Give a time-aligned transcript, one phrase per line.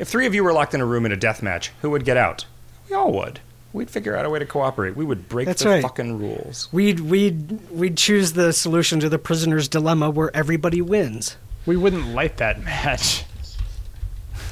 [0.00, 2.06] If three of you were locked in a room in a death match, who would
[2.06, 2.46] get out?
[2.88, 3.38] We all would.
[3.74, 4.96] We'd figure out a way to cooperate.
[4.96, 5.82] We would break That's the right.
[5.82, 6.68] fucking rules.
[6.72, 11.36] We'd we'd we'd choose the solution to the prisoner's dilemma where everybody wins.
[11.66, 13.24] We wouldn't light that match.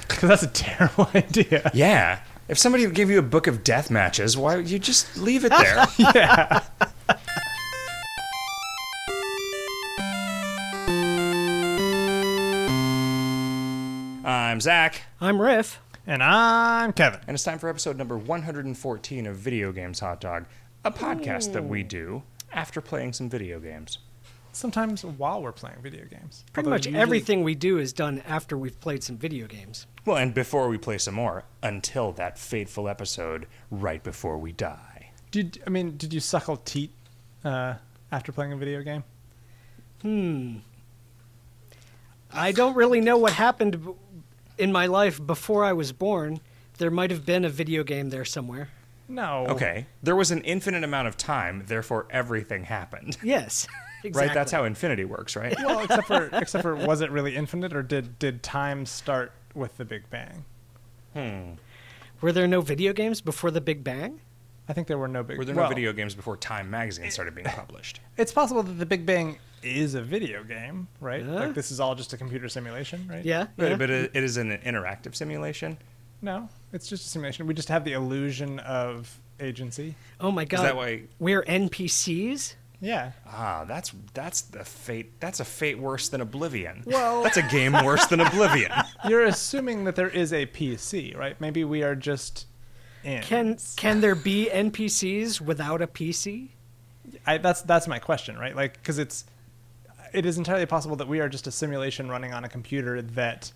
[0.07, 1.71] Because that's a terrible idea.
[1.75, 2.21] Yeah.
[2.49, 5.51] If somebody gave you a book of death matches, why would you just leave it
[5.51, 5.87] there?
[5.99, 6.65] yeah.
[14.59, 15.79] I'm Zach, I'm Riff.
[16.05, 17.21] And I'm Kevin.
[17.29, 20.47] and it's time for episode number 114 of Video Games Hot Dog,
[20.85, 23.99] a podcast that we do after playing some video games.
[24.51, 26.45] Sometimes while we're playing video games.
[26.53, 29.87] Pretty Although much usually- everything we do is done after we've played some video games.
[30.05, 35.13] Well, and before we play some more, until that fateful episode right before we die.
[35.31, 35.97] Did I mean?
[35.97, 36.91] Did you suckle teat
[37.45, 37.75] uh,
[38.11, 39.05] after playing a video game?
[40.03, 40.57] Hmm.
[42.31, 43.93] I don't really know what happened b-
[44.59, 46.41] in my life before I was born.
[46.79, 48.69] There might have been a video game there somewhere.
[49.09, 49.47] No.
[49.49, 53.17] Okay, there was an infinite amount of time, therefore everything happened.
[53.23, 53.67] Yes.
[54.05, 54.11] exactly.
[54.29, 54.35] Right?
[54.35, 55.57] That's how infinity works, right?
[55.59, 59.77] Well, except for except for was it really infinite or did did time start with
[59.77, 60.45] the Big Bang?
[61.15, 61.53] Hmm.
[62.21, 64.21] Were there no video games before the Big Bang?
[64.69, 65.39] I think there were no big.
[65.39, 68.01] Were there well, no video games before Time magazine started being published?
[68.19, 71.25] It's possible that the Big Bang is a video game, right?
[71.25, 71.33] Yeah.
[71.33, 73.25] Like this is all just a computer simulation, right?
[73.25, 73.47] Yeah.
[73.57, 73.77] But, yeah.
[73.77, 75.79] but it, it is an interactive simulation.
[76.21, 77.47] No, it's just a simulation.
[77.47, 79.95] We just have the illusion of agency.
[80.21, 80.59] oh my god.
[80.59, 81.03] Is that why?
[81.19, 82.55] We're NPCs?
[82.81, 83.13] Yeah.
[83.27, 85.21] Ah, that's that's the fate.
[85.21, 86.83] That's a fate worse than Oblivion.
[86.87, 88.73] Well- that's a game worse than Oblivion.
[89.09, 91.41] You're assuming that there is a PC, right?
[91.41, 92.47] Maybe we are just
[93.05, 93.23] in.
[93.23, 96.51] Can can there be NPCs without a PC?
[97.27, 98.55] I, that's that's my question, right?
[98.55, 99.25] Like, because it's
[100.13, 103.53] it is entirely possible that we are just a simulation running on a computer that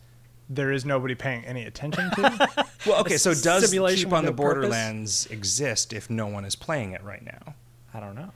[0.48, 2.66] there is nobody paying any attention to.
[2.86, 4.54] Well, okay, so does simulation Keep on the no purpose?
[4.54, 7.54] Borderlands exist if no one is playing it right now?
[7.94, 8.32] I don't know.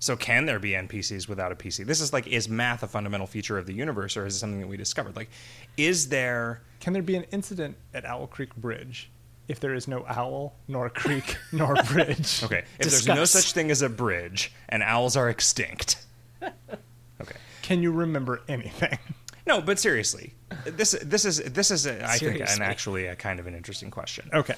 [0.00, 1.86] So can there be NPCs without a PC?
[1.86, 4.60] This is like, is math a fundamental feature of the universe, or is it something
[4.60, 5.14] that we discovered?
[5.16, 5.30] Like,
[5.76, 6.62] is there?
[6.80, 9.08] Can there be an incident at Owl Creek Bridge
[9.46, 12.42] if there is no owl, nor creek, nor bridge?
[12.42, 13.30] Okay, if there's no Discuss.
[13.44, 16.03] such thing as a bridge and owls are extinct.
[17.20, 17.36] Okay.
[17.62, 18.98] Can you remember anything?
[19.46, 20.32] No, but seriously,
[20.64, 23.90] this this is this is a, I think an actually a kind of an interesting
[23.90, 24.30] question.
[24.32, 24.54] Okay.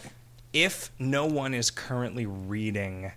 [0.53, 3.11] If no one is currently reading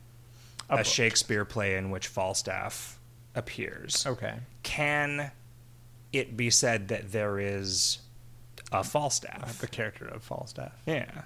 [0.72, 0.84] A a.
[0.84, 3.00] Shakespeare play in which Falstaff
[3.36, 4.40] appears, Okay.
[4.64, 5.30] can
[6.12, 8.00] it be said that there is
[8.72, 9.60] a Falstaff?
[9.60, 10.74] The character of Falstaff.
[10.88, 11.22] Yeah.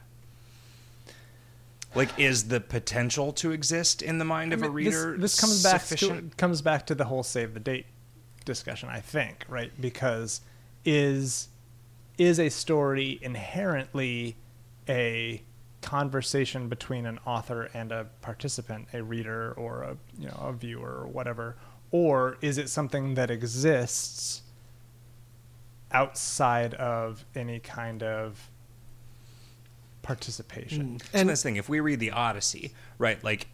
[1.95, 5.33] Like, is the potential to exist in the mind I of mean, a reader This,
[5.33, 6.31] this comes back sufficient?
[6.31, 7.85] to comes back to the whole save the date
[8.45, 9.71] discussion, I think, right?
[9.79, 10.41] Because
[10.85, 11.49] is
[12.17, 14.37] is a story inherently
[14.87, 15.41] a
[15.81, 21.03] conversation between an author and a participant, a reader or a you know a viewer
[21.03, 21.57] or whatever,
[21.91, 24.41] or is it something that exists
[25.91, 28.49] outside of any kind of
[30.03, 30.99] participation?
[30.99, 33.47] So And- this thing, if we read the Odyssey, right, like,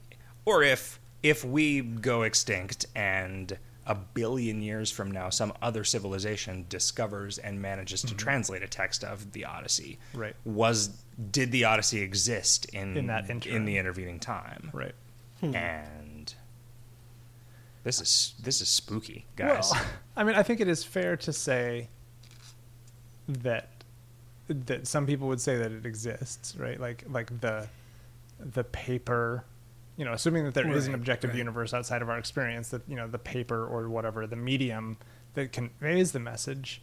[0.45, 6.65] or if if we go extinct and a billion years from now some other civilization
[6.69, 10.19] discovers and manages to translate a text of the Odyssey, Mm-hmm.
[10.19, 10.35] Right.
[10.45, 10.89] Was
[11.31, 14.69] did the Odyssey exist in In that in the intervening time?
[14.73, 14.93] Right.
[15.41, 16.33] And
[17.83, 19.69] this is this is spooky, guys.
[19.73, 19.85] Well,
[20.15, 21.89] I mean, I think it is fair to say
[23.27, 23.78] that
[24.49, 26.79] that some people would say that it exists, right?
[26.79, 27.67] Like like the
[28.39, 29.45] the paper,
[29.97, 31.37] you know, assuming that there is an objective right.
[31.37, 34.97] universe outside of our experience, that you know, the paper or whatever, the medium
[35.35, 36.81] that conveys the message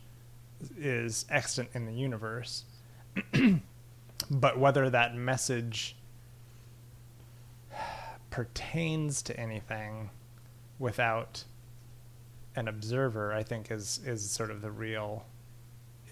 [0.79, 2.65] is extant in the universe.
[4.31, 5.97] but whether that message
[8.31, 10.11] pertains to anything
[10.79, 11.45] without
[12.55, 15.27] an observer, I think is is sort of the real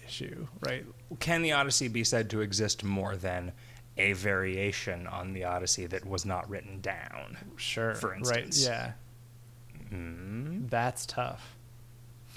[0.05, 0.85] issue, right?
[1.19, 3.51] Can the Odyssey be said to exist more than
[3.97, 7.37] a variation on the Odyssey that was not written down?
[7.57, 7.95] Sure.
[7.95, 8.17] For right?
[8.19, 8.65] instance.
[8.65, 8.91] Yeah,
[9.89, 10.67] Hmm?
[10.67, 11.55] that's tough.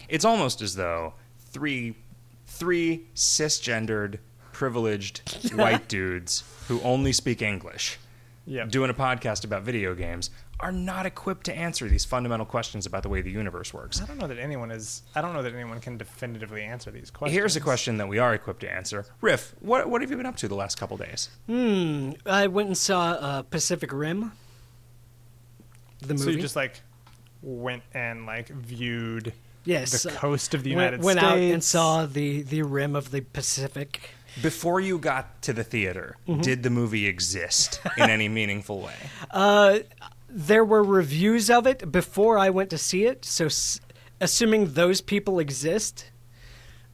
[0.08, 1.96] It's almost as though three
[2.46, 4.18] three cisgendered
[4.52, 7.98] privileged white dudes who only speak English
[8.46, 8.64] Yeah.
[8.64, 13.02] doing a podcast about video games are not equipped to answer these fundamental questions about
[13.04, 14.02] the way the universe works.
[14.02, 15.02] I don't know that anyone is.
[15.14, 17.36] I don't know that anyone can definitively answer these questions.
[17.36, 19.06] Here's a question that we are equipped to answer.
[19.20, 21.28] Riff, what what have you been up to the last couple days?
[21.46, 22.12] Hmm.
[22.26, 24.32] I went and saw uh, Pacific Rim.
[26.00, 26.22] The movie.
[26.24, 26.80] So you just like
[27.42, 29.32] went and like viewed
[29.64, 31.32] Yes, the uh, coast of the went, United went States.
[31.32, 34.10] out and saw the the rim of the Pacific.
[34.42, 36.40] Before you got to the theater, Mm-hmm.
[36.42, 38.94] did the movie exist in any meaningful way?
[39.30, 39.80] Uh,
[40.28, 43.80] there were reviews of it before I went to see it, so s-
[44.20, 46.10] assuming those people exist,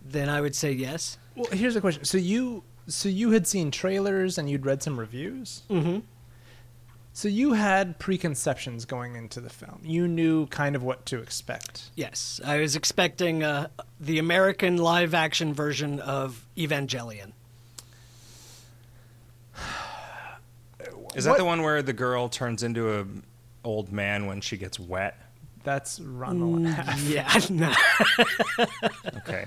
[0.04, 1.18] then I would say yes.
[1.34, 2.04] Well, here's a question.
[2.04, 5.62] So you so you had seen trailers and you'd read some reviews?
[5.70, 6.00] Mm-hmm.
[7.16, 9.80] So you had preconceptions going into the film.
[9.84, 11.90] You knew kind of what to expect.
[11.94, 13.68] Yes, I was expecting uh,
[14.00, 17.32] the American live action version of Evangelion.
[21.14, 23.06] Is that What- the one where the girl turns into a
[23.64, 25.18] old man when she gets wet?
[25.64, 27.72] That's Ron mm, yeah, no.
[29.18, 29.46] Okay.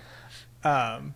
[0.64, 1.14] Um,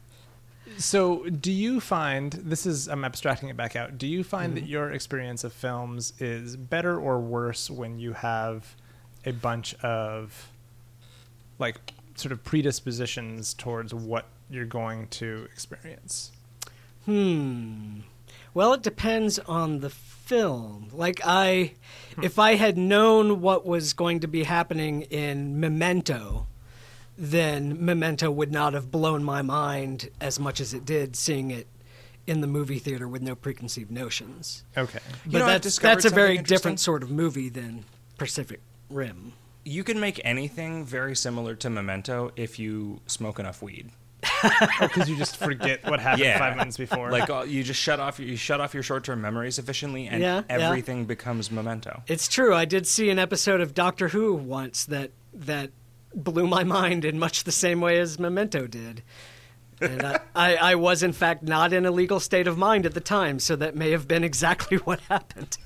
[0.78, 3.98] so, do you find this is I'm abstracting it back out.
[3.98, 4.64] Do you find mm-hmm.
[4.64, 8.76] that your experience of films is better or worse when you have
[9.26, 10.50] a bunch of
[11.60, 11.78] like
[12.16, 16.32] sort of predispositions towards what you're going to experience?
[17.06, 18.02] Hmm.
[18.54, 19.90] Well, it depends on the
[20.32, 20.88] film.
[20.94, 21.74] Like I
[22.16, 22.24] hmm.
[22.24, 26.48] if I had known what was going to be happening in Memento,
[27.18, 31.68] then Memento would not have blown my mind as much as it did seeing it
[32.26, 34.64] in the movie theater with no preconceived notions.
[34.78, 35.00] Okay.
[35.26, 37.84] But know, that's that's a very different sort of movie than
[38.18, 39.34] Pacific Rim.
[39.66, 43.92] You can make anything very similar to Memento if you smoke enough weed.
[44.80, 46.38] Because you just forget what happened Yeah.
[46.40, 47.12] five minutes before.
[47.12, 50.44] Like uh, you just shut off you shut off your short-term memory sufficiently and Yeah,
[50.50, 50.68] yeah.
[50.68, 52.04] everything becomes Memento.
[52.08, 52.54] It's true.
[52.54, 55.72] I did see an episode of Doctor Who once that that
[56.14, 59.02] blew my mind in much the same way as Memento did.
[59.80, 62.94] And I, I, I was, in fact, not in a legal state of mind at
[62.94, 65.58] the time, so that may have been exactly what happened.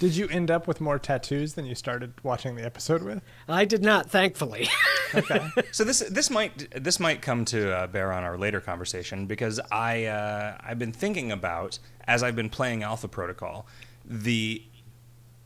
[0.00, 3.22] Did you end up with more tattoos than you started watching the episode with?
[3.48, 4.68] I did not, thankfully.
[5.14, 5.48] Okay.
[5.72, 9.60] So this this might this might come to uh, bear on our later conversation because
[9.70, 13.66] I uh, I've been thinking about as I've been playing Alpha Protocol
[14.04, 14.62] the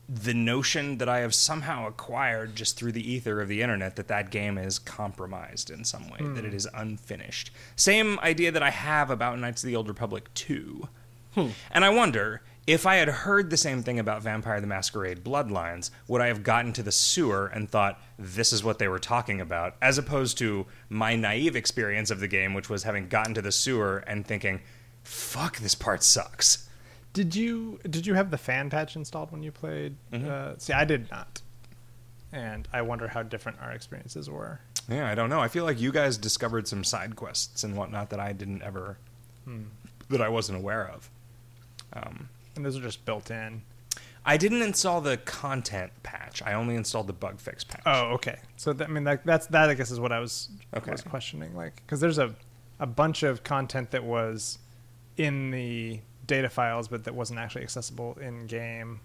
[0.07, 4.07] the notion that I have somehow acquired just through the ether of the internet that
[4.07, 7.51] that game is compromised in some way that it is unfinished.
[7.75, 10.87] Same idea that I have about Knights of the Old Republic 2.
[11.35, 15.89] And I wonder if I had heard the same thing about Vampire the Masquerade Bloodlines,
[16.07, 19.41] would I have gotten to the sewer and thought this is what they were talking
[19.41, 23.41] about, as opposed to my naive experience of the game, which was having gotten to
[23.41, 24.61] the sewer and thinking,
[25.03, 26.69] fuck, this part sucks.
[27.11, 29.95] Did you did you have the fan patch installed when you played?
[30.13, 31.41] Uh, see, I did not,
[32.31, 34.59] and I wonder how different our experiences were.
[34.87, 35.39] Yeah, I don't know.
[35.39, 38.99] I feel like you guys discovered some side quests and whatnot that I didn't ever,
[40.09, 41.09] that I wasn't aware of.
[41.93, 43.61] Um, And those are just built in.
[44.25, 46.41] I didn't install the content patch.
[46.43, 47.83] I only installed the bug fix patch.
[47.85, 48.39] Oh, okay.
[48.57, 49.69] So that, I mean, that, that's that.
[49.69, 50.91] I guess is what I was Okay.
[50.91, 52.35] was questioning, like, because there's a
[52.81, 54.59] a bunch of content that was
[55.15, 58.99] in the data files, but that wasn't actually accessible in game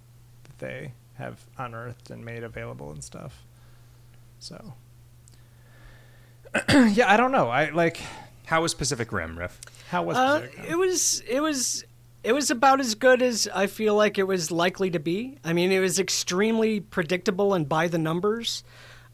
[0.44, 3.44] that they have unearthed and made available and stuff.
[4.40, 4.74] So,
[6.68, 7.48] yeah, I don't know.
[7.48, 8.00] I like
[8.46, 9.60] How was Pacific Rim, Riff?
[9.90, 10.66] how was Uh, Pacific Rim?
[10.72, 11.84] it was it was
[12.24, 15.38] it was about as good as I feel like it was likely to be.
[15.44, 18.64] I mean, it was extremely predictable and by the numbers.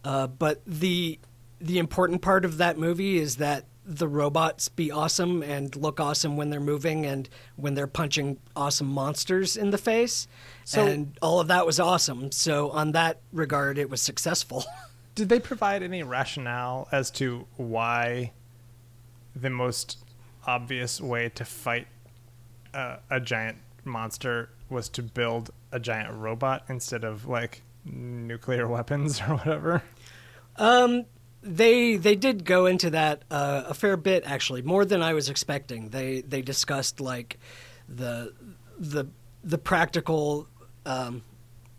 [0.04, 1.18] Uh, but the
[1.60, 6.36] the important part of that movie is that the robots be awesome and look awesome
[6.36, 10.26] when they're moving and when they're punching awesome monsters in the face.
[10.64, 12.31] So- and all of that was awesome.
[12.31, 14.64] So on that regard, it was successful.
[15.17, 18.32] Did they provide any rationale as to why
[19.34, 19.98] the most
[20.46, 21.88] obvious way to fight
[22.74, 29.20] uh, a giant monster was to build a giant robot instead of like nuclear weapons
[29.20, 29.82] or whatever?
[30.56, 31.06] Um,
[31.43, 35.29] they they did go into that uh, a fair bit actually, more than I was
[35.29, 35.89] expecting.
[35.89, 37.39] They they discussed like
[37.89, 38.32] the
[38.79, 39.06] the
[39.43, 40.48] the practical
[40.84, 41.22] um,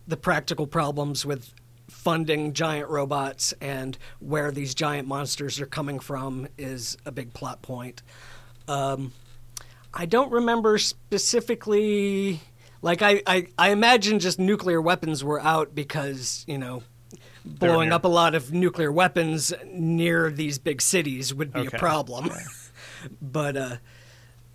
[0.07, 1.53] the practical problems with
[1.89, 7.61] funding giant robots and where these giant monsters are coming from is a big plot
[7.61, 8.01] point.
[8.67, 9.11] Um,
[9.93, 12.39] I don't remember specifically.
[12.81, 16.83] Like I, I, I imagine just nuclear weapons were out because you know
[17.45, 21.77] blowing up a lot of nuclear weapons near these big cities would be Okay.
[21.77, 22.29] a problem.
[23.21, 23.75] but uh,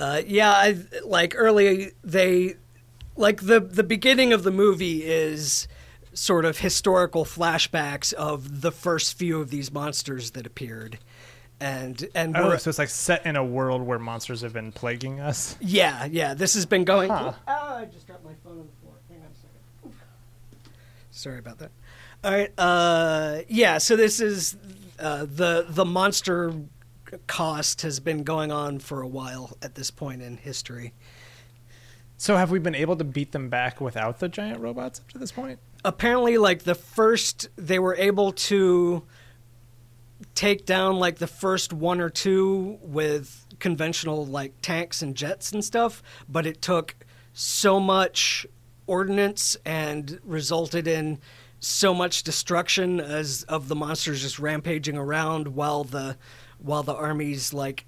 [0.01, 2.57] uh, yeah, I, like early they
[3.17, 5.69] like the the beginning of the movie is
[6.13, 10.99] sort of historical flashbacks of the first few of these monsters that appeared.
[11.61, 14.73] And and Oh, we're, so it's like set in a world where monsters have been
[14.73, 15.57] plaguing us.
[15.61, 17.09] yeah, yeah, this has been going.
[17.11, 17.33] Huh.
[17.49, 18.95] Oh, I just dropped my phone on the floor.
[19.09, 19.97] Hang on a second.
[21.11, 21.71] Sorry about that.
[22.23, 22.53] All right.
[22.59, 23.79] Uh, yeah.
[23.79, 24.57] So this is
[24.99, 26.53] uh, the the monster
[27.27, 30.93] cost has been going on for a while at this point in history.
[32.19, 35.19] So have we been able to beat them back without the giant robots up to
[35.19, 35.59] this point?
[35.85, 39.05] Apparently, like the first, they were able to
[40.37, 45.65] take down like the first one or two with conventional like tanks and jets and
[45.65, 46.95] stuff, but it took
[47.33, 48.47] so much
[48.87, 51.19] ordnance and resulted in
[51.59, 56.17] so much destruction as of the monsters just rampaging around while the
[56.59, 57.87] while the armies like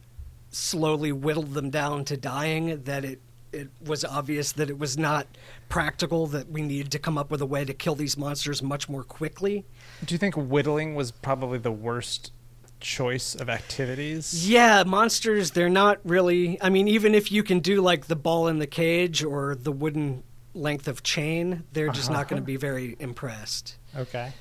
[0.50, 3.20] slowly whittled them down to dying that it
[3.52, 5.26] it was obvious that it was not
[5.68, 8.88] practical that we needed to come up with a way to kill these monsters much
[8.88, 9.64] more quickly.
[10.04, 12.32] Do you think whittling was probably the worst
[12.80, 14.48] choice of activities?
[14.48, 18.48] Yeah, monsters they're not really I mean even if you can do like the ball
[18.48, 20.22] in the cage or the wooden
[20.54, 23.76] length of chain, they're just not going to be very impressed.
[23.96, 24.32] Okay.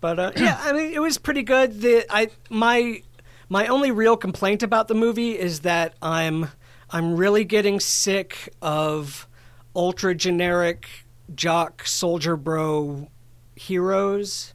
[0.00, 1.80] But uh, yeah, I mean, it was pretty good.
[1.80, 3.02] The I my
[3.48, 6.48] my only real complaint about the movie is that I'm
[6.90, 9.26] I'm really getting sick of
[9.74, 10.88] ultra generic
[11.34, 13.08] jock soldier bro
[13.56, 14.53] heroes.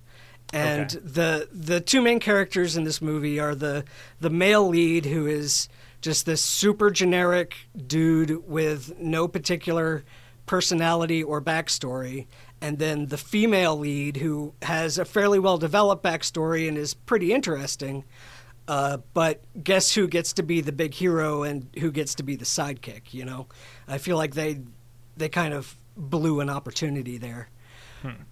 [0.51, 0.99] And Okay.
[1.05, 3.83] the the two main characters in this movie are the
[4.19, 5.69] the male lead who is
[6.01, 7.55] just this super generic
[7.87, 10.03] dude with no particular
[10.45, 12.25] personality or backstory,
[12.61, 17.31] and then the female lead who has a fairly well developed backstory and is pretty
[17.31, 18.03] interesting.
[18.67, 22.35] Uh, but guess who gets to be the big hero and who gets to be
[22.35, 23.13] the sidekick?
[23.13, 23.47] You know,
[23.87, 24.59] I feel like they
[25.17, 27.49] they kind of blew an opportunity there.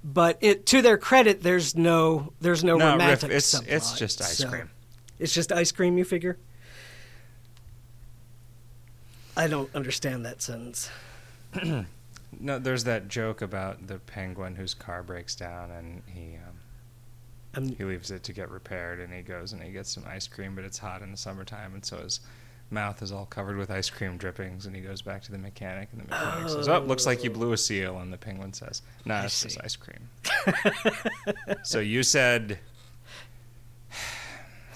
[0.03, 3.29] But it, to their credit, there's no there's no, No, Riff, romantic.
[3.31, 4.69] it's- subplot, it's just ice so- cream.
[5.19, 5.97] It's just ice cream.
[5.97, 6.37] You figure?
[9.35, 10.89] I don't understand that sentence.
[12.39, 16.53] No, there's that joke about the penguin whose car breaks down and he um,
[17.55, 20.27] I'm, he leaves it to get repaired and he goes and he gets some ice
[20.27, 22.19] cream, but it's hot in the summertime and so his
[22.69, 25.89] mouth is all covered with ice cream drippings and he goes back to the mechanic
[25.91, 28.81] and the mechanic says, "Oh, looks like you blew a seal." And the penguin says,
[29.05, 30.09] "No, I it's just ice cream."
[31.63, 32.59] so you said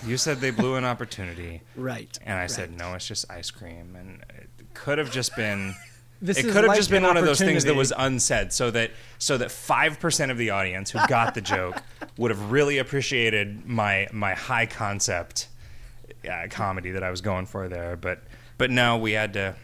[0.05, 1.62] you said they blew an opportunity.
[1.75, 2.17] right.
[2.24, 3.95] And I said, no, it's just ice cream.
[3.95, 4.24] And
[4.57, 5.75] it could have just been.
[6.24, 8.91] This it could have just been one of those things that was unsaid, so that
[9.17, 11.81] so that five percent of the audience who got the joke
[12.17, 15.48] would have really appreciated my my high concept
[16.30, 17.96] uh, comedy that I was going for there.
[17.96, 18.22] But
[18.58, 19.56] but no, we had to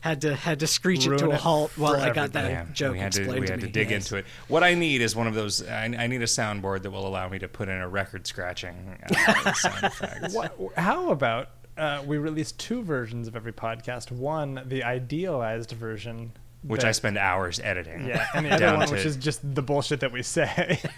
[0.00, 2.92] Had to had to screech it to a halt while I got that yeah, joke
[2.92, 3.66] we had to we had me.
[3.66, 4.04] to dig yes.
[4.06, 4.26] into it.
[4.48, 5.66] What I need is one of those.
[5.66, 8.98] I, I need a soundboard that will allow me to put in a record scratching
[9.10, 10.32] uh, sound effect.
[10.32, 14.10] What, how about uh, we release two versions of every podcast?
[14.12, 18.06] One, the idealized version, Which that- I spend hours editing.
[18.06, 20.78] yeah, and the other one, to- which is just the bullshit that we say.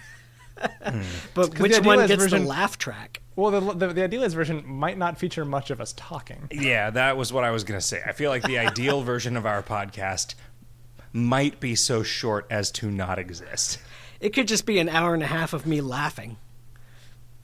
[1.33, 3.21] But which one idealized gets version- the laugh track?
[3.39, 6.47] Well, the, the the idealized version might not feature much of us talking.
[6.51, 8.01] Yeah, that was what I was going to say.
[8.05, 10.35] I feel like the ideal version of our podcast
[11.13, 13.79] might be so short as to not exist.
[14.19, 16.37] It could just be an hour and a half of me laughing.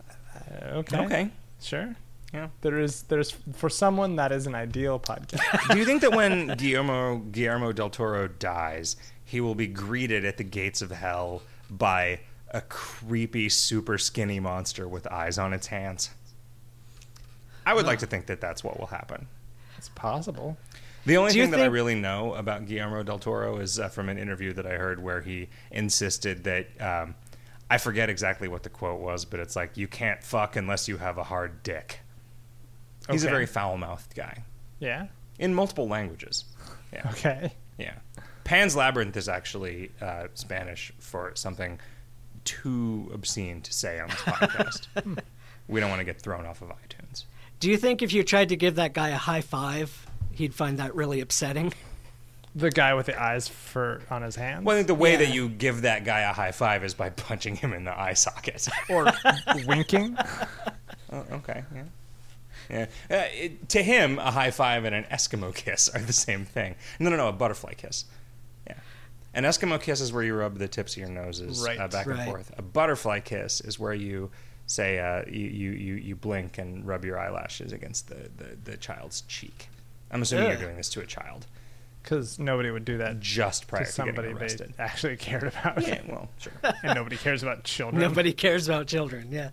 [0.10, 1.06] Uh, okay.
[1.06, 1.30] Okay.
[1.62, 1.96] Sure.
[2.34, 2.50] Yeah.
[2.62, 5.70] There is there's for someone that is an ideal podcast.
[5.72, 10.38] Do you think that when Guillermo Guillermo del Toro dies, he will be greeted at
[10.38, 12.20] the gates of hell by
[12.52, 16.12] a creepy, super skinny monster with eyes on its hands?
[17.66, 19.28] I would like to think that that's what will happen.
[19.78, 20.58] it's possible.
[21.06, 24.10] The only Do thing that I really know about Guillermo del Toro is uh, from
[24.10, 27.16] an interview that I heard where he insisted that um,
[27.70, 30.98] I forget exactly what the quote was, but it's like you can't fuck unless you
[30.98, 32.00] have a hard dick.
[33.10, 34.44] He's a very foul-mouthed guy
[34.80, 35.08] Yeah.
[35.38, 36.46] in multiple languages.
[36.92, 37.54] Yeah, Okay.
[37.78, 37.94] yeah.
[38.44, 41.80] Pan's Labyrinth is actually uh, Spanish for something
[42.46, 44.88] too obscene to say on this podcast.
[45.68, 47.26] we don't want to get thrown off of iTunes.
[47.60, 50.78] Do you think if you tried to give that guy a high five, he'd find
[50.80, 51.74] that really upsetting?
[52.56, 54.64] The guy with the eyes for on his hands.
[54.64, 55.18] Well, I think the way Yeah.
[55.18, 58.14] that you give that guy a high five is by punching him in the eye
[58.14, 58.68] socket.
[58.90, 59.12] or
[59.68, 60.18] winking.
[61.12, 61.84] Oh, okay, yeah.
[62.70, 62.86] Yeah.
[63.12, 66.76] Uh, it, to him, a high five and an Eskimo kiss are the same thing.
[67.00, 68.06] No, no, no, a butterfly kiss.
[69.36, 69.40] Yeah.
[69.40, 71.80] An Eskimo kiss is where you rub the tips of your noses Right.
[71.80, 72.20] uh, back Right.
[72.20, 72.52] and forth.
[72.58, 74.32] A butterfly kiss is where you
[74.68, 78.78] say uh, you, you, you, you blink and rub your eyelashes against the, the, the
[78.78, 79.70] child's cheek.
[80.12, 80.52] I'm assuming Ugh.
[80.54, 81.46] you're doing this to a child
[82.02, 84.74] Because nobody would do that just prior to to somebody getting they arrested.
[84.80, 85.86] actually cared about.
[85.88, 86.54] Yeah, well, sure.
[86.84, 88.02] and nobody cares about children.
[88.02, 89.28] Nobody cares about children.
[89.32, 89.50] Yeah.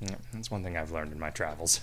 [0.00, 1.80] Yeah, that's one thing I've learned in my travels.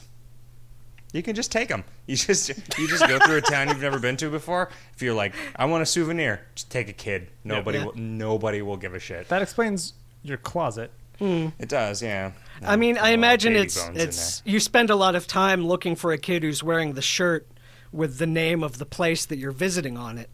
[1.16, 1.84] You can just take them.
[2.08, 4.70] You just you just go through a town you've never been to before.
[4.94, 7.30] If you're like, I want a souvenir, just take a kid.
[7.44, 7.86] Nobody Yeah.
[7.86, 9.28] will, nobody will give a shit.
[9.30, 11.48] That explains your closet hmm.
[11.58, 12.32] It does, yeah.
[12.62, 16.18] I mean, I imagine it's it's you spend a lot of time looking for a
[16.18, 17.48] kid who's wearing the shirt
[17.92, 20.30] with the name of the place that you're visiting on it.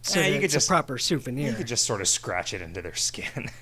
[0.00, 1.50] So Yeah, you could it's just- a proper souvenir.
[1.50, 3.50] You could just sort of scratch it into their skin.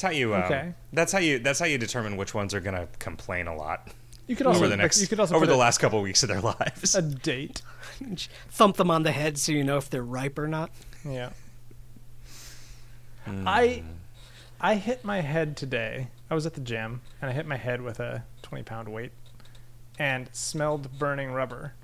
[0.00, 0.34] that's how you.
[0.34, 0.72] Um, Okay.
[0.92, 1.38] That's how you.
[1.38, 3.88] That's how you determine which ones are going to complain a lot
[4.26, 5.00] You could also over the next.
[5.00, 6.94] you could also over the a, last couple weeks of their lives.
[6.94, 7.62] a date.
[8.50, 10.70] Thump them on the head so you know if they're ripe or not.
[11.04, 11.30] Yeah.
[13.24, 13.44] Hmm.
[13.46, 13.82] I
[14.60, 16.08] I hit my head today.
[16.30, 19.12] I was at the gym and I hit my head with a 20 pound weight
[19.98, 21.74] and smelled burning rubber.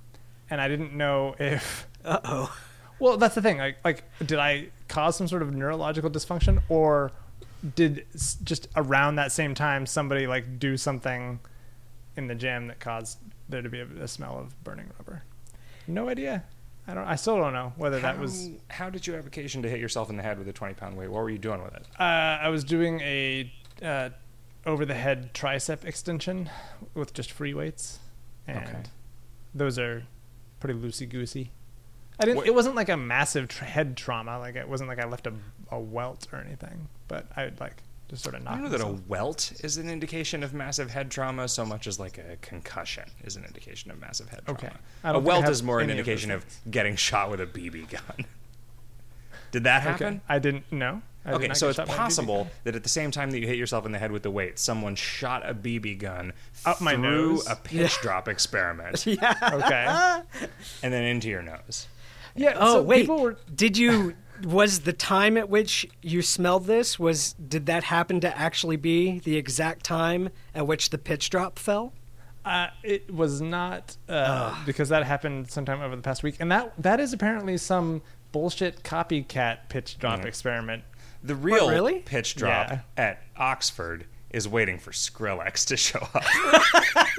[0.48, 2.56] And I didn't know if Uh oh.
[2.98, 3.58] well, that's the thing.
[3.58, 7.10] Like like did I cause some sort of neurological dysfunction or
[7.74, 8.06] did
[8.44, 11.40] just around that same time somebody like do something
[12.16, 15.22] in the gym that caused there to be a, a smell of burning rubber?
[15.86, 16.44] No idea.
[16.88, 19.62] I don't I still don't know whether that was How- How did you have occasion
[19.62, 21.10] to hit yourself in the head with a twenty pound weight?
[21.10, 21.84] What were you doing with it?
[21.98, 24.10] Uh, I was doing a uh,
[24.64, 26.48] over the head tricep extension
[26.94, 27.98] with just free weights,
[28.46, 28.78] and Okay.
[29.54, 30.04] those are
[30.60, 31.50] pretty loosey goosey.
[32.18, 32.36] I didn't.
[32.38, 34.38] What- It wasn't like a massive tra- head trauma.
[34.38, 35.32] Like it wasn't like I left a,
[35.70, 36.88] a welt or anything.
[37.08, 37.76] But I would like
[38.08, 38.54] just sort of I knock.
[38.54, 41.98] don't know that a welt is an indication of massive head trauma so much as
[41.98, 44.58] like a concussion is an indication of massive head trauma.
[44.58, 44.72] Okay.
[45.04, 47.46] I A I welt is more an any of indication of, getting shot with a
[47.46, 48.24] BB gun.
[49.52, 49.90] Did that Okay.
[49.90, 50.20] happen?
[50.28, 51.02] I didn't know.
[51.24, 53.40] I Okay, so it's shot by a BB possible that at the same time that
[53.40, 56.32] you hit yourself in the head with the weight, someone shot a BB gun
[56.64, 57.46] Up my nose?
[57.48, 59.34] a pitch drop experiment Yeah.
[59.52, 60.46] Okay.
[60.82, 61.88] and then into your nose.
[62.36, 62.54] Yeah.
[62.56, 63.02] Oh so wait.
[63.02, 63.36] People were.
[63.54, 64.14] Did you?
[64.44, 69.20] Was the time at which you smelled this was did that happen to actually be
[69.20, 71.94] the exact time at which the pitch drop fell?
[72.44, 76.74] Uh, it was not uh, because that happened sometime over the past week, and that
[76.78, 80.26] that is apparently some bullshit copycat pitch drop Mhm.
[80.26, 80.84] experiment.
[81.24, 82.00] The real really?
[82.00, 82.80] pitch drop Yeah.
[82.98, 86.24] at Oxford is waiting for Skrillex to show up.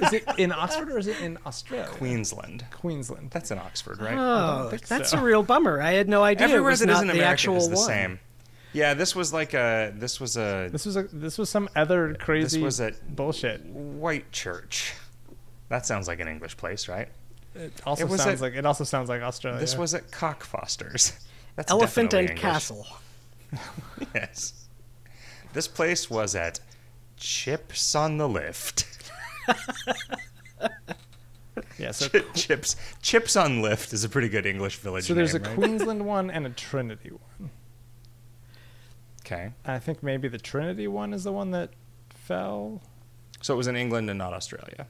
[0.02, 1.88] Is it in Oxford or is it in Australia?
[1.90, 2.64] Queensland.
[2.70, 3.30] Queensland.
[3.32, 4.16] That's in Oxford, right?
[4.16, 5.18] Oh, that's so.
[5.18, 5.80] a real bummer.
[5.82, 7.84] I had no idea it was that not isn't the America actual is the one.
[7.86, 8.20] same.
[8.72, 12.14] Yeah, this was like a this was a This was a this was some other
[12.14, 13.64] crazy This was a- bullshit.
[13.66, 14.94] white church.
[15.68, 17.08] That sounds like an English place, right?
[17.56, 19.58] It also It was sounds a- like it also sounds like Australia.
[19.58, 21.18] This was at Cockfosters.
[21.56, 22.40] That's Elephant and English.
[22.40, 22.86] Castle.
[24.14, 24.52] Yes.
[25.54, 26.60] This place was at
[27.18, 28.84] Chips on the Lift.
[31.78, 31.90] yeah.
[31.92, 35.54] So Chips Chips on Lift is a pretty good English village so there's a right?
[35.54, 37.50] Queensland one and a Trinity one.
[39.24, 39.52] Okay.
[39.66, 41.70] I think maybe the Trinity one is the one that
[42.10, 42.80] fell.
[43.42, 44.86] So it was in England and not Australia.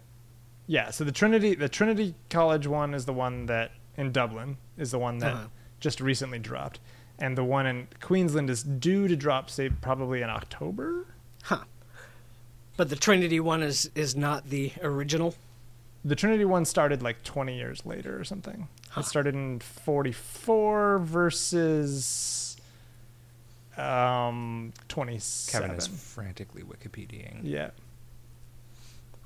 [0.66, 4.90] Yeah, so the Trinity the Trinity College one is the one that in Dublin is
[4.90, 5.46] the one that Uh-huh.
[5.80, 6.80] just recently dropped.
[7.18, 11.06] And the one in Queensland is due to drop say probably in October.
[11.42, 11.64] Huh.
[12.78, 15.34] But the Trinity one is is not the original.
[16.04, 18.68] The Trinity one started like 20 years later or something.
[18.90, 19.00] Huh.
[19.00, 22.56] It started in 44 versus
[23.76, 25.60] um 27.
[25.60, 27.40] Kevin is frantically Wikipediaing.
[27.42, 27.70] Yeah.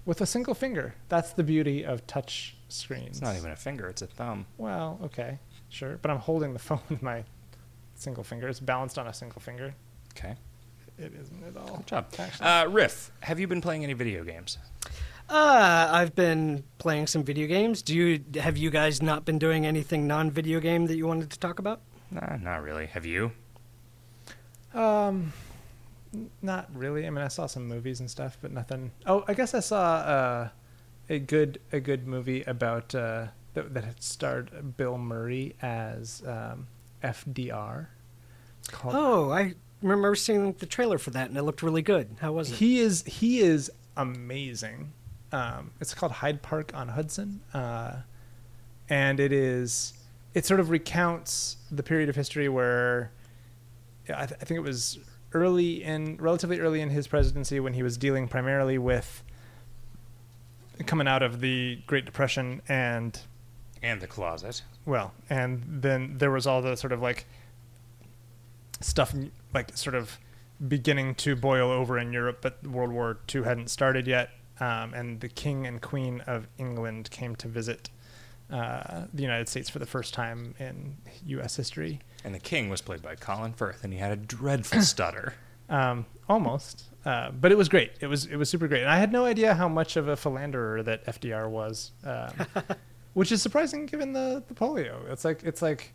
[0.07, 0.95] With a single finger.
[1.11, 3.19] That's the beauty of touch screens.
[3.19, 4.47] It's not even a finger, it's a thumb.
[4.57, 5.38] Well, okay,
[5.69, 5.99] sure.
[6.01, 7.25] But I'm holding the phone with my
[7.97, 8.49] single finger.
[8.49, 9.75] It's balanced on a single finger.
[10.17, 10.37] Okay.
[10.98, 11.78] It isn't at all.
[11.78, 12.07] Good job.
[12.18, 12.46] Actually.
[12.46, 14.59] Uh, Riff, have you been playing any video games?
[15.28, 17.81] Uh, I've been playing some video games.
[17.83, 21.38] Do you have you guys not been doing anything non-video game that you wanted to
[21.38, 21.81] talk about?
[22.11, 22.87] Nah, not really.
[22.87, 23.33] Have you?
[24.74, 25.33] Um,
[26.42, 27.07] not really.
[27.07, 28.90] I mean, I saw some movies and stuff, but nothing.
[29.07, 30.48] Oh, I guess I saw uh,
[31.09, 36.66] a good a good movie about uh, that, that had starred Bill Murray as um,
[37.02, 37.87] FDR.
[38.61, 42.16] It's called Oh, I remember seeing the trailer for that, and it looked really good.
[42.21, 42.57] How was it?
[42.57, 44.92] He is he is amazing.
[45.33, 47.97] Um, it's called Hyde Park on Hudson, uh,
[48.88, 49.95] and it is
[50.35, 53.11] it sort of recounts the period of history where
[54.09, 54.99] I, th- I think it was
[55.35, 59.23] early in relatively early in his presidency when he was dealing primarily with
[60.87, 63.18] coming out of the Great Depression and
[63.83, 64.62] And the closet.
[64.85, 67.25] well, and then there was all the sort of like
[68.81, 69.14] stuff
[69.55, 70.19] like sort of
[70.69, 74.31] beginning to boil over in Europe, but World War II hadn't started yet.
[74.61, 77.91] Um, and the King and Queen of England came to visit
[78.51, 81.57] uh, the United States for the first time in U.S.
[81.57, 82.01] history.
[82.25, 85.35] And the king was played by Colin Firth, and he had a dreadful stutter.
[85.69, 87.93] Um, almost, uh, but it was great.
[88.01, 90.17] It was it was super great, and I had no idea how much of a
[90.17, 92.33] philanderer that FDR was, um,
[93.15, 95.11] which is surprising given the, the polio.
[95.11, 95.95] It's like it's like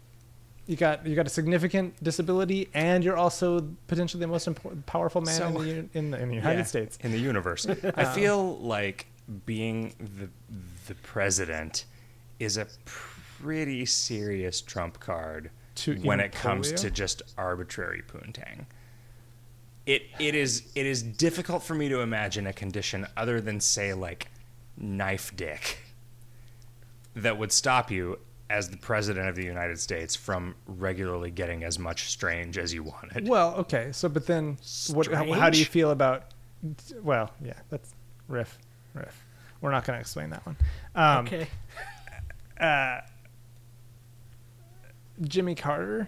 [0.68, 5.22] you got you got a significant disability, and you're also potentially the most important, powerful
[5.22, 6.98] man So- in, the, in the in the United Yeah, States.
[7.02, 7.66] in the universe.
[7.96, 9.08] I um, feel like
[9.46, 10.30] being the
[10.88, 11.86] the president
[12.40, 16.78] is a pretty serious trump card To when it comes polio?
[16.82, 18.66] to just arbitrary poontang.
[19.86, 23.94] It it is it is difficult for me to imagine a condition other than say
[23.94, 24.28] like
[24.78, 25.78] knife dick
[27.16, 31.78] that would stop you as the president of the United States from regularly getting as
[31.78, 33.28] much strange as you wanted.
[33.28, 33.90] Well, okay.
[33.92, 34.58] So, but then,
[34.92, 35.08] what?
[35.08, 36.26] How, how do you feel about?
[37.02, 37.94] Well, yeah, that's
[38.28, 38.58] riff,
[38.94, 39.24] riff.
[39.62, 40.58] We're not going to explain that one.
[40.96, 41.48] Um, okay.
[45.22, 46.08] Jimmy Carter.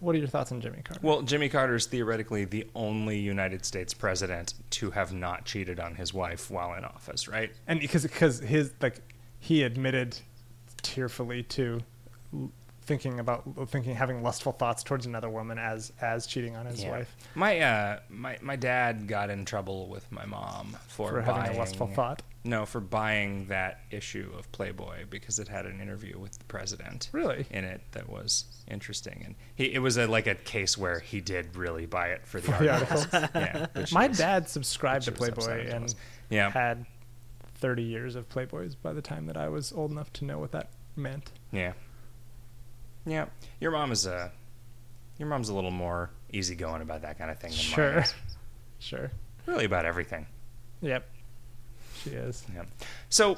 [0.00, 1.00] What are your thoughts on Jimmy Carter?
[1.02, 5.94] Well, Jimmy Carter is theoretically the only United States president to have not cheated on
[5.94, 7.52] his wife while in office, right?
[7.66, 9.00] and because because his like
[9.40, 10.18] he admitted
[10.82, 11.80] tearfully to
[12.82, 17.14] thinking about thinking having lustful thoughts towards another woman as as cheating on his wife
[17.34, 21.56] My uh, my my dad got in trouble with my mom for, for having buying,
[21.56, 22.22] a lustful thought.
[22.42, 27.10] No, for buying that issue of Playboy because it had an interview with the president.
[27.12, 27.44] Really?
[27.50, 31.20] In it that was interesting, and he it was a, like a case where he
[31.20, 32.96] did really buy it for the article.
[33.12, 33.28] article.
[33.40, 35.94] yeah, My was- dad subscribed to Playboy and.
[36.30, 36.50] Yeah.
[36.50, 36.86] had
[37.60, 40.52] 30 years of Playboys by the time that I was old enough to know what
[40.52, 41.30] that meant.
[41.52, 41.72] Yeah.
[43.06, 43.26] Yeah.
[43.60, 44.32] Your mom is a
[45.18, 47.98] your mom's a little more easygoing about that kind of thing than mine Sure.
[48.00, 48.14] is.
[48.82, 49.10] Sure.
[49.44, 50.26] Really about everything.
[50.80, 51.06] Yep.
[52.02, 52.42] She is.
[52.54, 52.62] Yeah.
[53.10, 53.36] So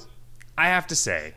[0.56, 1.35] I have to say,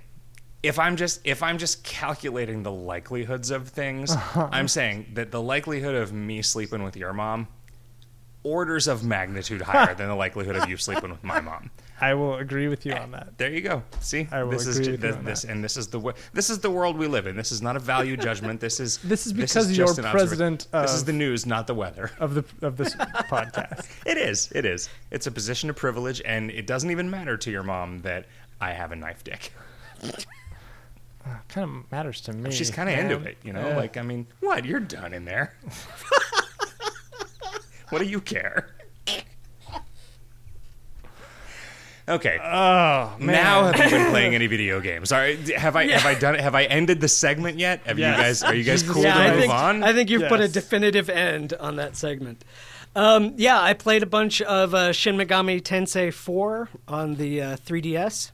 [0.62, 4.50] if I'm just if I'm just calculating the likelihoods of things, uh-huh.
[4.52, 7.48] I'm saying that the likelihood of me sleeping with your mom
[8.44, 11.72] orders of magnitude higher than the likelihood of you sleeping with my mom.
[12.02, 13.38] I will agree with you on that.
[13.38, 13.82] There you go.
[14.02, 15.52] See, I will this is agree ju- with you this, on this that.
[15.52, 17.38] and this is the wo- this is the world we live in.
[17.38, 18.60] This is not a value judgment.
[18.60, 21.46] This is This is because you're just an observa- president This is of- the news,
[21.46, 22.12] not the weather.
[22.20, 22.94] Of the of this
[23.30, 23.88] podcast.
[24.06, 24.52] It is.
[24.54, 24.90] It is.
[25.12, 28.26] It's a position of privilege, and it doesn't even matter to your mom that
[28.60, 29.54] I have a knife dick.
[31.48, 32.52] kind of matters to me.
[32.52, 33.70] She's kind of into it, you know.
[33.70, 33.78] Yeah.
[33.78, 34.66] Like, I mean, what?
[34.66, 35.56] You're done in there.
[37.90, 38.75] what do you care?
[42.08, 42.38] Okay.
[42.40, 43.28] Oh man.
[43.28, 45.12] Now have you been playing any video games?
[45.12, 46.42] All right, have I have I done it?
[46.42, 47.82] Have I ended the segment yet?
[47.86, 48.18] Have Yes.
[48.18, 49.84] you guys are you guys cool yeah, to I move think, on?
[49.84, 52.46] I think you've put a definitive end on that segment.
[52.96, 57.58] Um, yeah, I played a bunch of uh, Shin Megami Tensei 4 on the uh,
[57.58, 58.32] 3DS.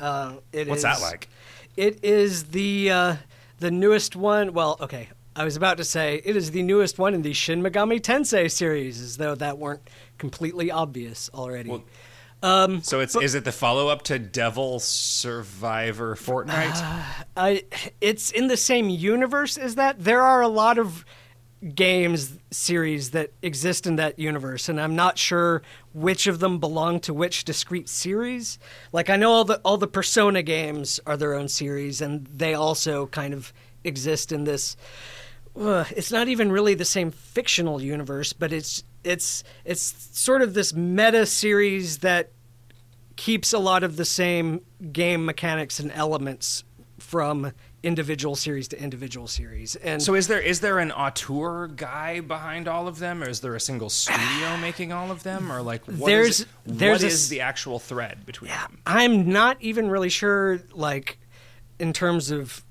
[0.00, 1.28] Uh, it What's is- that like?
[1.76, 3.16] It is the uh,
[3.58, 4.52] the newest one.
[4.54, 7.62] Well, okay, I was about to say it is the newest one in the Shin
[7.62, 9.82] Megami Tensei series, as though that weren't
[10.18, 11.70] completely obvious already.
[11.70, 11.84] Well,
[12.44, 16.78] um, So it's is it the follow up to Devil Survivor Fortnite?
[17.36, 17.64] I,
[18.02, 20.04] it's in the same universe as that.
[20.04, 21.06] There are a lot of
[21.74, 25.62] games series that exist in that universe, and I'm not sure
[25.94, 28.58] which of them belong to which discrete series.
[28.92, 32.52] Like I know all the all the Persona games are their own series, and they
[32.52, 33.54] also kind of
[33.84, 34.76] exist in this.
[35.58, 40.52] Uh, it's not even really the same fictional universe, but it's it's it's sort of
[40.52, 42.30] this meta series that
[43.16, 44.60] keeps a lot of the same
[44.92, 46.64] game mechanics and elements
[46.98, 49.76] from individual series to individual series.
[49.76, 53.40] And So is there is there an auteur guy behind all of them, or is
[53.40, 57.10] there a single studio making all of them, or like what There's- is, there's what
[57.10, 58.78] a is the actual thread between them?
[58.86, 61.18] I'm not even really sure, like,
[61.78, 62.64] in terms of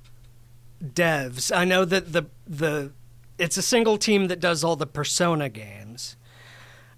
[0.84, 1.56] devs.
[1.56, 2.92] I know that the the
[3.38, 6.16] it's a single team that does all the Persona games.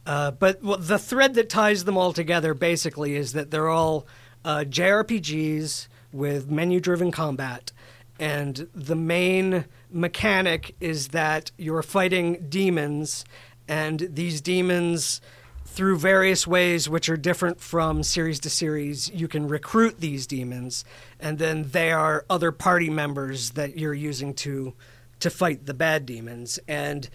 [0.05, 4.05] Uh, but well, the thread that ties them all together basically is that they're all
[4.43, 7.71] uh, JRPGs with menu-driven combat,
[8.19, 13.25] and the main mechanic is that you're fighting demons,
[13.67, 15.21] and these demons,
[15.65, 20.85] through various ways which are different from series to series, you can recruit these demons,
[21.19, 24.73] and then they are other party members that you're using to
[25.19, 27.09] to fight the bad demons, and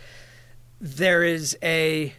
[0.80, 2.12] there is a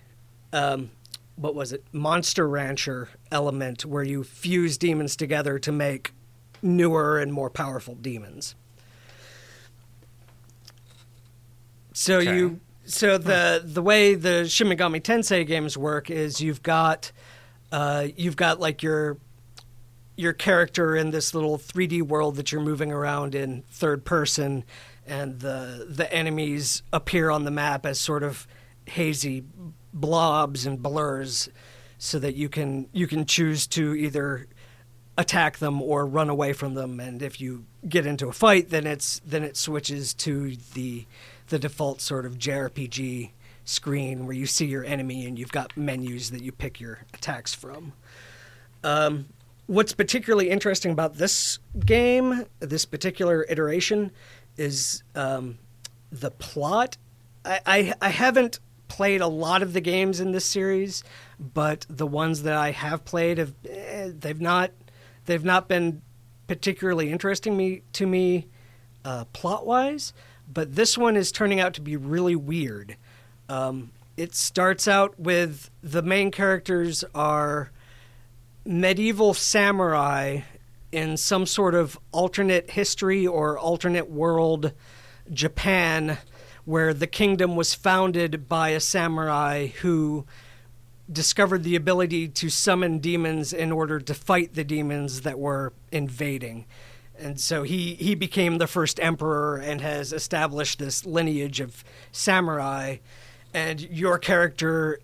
[0.53, 0.91] um,
[1.35, 1.83] what was it?
[1.91, 6.13] Monster rancher element where you fuse demons together to make
[6.61, 8.55] newer and more powerful demons.
[11.93, 12.35] So Okay.
[12.35, 17.11] you so the the way the Shin Megami Tensei games work is you've got
[17.71, 19.17] uh, you've got like your
[20.15, 24.63] your character in this little 3D world that you're moving around in third person,
[25.05, 28.47] and the the enemies appear on the map as sort of
[28.87, 29.43] hazy
[29.93, 31.49] blobs and blurs,
[31.97, 34.47] so that you can you can choose to either
[35.17, 36.99] attack them or run away from them.
[36.99, 41.05] And if you get into a fight, then it's then it switches to the
[41.49, 43.31] the default sort of JRPG
[43.65, 47.53] screen where you see your enemy and you've got menus that you pick your attacks
[47.53, 47.93] from.
[48.83, 49.27] Um,
[49.67, 54.11] what's particularly interesting about this game, this particular iteration,
[54.57, 55.59] is um,
[56.11, 56.97] the plot.
[57.45, 58.59] I, I, I haven't
[58.91, 61.01] played a lot of the games in this series,
[61.39, 64.71] but the ones that I have played have eh, they've not
[65.27, 66.01] they've not been
[66.47, 68.47] particularly interesting me to me
[69.05, 70.11] uh, plot wise.
[70.53, 72.97] But this one is turning out to be really weird.
[73.47, 77.71] Um, it starts out with the main characters are
[78.65, 80.41] medieval samurai
[80.91, 84.73] in some sort of alternate history or alternate world
[85.31, 86.17] Japan
[86.65, 90.25] where the kingdom was founded by a samurai who
[91.11, 96.65] discovered the ability to summon demons in order to fight the demons that were invading.
[97.17, 102.97] And so he, he became the first emperor and has established this lineage of samurai.
[103.53, 104.99] And your character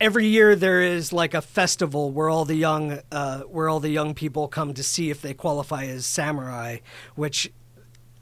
[0.00, 3.90] every year there is like a festival where all the young uh, where all the
[3.90, 6.78] young people come to see if they qualify as samurai,
[7.14, 7.50] which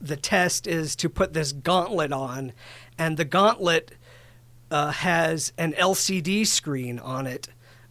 [0.01, 2.53] the test is to put this gauntlet on,
[2.99, 3.93] and the gauntlet
[4.71, 7.49] uh, has an LCD screen on it,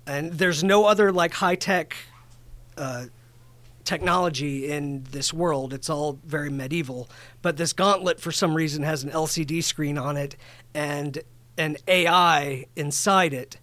[0.07, 1.95] and there's no other like high tech
[2.77, 3.05] uh,
[3.83, 5.73] technology in this world.
[5.73, 7.09] It's all very medieval,
[7.41, 10.35] but this gauntlet for some reason has an LCD screen on it
[10.73, 11.19] and
[11.57, 13.57] an AI inside it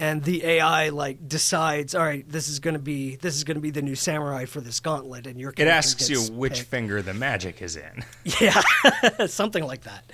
[0.00, 3.56] and the AI like decides, all right, this is going to be this is going
[3.56, 6.68] to be the new samurai for this gauntlet, and your It asks you which picked.
[6.68, 8.04] finger the magic is in.
[8.40, 8.60] Yeah,
[9.26, 10.10] something like that.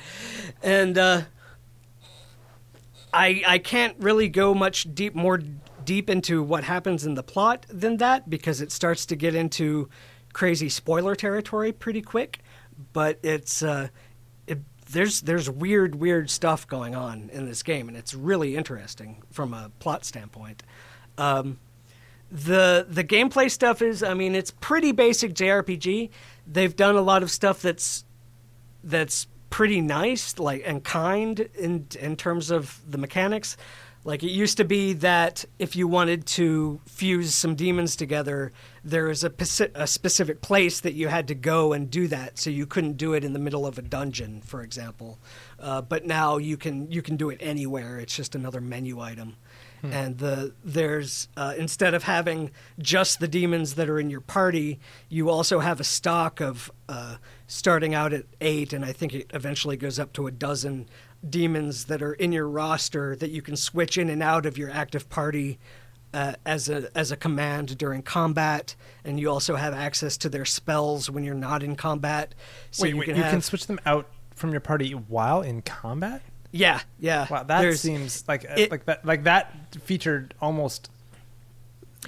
[0.63, 1.23] And uh,
[3.13, 5.41] I I can't really go much deep more
[5.85, 9.89] deep into what happens in the plot than that because it starts to get into
[10.33, 12.41] crazy spoiler territory pretty quick.
[12.93, 13.89] But it's uh,
[14.93, 19.55] there's there's weird weird stuff going on in this game, and it's really interesting from
[19.55, 20.63] a plot standpoint.
[21.19, 21.59] Um,
[22.31, 26.11] the the gameplay stuff is I mean it's pretty basic JRPG.
[26.47, 28.05] They've done a lot of stuff that's
[28.85, 33.57] that's pretty nice like and kind in in terms of the mechanics.
[34.03, 38.51] Like it used to be that if you wanted to fuse some demons together,
[38.83, 39.33] there was a,
[39.75, 42.39] a specific place that you had to go and do that.
[42.39, 45.19] So you couldn't do it in the middle of a dungeon, for example.
[45.59, 47.99] Uh, but now you can you can do it anywhere.
[47.99, 49.37] It's just another menu item.
[49.83, 54.79] And the there's uh, instead of having just the demons that are in your party,
[55.09, 59.31] you also have a stock of uh, starting out at eight, and I think it
[59.33, 60.87] eventually goes up to a dozen
[61.29, 64.71] demons that are in your roster that you can switch in and out of your
[64.71, 65.59] active party
[66.15, 70.45] uh, as a as a command during combat, and you also have access to their
[70.45, 72.35] spells when you're not in combat.
[72.73, 75.43] So wait, you wait, can you have can switch them out from your party while
[75.43, 76.23] in combat.
[76.51, 77.27] yeah yeah.
[77.31, 80.91] Wow, that There's- seems like uh, it- like that like that featured almost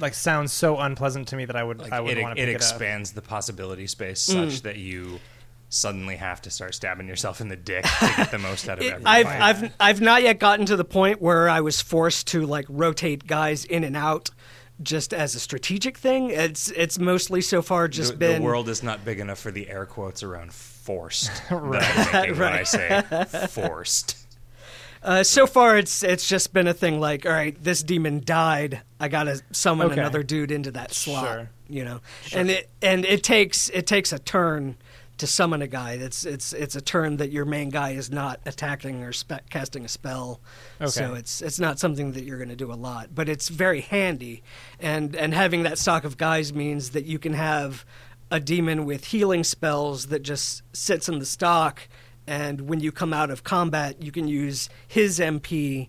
[0.01, 2.47] like sounds so unpleasant to me that I would I would it want to it
[2.47, 2.63] pick it, up.
[2.63, 4.51] It expands the possibility space Mm.
[4.51, 5.21] such that you
[5.73, 8.85] suddenly have to start stabbing yourself in the dick to get the most out of
[8.87, 9.41] It- every I've fight.
[9.43, 13.27] I've I've not yet gotten to the point where I was forced to like rotate
[13.27, 14.29] guys in and out
[14.83, 16.31] just as a strategic thing.
[16.31, 19.51] It's it's mostly so far just the, been the world is not big enough for
[19.51, 22.67] the air quotes around forced that I'm making when I Right.
[22.67, 24.27] say forced.
[25.03, 28.83] uh, so far it's it's just been a thing like all right this demon died
[29.01, 30.01] I gotta summon Okay.
[30.01, 31.51] another dude into that slot Sure.
[31.69, 32.01] you know
[32.35, 34.77] and it and it takes it takes a turn
[35.23, 38.41] to summon a guy it's it's it's a turn that your main guy is not
[38.45, 40.41] attacking or spe- casting a spell.
[40.89, 43.83] So it's it's not something that you're going to do a lot but it's very
[43.83, 44.43] handy.
[44.81, 47.87] And and having that stock of guys means that you can have
[48.33, 51.89] a demon with healing spells that just sits in the stock.
[52.27, 55.89] And when you come out of combat you can use his MP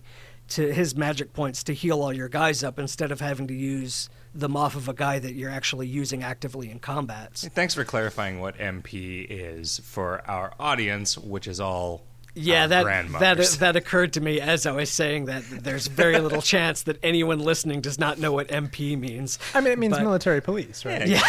[0.50, 4.08] to his magic points to heal all your guys up instead of having to use
[4.34, 7.46] them off of a guy that you're actually using actively in combats.
[7.48, 12.02] Thanks for clarifying what MP is for our audience, which is all
[12.34, 15.44] Yeah, uh, that that that occurred to me as I was saying that.
[15.50, 19.38] that There's very little chance that anyone listening does not know what MP means.
[19.54, 21.06] I mean, it means But- military police, right?
[21.06, 21.20] Yeah.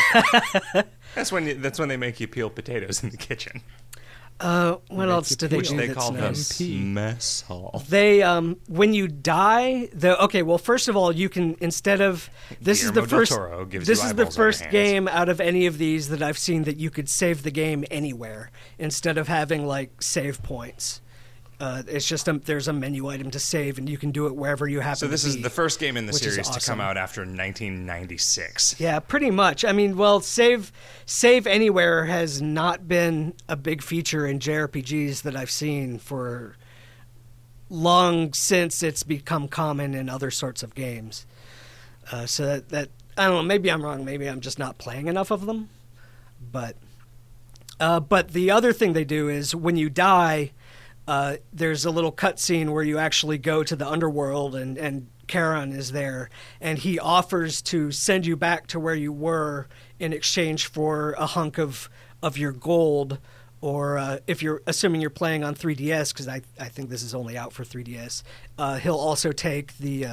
[1.16, 3.62] that's when you, that's when they make you peel potatoes in the kitchen,
[4.38, 6.52] Uh, what else do they which do they that's call the nice?
[6.52, 6.84] MP.
[6.84, 7.82] mess hall.
[7.88, 10.42] They um when you die, the okay.
[10.44, 13.32] Well, first of all, you can instead of this is the del first.
[13.32, 14.72] Toro gives this you is the eyeballs on your first hands.
[14.74, 17.86] game out of any of these that I've seen that you could save the game
[17.90, 21.02] anywhere instead of having like save points.
[21.60, 24.36] Uh, it's just a, there's a menu item to save, and you can do it
[24.36, 24.98] wherever you happen.
[24.98, 25.42] So this is be.
[25.42, 28.80] the first game in the series to come out after 1996.
[28.80, 29.64] Yeah, pretty much.
[29.64, 30.74] I mean, well, save
[31.06, 36.58] save anywhere has not been a big feature in JRPGs that I've seen for
[37.70, 41.26] long since it's become common in other sorts of games.
[42.12, 43.44] Uh, so that that I don't know.
[43.44, 44.04] Maybe I'm wrong.
[44.04, 45.70] Maybe I'm just not playing enough of them.
[46.52, 46.76] But
[47.80, 50.52] uh, but the other thing they do is when you die,
[51.08, 55.72] uh, there's a little cutscene where you actually go to the underworld and and Charon
[55.72, 56.30] is there,
[56.62, 59.68] and he offers to send you back to where you were
[60.00, 61.90] in exchange for a hunk of
[62.22, 63.20] of your gold.
[63.62, 67.16] Or uh, if you're assuming you're playing on 3DS, because I, I think this is
[67.16, 68.22] only out for 3DS,
[68.60, 70.06] uh, he'll also take the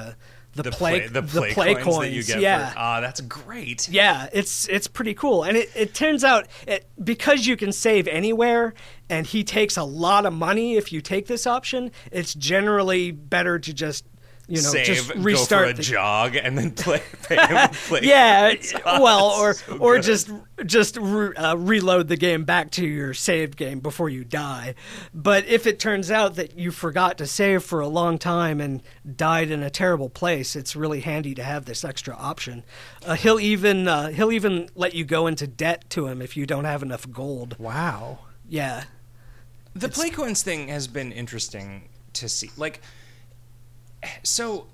[0.58, 2.40] uh, the, play, the play, coins, that you get.
[2.40, 3.88] yeah, ah, that's great.
[3.88, 8.06] yeah, it's it's pretty cool, and it, it turns out it, because you can save
[8.06, 8.74] anywhere,
[9.08, 11.90] and he takes a lot of money if you take this option.
[12.10, 14.04] It's generally better to just
[14.48, 17.00] you know Save, just restart go for a the jog, and then play.
[17.28, 18.74] pay him play yeah, coins.
[18.84, 20.02] Ah, well, or so or good.
[20.02, 20.30] just
[20.66, 24.74] just re- uh, reload the game back to your saved game before you die.
[25.14, 28.82] But if it turns out that you forgot to save for a long time and
[29.16, 32.64] died in a terrible place, it's really handy to have this extra option.
[33.06, 36.46] Uh, he'll even uh, he'll even let you go into debt to him if you
[36.46, 37.58] don't have enough gold.
[37.58, 38.18] Wow.
[38.48, 38.84] Yeah,
[39.74, 42.50] The play coins thing has been interesting to see.
[42.58, 42.82] Like,
[44.22, 44.66] so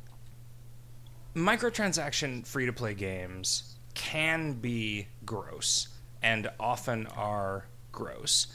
[1.34, 5.88] microtransaction free to play games can be gross
[6.22, 8.46] and often are gross.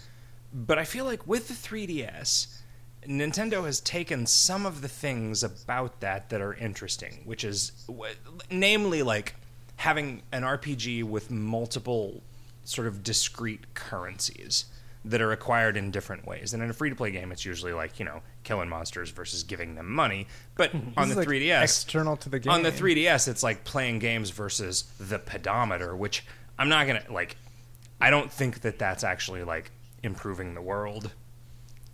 [0.53, 2.47] But I feel like with the 3DS,
[3.07, 7.71] Nintendo has taken some of the things about that that are interesting, which is
[8.49, 9.35] namely like
[9.77, 12.21] having an RPG with multiple
[12.63, 14.65] sort of discrete currencies
[15.05, 16.53] that are acquired in different ways.
[16.53, 19.43] And in a free to play game, it's usually like, you know, killing monsters versus
[19.43, 20.27] giving them money.
[20.55, 22.53] But on the like, 3DS, external to the game.
[22.53, 26.25] on the 3DS, it's like playing games versus the pedometer, which
[26.57, 27.35] I'm not gonna like.
[27.99, 29.71] I don't think that that's actually like
[30.03, 31.11] improving the world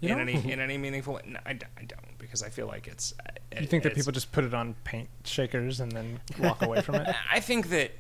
[0.02, 0.30] You in don't?
[0.30, 1.22] any in any meaningful way.
[1.26, 3.14] No, I, I don't because I feel like it's.
[3.60, 6.96] You think that people just put it on paint shakers and then walk away from
[6.96, 7.16] it?
[7.32, 7.92] I think that.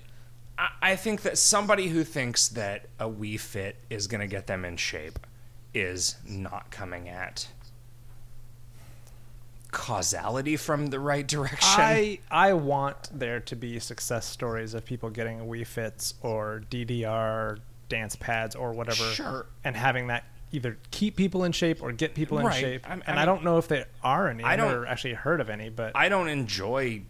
[0.60, 4.46] I- I think that somebody who thinks that a Wii Fit is going to get
[4.48, 5.18] them in shape
[5.74, 7.48] is not coming at
[9.72, 11.80] causality from the right direction.
[11.82, 17.60] I I want there to be success stories of people getting Wii Fits or DDR
[17.88, 19.46] dance pads or whatever, Sure.
[19.64, 22.60] and having that either keep people in shape or get people in Right.
[22.60, 22.90] shape.
[22.90, 24.44] I'm- and I I, don't know if there are any.
[24.44, 27.04] I I've don't- never actually heard of any, but I don't enjoy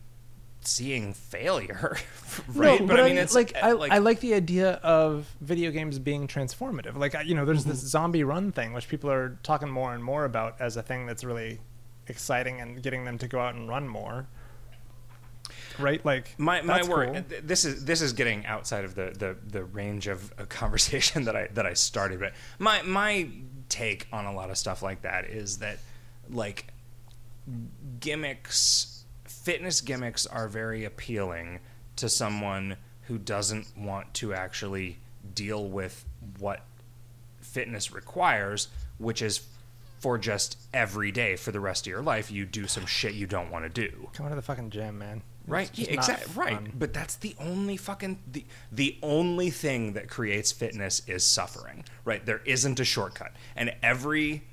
[0.62, 1.98] seeing failure,
[2.54, 2.88] No, right?
[2.88, 6.28] but, I mean, it's like, I, like I like the idea of video games being
[6.28, 6.96] transformative.
[6.98, 7.70] Like you know, there's Mm-hmm.
[7.72, 11.06] this zombie run thing, which people are talking more and more about as a thing
[11.06, 11.60] that's really
[12.08, 14.28] exciting and getting them to go out and run more.
[15.80, 17.14] Right, like my my work.
[17.14, 17.24] cool.
[17.42, 21.36] This is this is getting outside of the, the, the range of a conversation that
[21.38, 22.20] I that I started.
[22.20, 23.30] But my my
[23.70, 25.78] take on a lot of stuff like that is that
[26.30, 26.68] like
[28.00, 28.99] gimmicks,
[29.42, 31.60] fitness gimmicks are very appealing
[31.96, 34.98] to someone who doesn't want to actually
[35.34, 36.06] deal with
[36.38, 36.62] what
[37.42, 39.42] fitness requires, which is
[40.00, 43.28] for just every day for the rest of your life, you do some shit you
[43.28, 44.10] don't want to do.
[44.14, 45.22] Come to the fucking gym, man.
[45.48, 46.32] Right, yeah, exactly.
[46.36, 51.84] Right, but that's the only fucking the the only thing that creates fitness is suffering.
[52.06, 54.44] Right, there isn't a shortcut, and every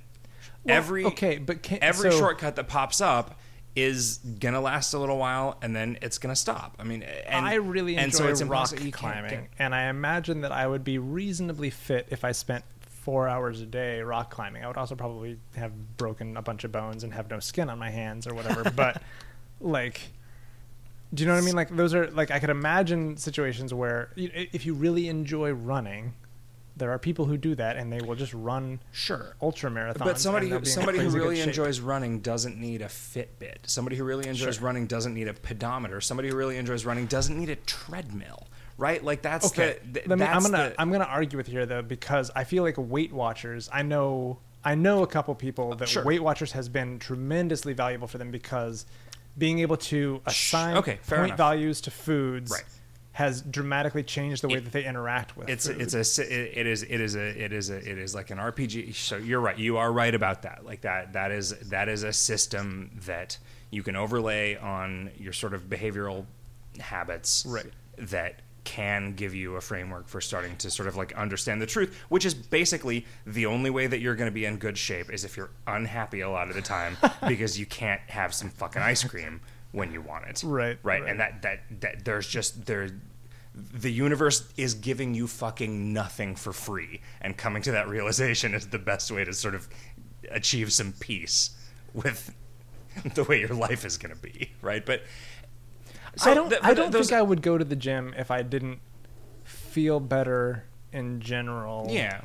[0.64, 3.38] Well, every okay, but can, every so- shortcut that pops up
[3.77, 6.75] is gonna last a little while, and then it's gonna stop.
[6.79, 8.83] I mean, and, I really enjoy and so it's rock impossible.
[8.83, 12.33] You can't climbing, get- and I imagine that I would be reasonably fit if I
[12.33, 14.65] spent four hours a day rock climbing.
[14.65, 17.79] I would also probably have broken a bunch of bones and have no skin on
[17.79, 18.69] my hands or whatever.
[18.75, 19.01] but
[19.61, 20.01] like,
[21.15, 21.55] do you know what I mean?
[21.55, 26.15] Like those are like I could imagine situations where if you really enjoy running,
[26.77, 29.35] there are people who do that and they will just run Sure.
[29.41, 29.99] ultra marathons.
[30.05, 33.67] But somebody who somebody who really enjoys running doesn't need a Fitbit.
[33.67, 34.65] Somebody who really enjoys Sure.
[34.67, 36.01] running doesn't need a pedometer.
[36.01, 38.47] Somebody who really enjoys running doesn't need a treadmill.
[38.79, 39.03] Right?
[39.03, 39.79] Like that's okay.
[39.91, 42.31] the, th- Let me, I'm gonna the- I'm gonna argue with you here though because
[42.37, 43.71] I feel like Weight Watchers.
[43.73, 46.05] I know I know a couple people that Sure.
[46.05, 48.85] Weight Watchers has been tremendously valuable for them because
[49.39, 51.39] being able to assign okay, fair point enough.
[51.39, 52.64] values to foods Right.
[53.17, 55.49] Has dramatically changed the way It- that they interact with.
[55.49, 55.81] it's food.
[55.81, 58.37] it's a it it is it is a it is a it is like an
[58.37, 58.95] RPG.
[58.95, 59.57] So you're right.
[59.59, 60.67] You are right about that.
[60.67, 63.39] Like that that is that is a system that
[63.71, 66.27] you can overlay on your sort of behavioral
[66.79, 67.47] habits.
[67.49, 67.73] Right.
[67.97, 71.97] That can give you a framework for starting to sort of like understand the truth,
[72.11, 75.25] which is basically the only way that you're going to be in good shape is
[75.25, 76.99] if you're unhappy a lot of the time
[77.29, 79.41] because you can't have some fucking ice cream
[79.73, 80.43] when you want it.
[80.45, 81.01] Right, Right.
[81.03, 81.11] right.
[81.11, 82.89] And that, that, that there's just, there,
[83.55, 87.01] the universe is giving you fucking nothing for free.
[87.21, 89.69] And coming to that realization is the best way to sort of
[90.31, 91.51] achieve some peace
[91.95, 92.35] with
[93.14, 94.51] the way your life is going to be.
[94.62, 94.85] Right.
[94.85, 95.03] But,
[96.17, 96.49] so I don't.
[96.49, 98.79] th- I don't those- think I would go to the gym if I didn't
[99.45, 101.89] feel better in general.
[101.91, 102.23] Yeah.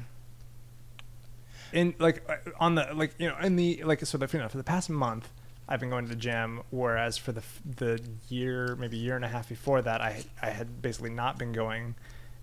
[1.73, 4.47] in like uh, on the like you know in the like so the you know
[4.49, 5.29] for the past month
[5.71, 7.41] I've been going to the gym whereas for the
[7.77, 11.53] the year maybe year and a half before that I I had basically not been
[11.53, 11.95] going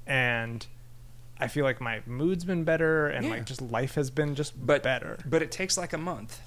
[0.07, 0.67] and
[1.39, 3.33] I feel like my mood's been better and Yeah.
[3.33, 5.19] like just life has been just but better.
[5.25, 6.41] But it takes like a month,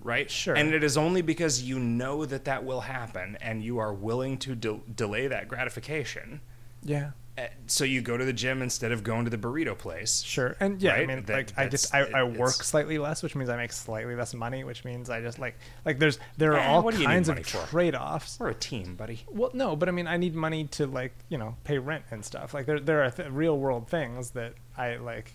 [0.00, 0.30] right?
[0.30, 0.54] Sure.
[0.54, 4.38] And it is only because you know that that will happen and you are willing
[4.38, 6.40] to de- delay that gratification.
[6.84, 7.10] Yeah.
[7.38, 10.22] Uh, So you go to the gym instead of going to the burrito place.
[10.22, 10.56] Sure.
[10.60, 13.50] And yeah, I mean That- like I just I, I work slightly less, which means
[13.50, 16.66] I make slightly less money, which means I just like like there's there are Eh,
[16.66, 18.38] all what do you need kinds of trade-offs.
[18.40, 19.24] We're a team, buddy.
[19.30, 22.24] Well, no, but I mean, I need money to like you know pay rent and
[22.24, 22.54] stuff.
[22.54, 25.32] Like there there are th- real world things that I like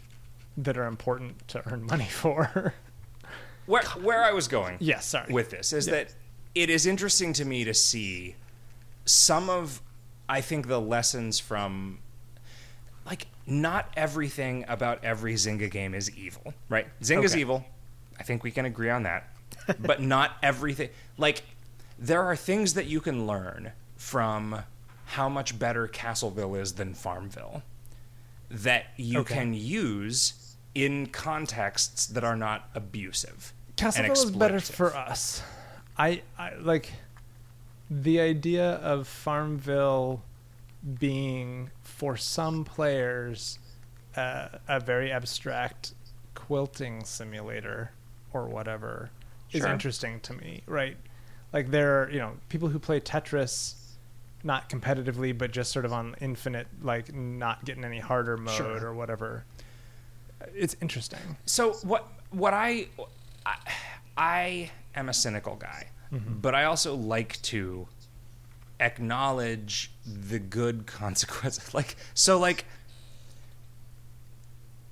[0.58, 2.74] that are important to earn money for.
[3.68, 5.32] Where where I was going yes, sorry.
[5.32, 5.94] with this is Yeah.
[5.94, 6.14] that
[6.56, 8.36] it is interesting to me to see
[9.06, 9.82] some of
[10.30, 12.00] I think the lessons from
[13.06, 16.88] like not everything about every Zynga game is evil, right?
[17.02, 17.42] Zynga's Okay.
[17.42, 17.66] evil.
[18.20, 19.28] I think we can agree on that.
[19.80, 21.44] but not everything like
[22.00, 24.64] there are things that you can learn from
[25.06, 27.62] how much better Castleville is than Farmville
[28.50, 29.36] that you Okay.
[29.36, 33.54] can use in contexts that are not abusive.
[33.78, 35.44] and Castleville is better for us.
[35.98, 36.92] I, I like
[37.92, 40.24] the idea of Farmville
[41.00, 43.60] being for some players
[44.16, 45.94] uh, a very abstract
[46.34, 47.92] quilting simulator
[48.34, 49.10] or whatever
[49.52, 50.96] is interesting to me, right?
[51.52, 53.76] Like there are, you know, people who play Tetris
[54.44, 58.88] not competitively but just sort of on infinite like not getting any harder mode Sure.
[58.88, 59.44] or whatever.
[60.56, 61.20] It's interesting.
[61.46, 62.88] So what what I
[63.46, 63.56] I,
[64.18, 66.40] I am a cynical guy, Mm-hmm.
[66.40, 67.88] but I also like to
[68.82, 71.74] acknowledge the good consequences.
[71.74, 72.66] Like so like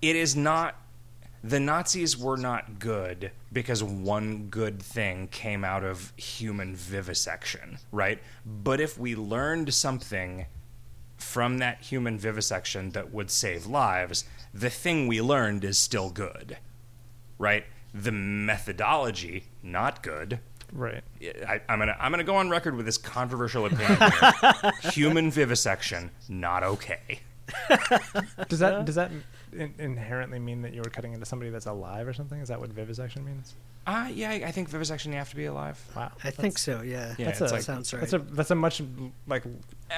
[0.01, 0.75] it is not
[1.43, 8.19] the Nazis were not good because one good thing came out of human vivisection, right?
[8.45, 10.45] But if we learned something
[11.17, 16.57] from that human vivisection that would save lives, the thing we learned is still good,
[17.37, 17.65] right?
[17.93, 20.39] The methodology, not good.
[20.71, 21.03] Right.
[21.47, 23.97] I, I'm gonna I'm gonna go on record with this controversial opinion.
[23.99, 24.71] here.
[24.91, 27.19] Human vivisection, not okay.
[28.47, 29.11] Does that does that
[29.53, 32.39] in- inherently mean that you were cutting into somebody that's alive or something?
[32.39, 33.55] Is that what vivisection means?
[33.87, 35.83] Uh, yeah, I think vivisection you have to be alive.
[35.95, 36.81] Wow, I think so.
[36.83, 37.15] Yeah.
[37.17, 38.01] Yeah, That's a like- sounds right.
[38.01, 38.83] that's a that's a much
[39.25, 39.43] like
[39.89, 39.93] Uh,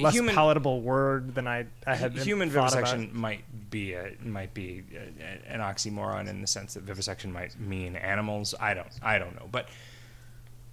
[0.00, 3.14] less human palatable word than I I had human vivisection About.
[3.14, 7.94] might be a, might be a, an oxymoron in the sense that vivisection might mean
[7.94, 8.54] animals.
[8.58, 9.68] I don't I don't know, but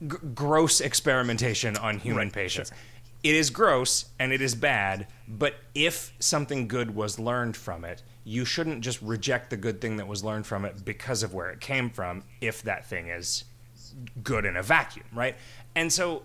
[0.08, 2.70] g- gross experimentation on human Right, patients.
[2.70, 2.78] sure.
[3.24, 8.03] It is gross and it is bad, but if something good was learned from it,
[8.24, 11.49] you shouldn't just reject the good thing that was learned from it because of where
[11.49, 13.45] it came from if that thing is
[14.22, 15.36] good in a vacuum, right?
[15.76, 16.24] And so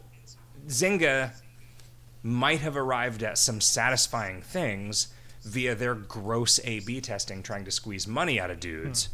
[0.67, 1.33] Zynga
[2.23, 5.09] might have arrived at some satisfying things
[5.43, 9.09] via their gross A B testing trying to squeeze money out of dudes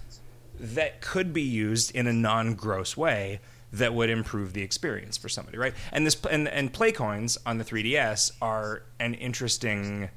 [0.58, 0.74] hmm.
[0.74, 3.40] that could be used in a non gross way
[3.72, 5.74] that would improve the experience for somebody, right?
[5.92, 10.08] And this and, and play coins on the 3DS are an interesting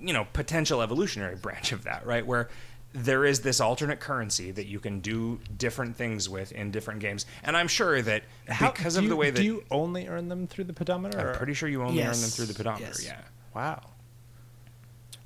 [0.00, 2.48] you know potential evolutionary branch of that right where
[2.92, 7.24] there is this alternate currency that you can do different things with in different games
[7.44, 10.28] and i'm sure that How- because of you- the way that do you only earn
[10.28, 11.18] them through the pedometer?
[11.18, 13.04] i'm or- pretty sure you only earn them through the pedometer Yes.
[13.06, 13.20] yeah
[13.54, 13.82] Wow.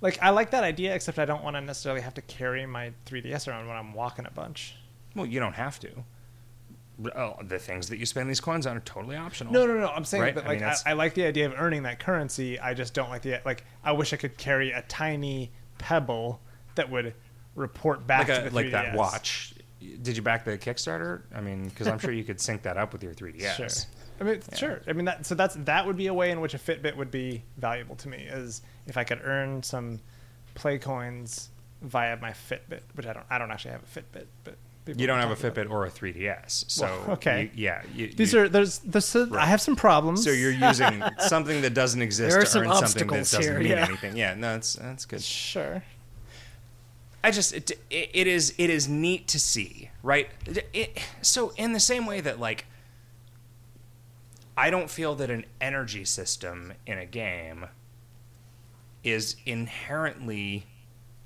[0.00, 2.92] Like I like that idea, except I don't want to necessarily have to carry my
[3.06, 4.76] 3ds around when I'm walking a bunch.
[5.16, 5.88] well you don't have to
[7.14, 9.88] oh, the things that you spend these coins on are totally optional No, no, no.
[9.88, 10.34] I'm saying Right?
[10.34, 12.58] that I like mean, I, I like the idea of earning that currency.
[12.58, 13.64] I just don't like the like.
[13.84, 16.40] I wish I could carry a tiny pebble
[16.74, 17.14] that would
[17.54, 19.54] report back like to a, the like that watch
[20.02, 22.92] did you back the kickstarter i mean because i'm sure you could sync that up
[22.92, 23.68] with your 3ds Sure.
[24.20, 24.80] I mean, sure.
[24.88, 25.26] I mean that.
[25.26, 28.08] So that's that would be a way in which a Fitbit would be valuable to
[28.08, 30.00] me, is if I could earn some
[30.54, 31.50] play coins
[31.82, 33.24] via my Fitbit, which I don't.
[33.30, 34.56] I don't actually have a Fitbit, but
[34.96, 35.66] You don't have a talk about.
[35.66, 37.50] Fitbit or a 3DS, so Well, okay.
[37.54, 37.82] you- yeah.
[37.94, 40.24] You, These you- are there's there's I have some problems.
[40.24, 43.30] so you're using something that doesn't exist There are to some earn something that obstacles
[43.32, 43.86] doesn't here, mean yeah.
[43.88, 44.16] anything.
[44.16, 45.22] Yeah, no, that's that's good.
[45.22, 45.82] sure.
[47.22, 50.30] I just it, it, it is it is neat to see, right?
[50.72, 52.64] It, so in the same way that like
[54.56, 57.66] I don't feel that an energy system in a game
[59.04, 60.66] is inherently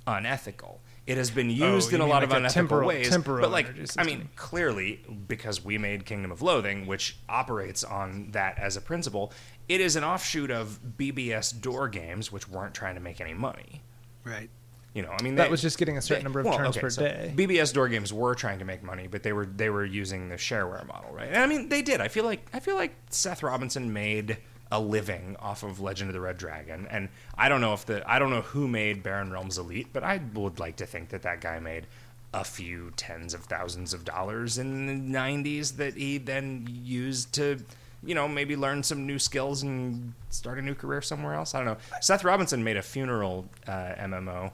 [0.06, 0.80] unethical.
[1.07, 2.88] It has been oh, used you in a mean lot of like a unethical temporal-
[2.88, 3.66] ways, temporal but like
[3.98, 8.80] I mean, clearly because we made Kingdom of Loathing, which operates on that as a
[8.80, 9.32] principle,
[9.68, 13.82] it is an offshoot of BBS door games, which weren't trying to make any money.
[14.24, 14.48] Right.
[14.94, 16.76] You know, I mean, That was just getting a certain they- number of well, turns
[16.76, 17.32] okay, per so day.
[17.34, 20.36] BBS door games were trying to make money, but they were they were using the
[20.36, 21.28] shareware model, right?
[21.28, 22.00] And I mean, they did.
[22.00, 24.36] I feel like I feel like Seth Robinson made
[24.73, 27.09] a living off of Legend of the Red Dragon, and
[27.39, 30.20] I don't know if the I don't know who made Barren Realms Elite, but I
[30.35, 31.87] would like to think that that guy made
[32.35, 37.59] a few tens of thousands of dollars in the 90s that he then used to
[38.03, 41.59] you know maybe learn some new skills and start a new career somewhere else i
[41.59, 44.51] don't know seth robinson made a funeral uh, mmo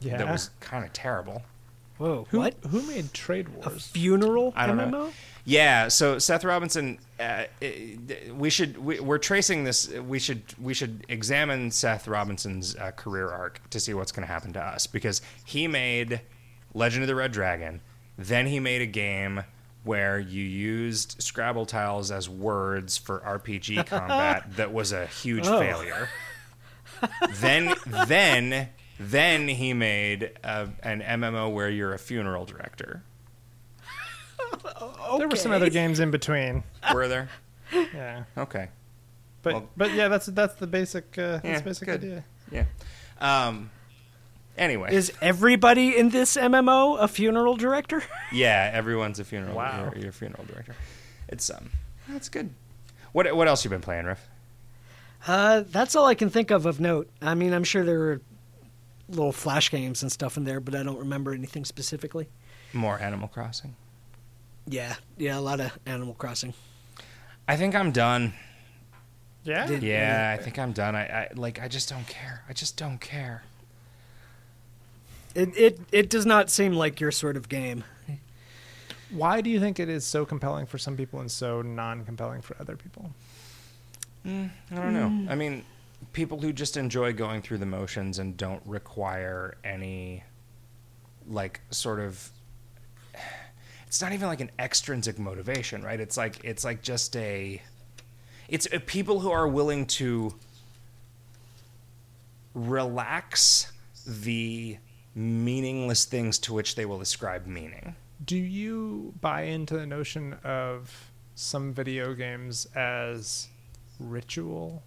[0.00, 0.18] Yeah.
[0.18, 1.40] that was kind of terrible.
[1.96, 2.26] Whoa.
[2.30, 2.54] who what?
[2.70, 3.86] who made Trade wars A Wars?
[3.86, 4.90] funeral I don't MMO?
[4.90, 5.12] know.
[5.48, 7.44] Yeah, so Seth Robinson, uh,
[8.34, 9.88] we should we, we're tracing this.
[9.88, 14.32] We should we should examine Seth Robinson's uh, career arc to see what's going to
[14.32, 16.20] happen to us because he made
[16.74, 17.80] Legend of the Red Dragon,
[18.18, 19.44] then he made a game
[19.84, 25.60] where you used Scrabble tiles as words for RPG combat that was a huge Oh.
[25.60, 26.08] failure.
[27.40, 27.72] then
[28.08, 33.04] then then he made a, an MMO where you're a funeral director.
[35.18, 36.62] There were some other games in between.
[36.92, 37.28] Were there?
[37.72, 38.68] Yeah, Okay.
[39.42, 42.00] but Well- but yeah, that's that's the basic uh, that's Yeah, the basic good.
[42.04, 42.24] idea.
[42.50, 42.64] Yeah.
[43.20, 43.70] Um.
[44.58, 48.02] Anyway, Is everybody in this MMO a funeral director?
[48.32, 49.54] yeah, everyone's a funeral.
[49.54, 49.90] Wow.
[49.92, 50.74] You're, you're a funeral director.
[51.28, 51.70] It's um,
[52.08, 52.50] that's good.
[53.12, 54.28] What what else you been playing, Riff?
[55.26, 57.08] Uh, that's all I can think of of note.
[57.20, 58.20] I mean, I'm sure there are
[59.08, 62.28] little flash games and stuff in there, but I don't remember anything specifically.
[62.72, 63.74] More Animal Crossing.
[64.66, 66.54] Yeah, yeah, a lot of Animal Crossing.
[67.48, 68.32] I think I'm done.
[69.44, 70.96] Yeah, Did- Yeah, I think I'm done.
[70.96, 71.60] I, I like.
[71.62, 72.42] I just don't care.
[72.48, 73.44] I just don't care.
[75.34, 77.84] It it it does not seem like your sort of game.
[79.10, 82.56] why do you think it is so compelling for some people and so non-compelling for
[82.58, 83.10] other people?
[84.26, 85.30] Mm, I don't know.
[85.30, 85.64] I mean,
[86.12, 90.24] people who just enjoy going through the motions and don't require any,
[91.28, 92.30] like, sort of.
[93.96, 95.98] It's not even like an extrinsic motivation, right?
[95.98, 97.62] It's like it's like just a.
[98.46, 100.34] It's uh, people who are willing to
[102.52, 103.72] relax
[104.06, 104.76] the
[105.14, 107.96] meaningless things to which they will ascribe meaning.
[108.22, 113.48] Do you buy into the notion of some video games as
[113.98, 114.82] ritual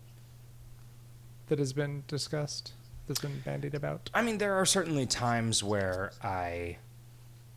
[1.47, 2.73] that has been discussed,
[3.07, 4.11] that's been bandied about?
[4.13, 6.77] I mean, there are certainly times where I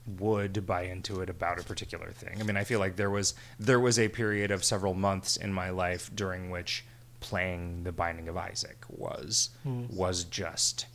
[0.07, 2.41] would buy into it about a particular thing.
[2.41, 5.53] I mean, I feel like there was there was a period of several months in
[5.53, 6.85] my life during which
[7.21, 9.85] playing The Binding of Isaac was hmm.
[9.89, 10.87] was just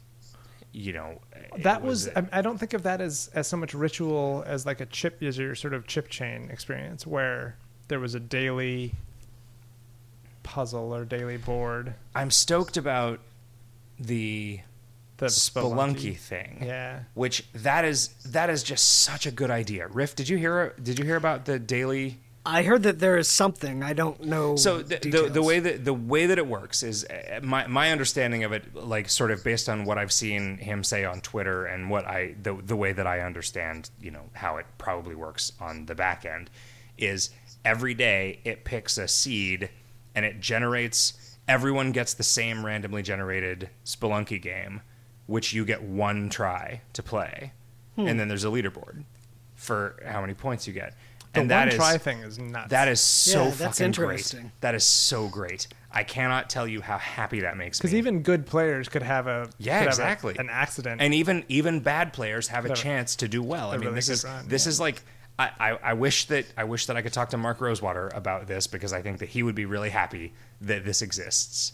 [0.73, 1.19] you know
[1.59, 4.81] That was, I, I don't think of that as, as so much ritual as like
[4.81, 8.93] a chip, as your sort of chip chain experience where there was a daily
[10.43, 11.95] puzzle or daily board.
[12.13, 13.19] I'm stoked about
[13.99, 14.59] the
[15.17, 16.63] The Spelunky, thing.
[16.65, 16.99] Yeah.
[17.15, 19.87] Which that is that is just such a good idea.
[19.87, 23.27] Riff, did you hear did you hear about the daily I heard that there is
[23.27, 23.83] something.
[23.83, 24.55] I don't know.
[24.55, 27.91] So the, the, the way that the way that it works is uh, my my
[27.91, 31.65] understanding of it, like sort of based on what I've seen him say on Twitter
[31.65, 35.51] and what I the the way that I understand, you know, how it probably works
[35.59, 36.49] on the back end,
[36.97, 37.31] is
[37.65, 39.69] every day it picks a seed
[40.15, 41.35] and it generates.
[41.49, 44.81] Everyone gets the same randomly generated Spelunky game,
[45.27, 47.53] which you get one try to play,
[47.95, 49.03] and then there's a leaderboard
[49.55, 50.93] for how many points you get.
[51.33, 52.69] The and one that is- try thing is nuts.
[52.69, 54.39] that is so Yeah, that's fucking interesting.
[54.41, 54.51] great.
[54.61, 55.67] That is so great.
[55.91, 57.83] I cannot tell you how happy that makes me.
[57.87, 60.35] because even good players could have a Yeah, could have a- exactly.
[60.39, 61.01] an accident.
[61.01, 63.69] and even even bad players have a chance to do well.
[63.71, 64.69] I mean, really this is run, this yeah.
[64.69, 65.01] is like
[65.39, 68.47] I, I, I wish that I wish that I could talk to Mark Rosewater about
[68.47, 71.73] this because I think that he would be really happy that this exists.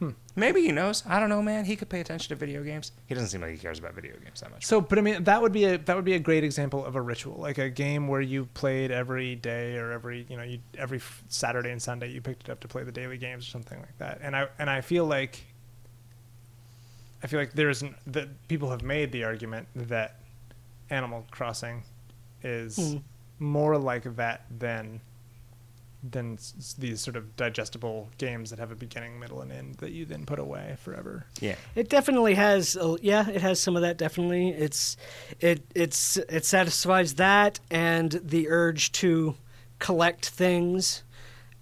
[0.00, 0.10] Hmm.
[0.34, 1.04] Maybe he knows.
[1.06, 1.66] I don't know, man.
[1.66, 2.90] He could pay attention to video games.
[3.06, 4.64] He doesn't seem like he cares about video games that much.
[4.64, 6.96] So, but I mean, that would be a that would be a great example of
[6.96, 10.58] a ritual, like a game where you played every day or every you know you
[10.78, 13.78] every Saturday and Sunday you picked it up to play the daily games or something
[13.78, 14.18] like that.
[14.22, 15.44] And I and I feel like
[17.22, 20.20] I feel like there isn't that people have made the argument that
[20.88, 21.82] Animal Crossing
[22.42, 22.96] is Hmm.
[23.38, 25.02] more like that than
[26.02, 29.74] than s- s- these sort of digestible games that have a beginning, middle, and end
[29.76, 31.26] that you then put away forever.
[31.40, 31.56] Yeah.
[31.74, 32.76] It definitely has.
[32.76, 33.98] uh, Yeah, it has some of that.
[33.98, 34.96] Definitely, it's
[35.40, 39.34] it it's it satisfies that and the urge to
[39.78, 41.02] collect things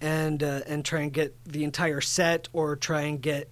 [0.01, 3.49] and uh, and try and get the entire set or try and get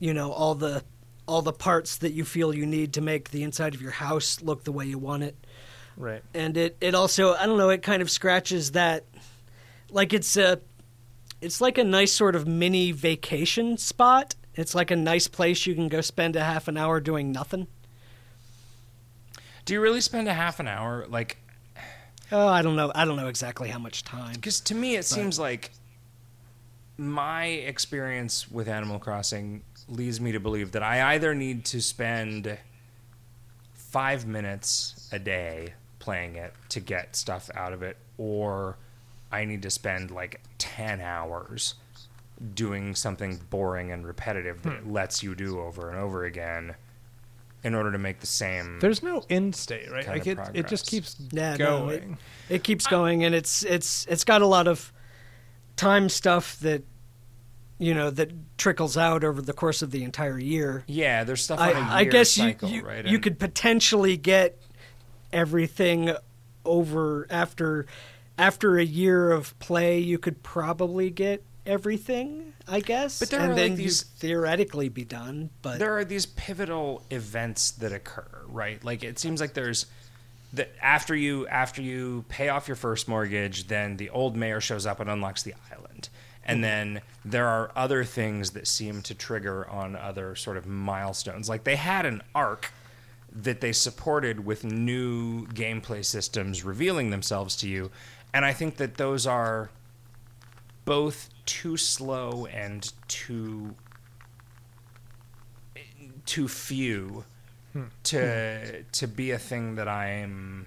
[0.00, 0.82] you know all the
[1.26, 4.40] all the parts that you feel you need to make the inside of your house
[4.40, 5.36] look the way you want it
[5.96, 6.22] Right.
[6.32, 9.04] and it it also I don't know it kind of scratches that
[9.90, 10.60] like it's a
[11.40, 14.34] it's like a nice sort of mini vacation spot.
[14.54, 17.68] It's like a nice place you can go spend a half an hour doing nothing.
[19.64, 21.38] Do you really spend a half an hour like
[22.30, 22.92] Oh, I don't know.
[22.94, 24.34] I don't know exactly how much time.
[24.34, 25.70] Because to me, it seems like
[26.98, 32.58] my experience with Animal Crossing leads me to believe that I either need to spend
[33.72, 38.76] five minutes a day playing it to get stuff out of it, or
[39.30, 41.74] I need to spend like 10 hours
[42.54, 46.74] doing something boring and repetitive that it lets you do over and over again
[47.64, 48.78] in order to make the same.
[48.80, 50.06] There's no end state, right?
[50.06, 52.18] Like of it, it just keeps Yeah, no, going.
[52.48, 54.92] it, it keeps going, and it's it's it's got a lot of
[55.76, 56.84] time stuff that
[57.78, 60.84] you know that trickles out over the course of the entire year.
[60.86, 63.04] yeah, there's stuff on a I, I year guess cycle, you you, right?
[63.04, 64.56] you could potentially get
[65.32, 66.12] everything
[66.64, 67.86] over after
[68.38, 69.98] after a year of play.
[69.98, 74.88] You could probably get everything, I guess, But there and are, then like, these- theoretically
[74.88, 75.50] be done.
[75.62, 78.82] But there are these pivotal events that occur, right?
[78.82, 79.86] Like it seems like there's
[80.54, 84.86] that after you after you pay off your first mortgage, then the old mayor shows
[84.86, 86.08] up and unlocks the island.
[86.44, 86.62] And mm-hmm.
[86.62, 91.48] then there are other things that seem to trigger on other sort of milestones.
[91.48, 92.72] Like they had an arc
[93.30, 97.90] that they supported with new gameplay systems revealing themselves to you.
[98.32, 99.70] And I think that those are
[100.84, 103.74] both too slow and too
[106.24, 107.24] too few
[107.72, 107.84] hmm.
[108.04, 108.82] to hmm.
[108.92, 110.66] to be a thing that I'm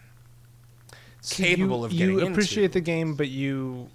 [1.22, 2.74] So capable you, of getting You appreciate into.
[2.74, 3.90] the game, but you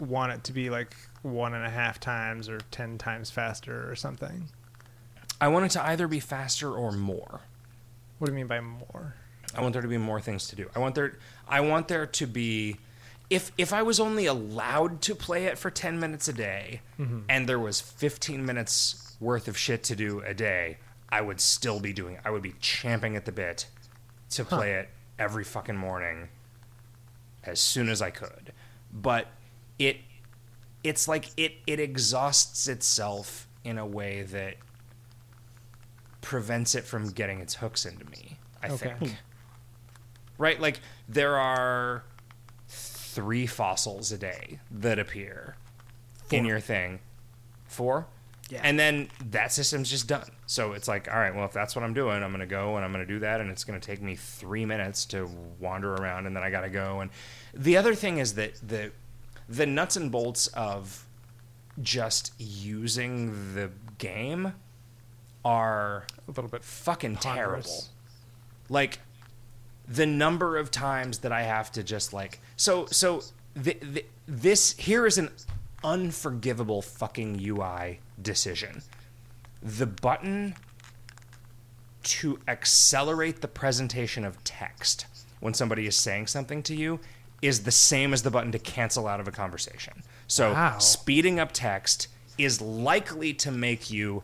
[0.00, 3.94] want it to be like one and a half times or ten times faster or
[3.94, 4.48] something.
[5.40, 7.40] I want it to either be faster or more.
[8.18, 9.14] What do you mean by more?
[9.56, 10.68] I want there to be more things to do.
[10.74, 12.78] I want there I want there to be
[13.30, 17.20] if if I was only allowed to play it for 10 minutes a day mm-hmm.
[17.28, 20.78] and there was 15 minutes worth of shit to do a day,
[21.10, 22.20] I would still be doing it.
[22.24, 23.66] I would be champing at the bit
[24.30, 26.28] to play it every fucking morning
[27.44, 28.52] as soon as I could.
[28.92, 29.28] But
[29.78, 29.98] it
[30.82, 34.56] it's like it it exhausts itself in a way that
[36.20, 38.38] prevents it from getting its hooks into me.
[38.62, 38.94] I Okay.
[38.98, 39.16] think.
[40.36, 40.60] Right?
[40.60, 42.04] Like there are
[43.14, 45.56] three fossils a day that appear
[46.30, 46.98] in your thing.
[47.66, 48.06] Four?
[48.50, 48.60] Yeah.
[48.62, 50.28] And then that system's just done.
[50.46, 52.76] So it's like, all right, well, if that's what I'm doing, I'm going to go
[52.76, 53.40] and I'm going to do that.
[53.40, 56.60] And it's going to take me three minutes to wander around and then I got
[56.60, 57.00] to go.
[57.00, 57.10] And
[57.54, 58.92] the other thing is that the,
[59.48, 61.06] the nuts and bolts of
[61.82, 64.52] just using the game
[65.44, 67.66] are A little bit fucking ponderous.
[67.66, 67.84] terrible.
[68.68, 68.98] Like
[69.86, 73.22] the number of times that I have to just like so so
[73.62, 75.30] th- th- this here is an
[75.82, 78.82] unforgivable fucking UI decision.
[79.62, 80.54] The button
[82.04, 85.06] to accelerate the presentation of text
[85.40, 87.00] when somebody is saying something to you
[87.42, 90.02] is the same as the button to cancel out of a conversation.
[90.26, 90.78] So Wow.
[90.78, 92.08] speeding up text
[92.38, 94.22] is likely to make you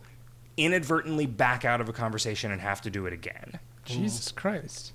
[0.56, 3.58] inadvertently back out of a conversation and have to do it again.
[3.84, 4.92] Jesus Christ.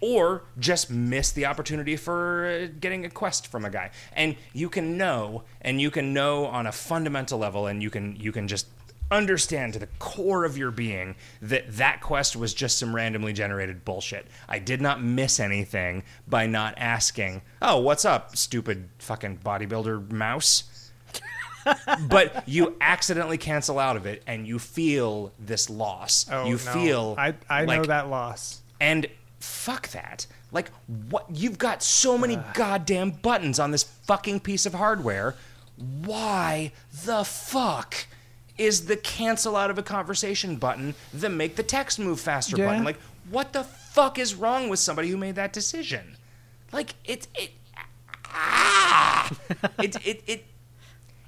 [0.00, 4.68] Or just miss the opportunity for uh, getting a quest from a guy and you
[4.68, 8.46] can know and you can know on a fundamental level and you can you can
[8.48, 8.66] just
[9.10, 13.84] understand to the core of your being that that quest was just some randomly generated
[13.84, 20.10] bullshit i did not miss anything by not asking oh what's up stupid fucking bodybuilder
[20.10, 20.64] mouse
[22.08, 26.72] but you accidentally cancel out of it and you feel this loss Oh, you no.
[26.72, 28.62] feel I I know that loss.
[28.80, 29.06] and
[29.44, 30.26] fuck that.
[30.52, 30.70] Like
[31.10, 35.34] what you've got so many goddamn buttons on this fucking piece of hardware.
[36.04, 36.72] Why
[37.04, 38.06] the fuck
[38.56, 42.66] is the cancel out of a conversation button the make the text move faster Yeah.
[42.66, 42.84] button?
[42.84, 42.98] Like
[43.30, 46.16] what the fuck is wrong with somebody who made that decision?
[46.72, 47.50] Like it it
[48.26, 49.30] ah,
[49.82, 50.44] it it it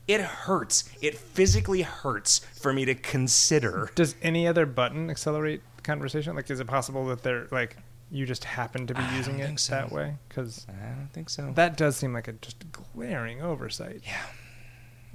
[0.06, 0.84] it hurts.
[1.02, 6.36] It physically hurts for me to consider Does any other button accelerate conversation?
[6.36, 7.76] Like, is it possible that they're like
[8.10, 9.72] you just happen to be I using it think so.
[9.74, 10.16] that way?
[10.28, 11.52] Because I don't think so.
[11.54, 14.02] that does seem like a just glaring oversight.
[14.04, 14.22] yeah.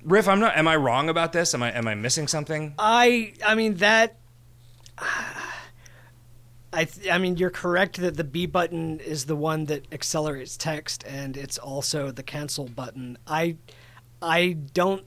[0.03, 0.57] Riff, I'm not.
[0.57, 1.53] Am I wrong about this?
[1.53, 2.73] Am I am I missing something?
[2.79, 4.17] I I mean that
[6.73, 10.57] I th- I mean you're correct that the B button is the one that accelerates
[10.57, 13.17] text and it's also the cancel button.
[13.27, 13.57] I
[14.21, 15.03] I don't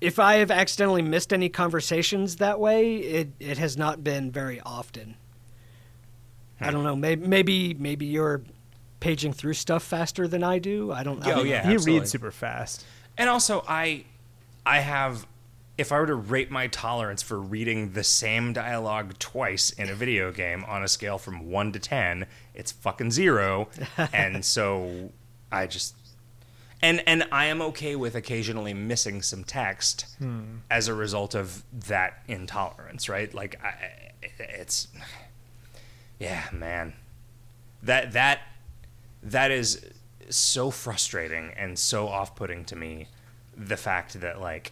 [0.00, 4.60] if I have accidentally missed any conversations that way, it it has not been very
[4.60, 5.16] often.
[6.62, 6.96] I don't know.
[6.96, 8.42] Maybe maybe maybe you're
[9.00, 10.92] paging through stuff faster than I do.
[10.92, 11.24] I don't.
[11.26, 11.62] I Oh, don't yeah.
[11.62, 11.68] know.
[11.68, 12.00] he absolutely.
[12.00, 12.84] reads super fast.
[13.18, 14.04] And also, I,
[14.64, 15.26] I have,
[15.76, 19.94] if I were to rate my tolerance for reading the same dialogue twice in a
[19.94, 23.68] video game on a scale from one to ten, it's fucking zero.
[24.12, 25.10] and so,
[25.50, 25.94] I just,
[26.80, 30.58] and and I am okay with occasionally missing some text hmm.
[30.70, 33.32] as a result of that intolerance, right?
[33.34, 33.74] Like, I,
[34.38, 34.88] it's,
[36.22, 36.92] yeah, man,
[37.82, 38.42] that that
[39.24, 39.84] that is
[40.28, 43.08] so frustrating and so off-putting to me
[43.56, 44.70] the fact that like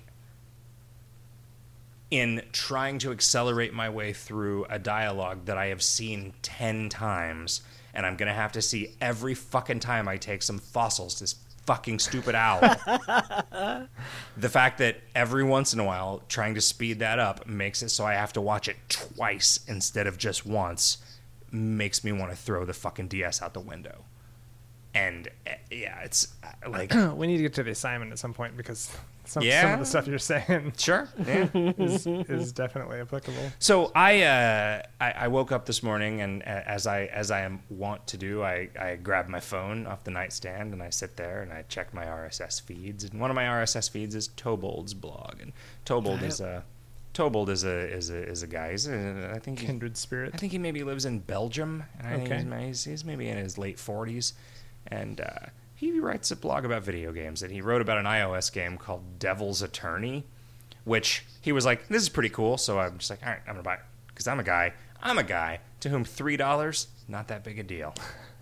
[2.08, 7.62] in trying to accelerate my way through a dialogue that I have seen 10 times
[7.94, 11.34] and I'm going to have to see every fucking time I take some fossils this
[11.66, 12.60] fucking stupid owl.
[14.36, 17.88] the fact that every once in a while trying to speed that up makes it
[17.88, 20.98] so I have to watch it twice instead of just once
[21.52, 24.04] makes me want to throw the fucking DS out the window.
[24.92, 28.34] And uh, yeah, it's uh, like we need to get to the assignment at some
[28.34, 28.90] point because
[29.24, 31.46] some, some of the stuff you're saying sure, yeah.
[31.54, 33.52] is, is definitely applicable.
[33.60, 37.42] So I, uh, I I woke up this morning and a- as I as I
[37.42, 41.16] am wont to do, I, I grabbed my phone off the nightstand and I sit
[41.16, 43.04] there and I check my RSS feeds.
[43.04, 45.52] And one of my RSS feeds is Tobold's blog, and
[45.84, 46.64] Tobold is a
[47.12, 48.70] Tobold is a is a is a guy.
[48.70, 50.30] He's a, I think Kindred spirit.
[50.32, 52.44] I think he maybe lives in Belgium, and I Okay.
[52.68, 54.34] he's, he's, he's maybe in his late forties,
[54.86, 57.42] and uh, he writes a blog about video games.
[57.42, 60.24] And he wrote about an iOS game called Devil's Attorney,
[60.84, 63.54] which he was like, "This is pretty cool." So I'm just like, "All right, I'm
[63.54, 64.72] gonna buy it," because I'm a guy.
[65.02, 67.92] I'm a guy to whom three dollars not that big a deal.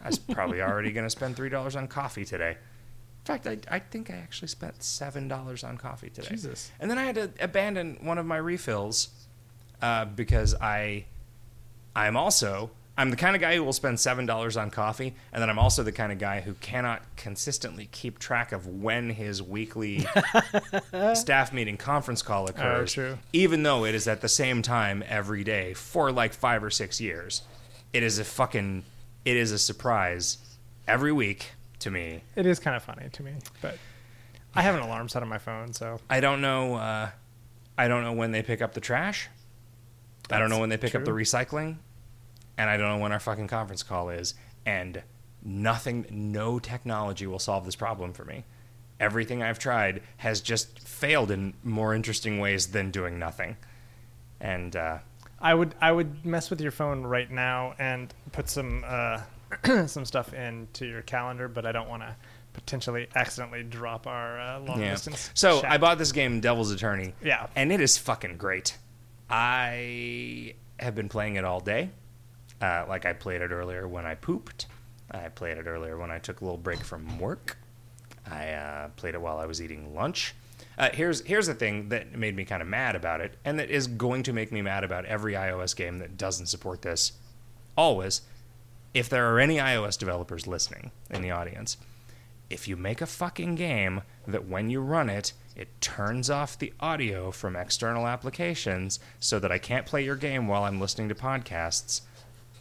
[0.05, 2.59] I was probably already gonna spend three dollars on coffee today.
[3.29, 6.29] In fact, I, I think I actually spent seven dollars on coffee today.
[6.29, 6.71] Jesus.
[6.81, 9.09] And then I had to abandon one of my refills
[9.83, 11.05] uh, because I
[11.95, 15.43] I'm also I'm the kind of guy who will spend seven dollars on coffee, and
[15.43, 19.43] then I'm also the kind of guy who cannot consistently keep track of when his
[19.43, 20.07] weekly
[21.15, 22.95] staff meeting conference call occurs.
[22.95, 23.19] true.
[23.35, 26.99] Even though it is at the same time every day for like five or six
[26.99, 27.43] years,
[27.93, 28.85] it is a fucking
[29.27, 30.39] it is a surprise
[30.87, 32.23] every week to me.
[32.37, 33.79] It is kind of funny to me, but
[34.55, 36.75] I have an alarm set on my phone, so I don't know.
[36.75, 37.11] Uh,
[37.77, 39.29] I don't know when they pick up the trash.
[40.31, 41.77] I don't know when they pick up the recycling,
[42.57, 44.35] and I don't know when our fucking conference call is.
[44.67, 45.03] And
[45.43, 48.45] nothing, no technology will solve this problem for me.
[49.01, 53.57] Everything I've tried has just failed in more interesting ways than doing nothing.
[54.41, 54.99] And uh,
[55.41, 59.21] I would I would mess with your phone right now and put some uh,
[59.87, 62.15] some stuff into your calendar, but I don't want to
[62.53, 64.91] potentially accidentally drop our uh, long yeah.
[64.91, 65.31] distance.
[65.35, 65.71] So chat.
[65.71, 67.15] I bought this game, Devil's Attorney.
[67.23, 67.47] Yeah.
[67.55, 68.77] and it is fucking great.
[69.31, 71.91] I have been playing it all day.
[72.61, 74.67] Uh, like I played it earlier when I pooped.
[75.11, 77.57] I played it earlier when I took a little break from work.
[78.31, 80.35] I uh, played it while I was eating lunch.
[80.77, 83.71] Uh, here's here's the thing that made me kind of mad about it, and that
[83.71, 87.13] is going to make me mad about every iOS game that doesn't support this.
[87.77, 88.23] Always,
[88.99, 91.77] if there are any iOS developers listening in the audience,
[92.51, 96.73] if you make a fucking game that when you run it, it turns off the
[96.81, 101.15] audio from external applications so that I can't play your game while I'm listening to
[101.15, 102.01] podcasts,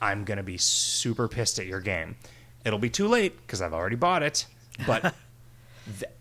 [0.01, 2.17] I'm going to be super pissed at your game.
[2.65, 4.45] It'll be too late because I've already bought it,
[4.85, 5.01] but
[5.99, 6.11] th-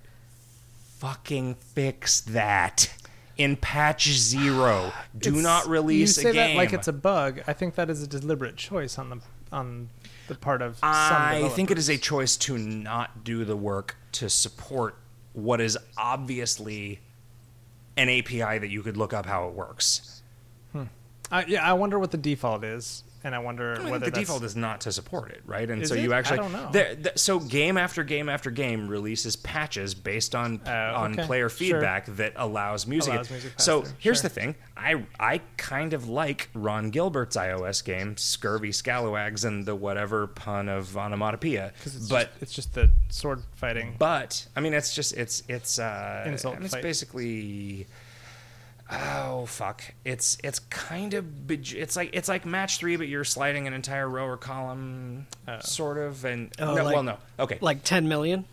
[0.99, 2.93] fucking fix that.
[3.37, 6.57] In patch zero, do It's- not release you say a game.
[6.57, 7.43] That like it's a bug.
[7.47, 9.21] I think that is a deliberate choice on the
[9.53, 9.89] on
[10.29, 10.89] the part of some
[11.45, 14.97] I think it is a choice to not do the work to support
[15.33, 17.01] what is obviously
[17.97, 20.23] an API that you could look up how it works.
[21.33, 24.11] Uh, yeah, I wonder what the default is, and I wonder I mean, whether the
[24.13, 25.69] default is not to support it, right?
[25.69, 26.15] And so you it?
[26.15, 26.69] I actually don't know.
[26.73, 31.27] there- th- so game after game after game releases patches based on Oh, on okay.
[31.27, 31.59] player Sure.
[31.59, 33.13] feedback that allows music.
[33.15, 33.93] Allows music so through.
[33.99, 34.29] here's Sure.
[34.29, 39.75] the thing: I I kind of like Ron Gilbert's iOS game, Scurvy Scalawags, and the
[39.75, 41.73] whatever pun of onomatopoeia.
[41.85, 43.97] it's But just, it's just the sword fighting.
[43.99, 47.87] But I mean, it's just it's it's uh, Insult and it's basically
[48.91, 53.09] oh oh fuck, it's it's kind of bej- it's like it's like match three, but
[53.09, 55.59] you're sliding an entire row or column, oh.
[55.61, 56.25] sort of.
[56.25, 58.45] And Oh, no, like- well, no, okay, Like 10 million?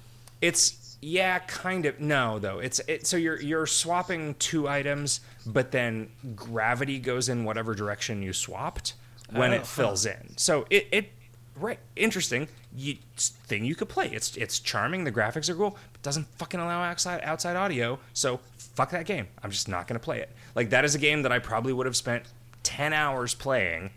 [0.42, 2.00] it's yeah, kind of.
[2.00, 2.60] No, though.
[2.60, 3.06] It's it.
[3.08, 8.94] So you're you're swapping two items, but then gravity goes in whatever direction you swapped
[9.30, 10.34] when Oh, it fills in.
[10.38, 11.10] So it it
[11.56, 12.48] right interesting.
[12.76, 14.08] You, thing you could play.
[14.08, 15.04] It's it's charming.
[15.04, 18.00] The graphics are cool, but doesn't fucking allow outside outside audio.
[18.14, 19.28] So fuck that game.
[19.44, 20.30] I'm just not gonna play it.
[20.56, 22.26] Like that is a game that I probably would have spent
[22.64, 23.92] ten hours playing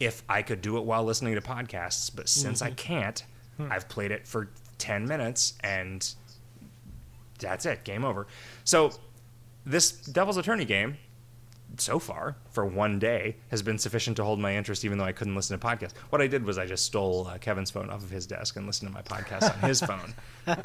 [0.00, 2.10] if I could do it while listening to podcasts.
[2.14, 2.76] But since I mm-hmm.
[2.76, 3.24] can't,
[3.56, 3.72] hmm.
[3.72, 6.08] I've played it for ten minutes and
[7.38, 7.84] that's it.
[7.84, 8.26] Game over.
[8.64, 8.92] So
[9.64, 10.96] this Devil's Attorney game,
[11.76, 15.12] so far for one day, has been sufficient to hold my interest, even though I
[15.12, 15.96] couldn't listen to podcasts.
[16.10, 18.66] What I did was I just stole uh, Kevin's phone off of his desk and
[18.66, 20.14] listened to my podcast on his phone,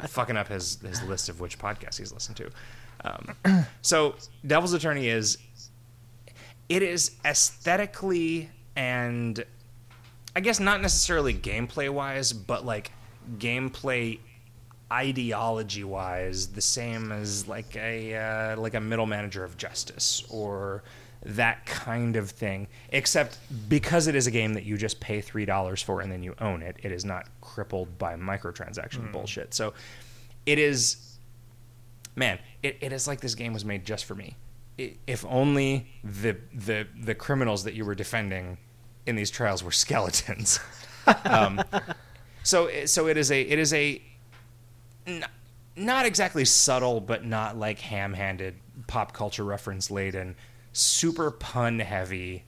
[0.08, 2.50] fucking up his his list of which podcasts he's listened to.
[3.04, 5.38] Um, so Devil's Attorney is
[6.68, 9.44] it is aesthetically and
[10.36, 12.90] I guess not necessarily gameplay wise, but like
[13.38, 14.18] gameplay
[14.94, 20.82] ideology wise, the same as like a uh, like a middle manager of justice or
[21.24, 22.68] that kind of thing.
[22.90, 23.38] Except
[23.68, 26.34] because it is a game that you just pay three dollars for and then you
[26.40, 29.52] own it, it is not crippled by microtransaction bullshit.
[29.54, 29.74] So
[30.46, 31.14] it is
[32.16, 34.36] man, it, it is like this game was made just for me.
[34.78, 38.58] If only the the the criminals that you were defending
[39.06, 40.60] in these trials were skeletons.
[41.24, 41.62] um,
[42.42, 44.02] so so it is a it is a
[45.06, 45.24] n-
[45.76, 48.54] not exactly subtle, but not like ham-handed
[48.86, 50.36] pop culture reference laden,
[50.72, 52.44] super pun heavy,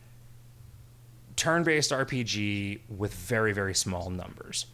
[1.37, 4.67] turn-based RPG with very very small numbers.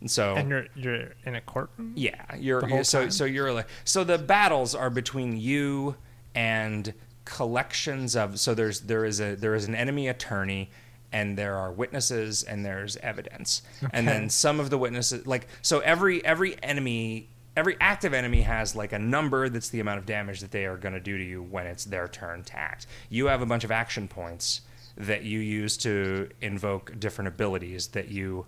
[0.00, 1.92] And so And you're you're in a courtroom.
[1.96, 5.96] yeah, you're, you're- so so you're like so the battles are between you
[6.34, 6.92] and
[7.24, 10.70] collections of so there's there is a there is an enemy attorney
[11.12, 13.62] and there are witnesses and there's evidence.
[13.92, 18.76] And then some of the witnesses like so every every enemy every active enemy has
[18.76, 21.24] like a number that's the amount of damage that they are going to do to
[21.24, 22.86] you when it's their turn to act.
[23.08, 24.60] You have a bunch of action points
[24.96, 28.46] that you use to invoke different abilities that you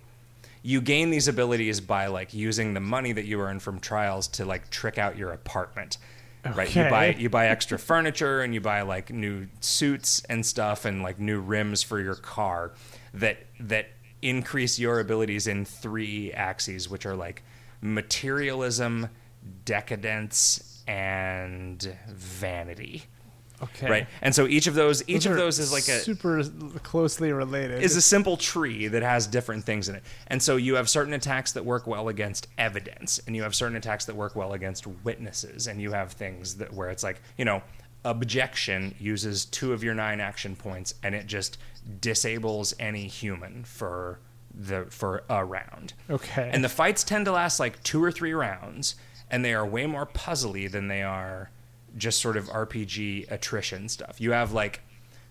[0.63, 4.45] you gain these abilities by like using the money that you earn from trials to
[4.45, 5.99] like trick out your apartment
[6.55, 10.85] right you buy you buy extra furniture and you buy like new suits and stuff
[10.85, 12.73] and like new rims for your car
[13.15, 13.89] that that
[14.23, 17.43] increase your abilities in three axes which are like
[17.81, 19.09] materialism
[19.65, 23.05] decadence and vanity
[23.61, 23.91] Okay.
[23.91, 26.45] right and so each of those each Those of those is like a super
[26.83, 27.83] closely related.
[27.83, 30.05] is a simple tree that has different things in it.
[30.29, 33.77] And so you have certain attacks that work well against evidence, and you have certain
[33.77, 37.45] attacks that work well against witnesses, and you have things that where it's like, you
[37.45, 37.63] know,
[38.05, 41.59] objection uses two of your nine action points and it just
[42.01, 44.21] disables any human for
[44.55, 45.95] the for a round.
[46.09, 46.49] Okay.
[46.53, 48.95] And the fights tend to last like two or three rounds,
[49.31, 51.51] and they are way more puzzly than they are
[51.99, 54.21] just sort of RPG attrition stuff.
[54.21, 54.81] You have like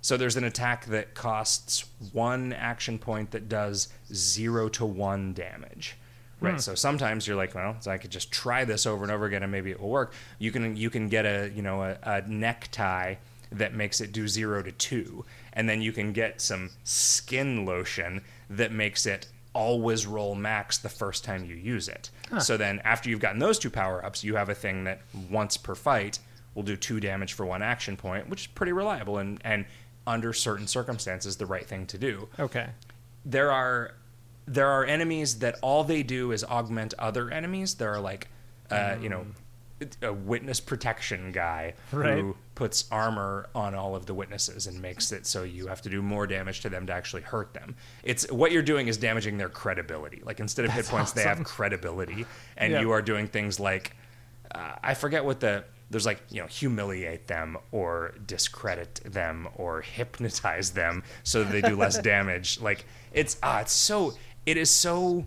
[0.01, 5.97] so there's an attack that costs one action point that does zero to one damage.
[6.39, 6.53] Right.
[6.53, 6.59] Hmm.
[6.59, 9.43] So sometimes you're like, well, so I could just try this over and over again
[9.43, 10.13] and maybe it will work.
[10.39, 13.15] You can you can get a you know a, a necktie
[13.51, 18.21] that makes it do zero to two, and then you can get some skin lotion
[18.49, 22.11] that makes it always roll max the first time you use it.
[22.39, 25.01] So then after you've gotten those two power ups, you have a thing that
[25.31, 26.19] once per fight
[26.57, 29.63] will do two damage for one action point, which is pretty reliable and and
[30.07, 32.69] under certain circumstances the right thing to do okay.
[33.25, 33.93] there are
[34.47, 37.75] there are enemies that all they do is augment other enemies.
[37.75, 38.29] There are like,
[38.71, 39.25] uh, you know,
[40.01, 42.17] a witness protection guy Right.
[42.17, 45.89] who puts armor on all of the witnesses and makes it so you have to
[45.89, 47.75] do more damage to them to actually hurt them.
[48.03, 50.21] It's what you're doing is damaging their credibility.
[50.23, 52.79] Like instead of hit points, they have credibility, and Yeah.
[52.79, 53.97] you are doing things like
[54.55, 59.81] uh, I forget what the there's like you know humiliate them or discredit them or
[59.95, 62.59] hypnotize them so that they do less damage.
[62.59, 64.13] Like it's ah, it's so
[64.45, 65.25] it is so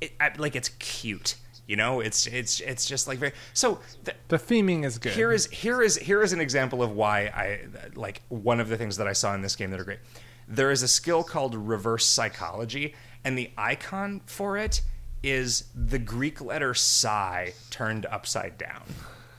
[0.00, 1.36] it, I, like it's cute.
[1.66, 3.78] You know, it's it's it's just like very so.
[4.04, 5.12] The, The theming is good.
[5.12, 7.60] here is here is here is an example of why I
[7.94, 10.00] like one of the things that I saw in this game that are great.
[10.48, 14.82] There is a skill called reverse psychology, and the icon for it
[15.22, 18.82] is the Greek letter psi turned upside down.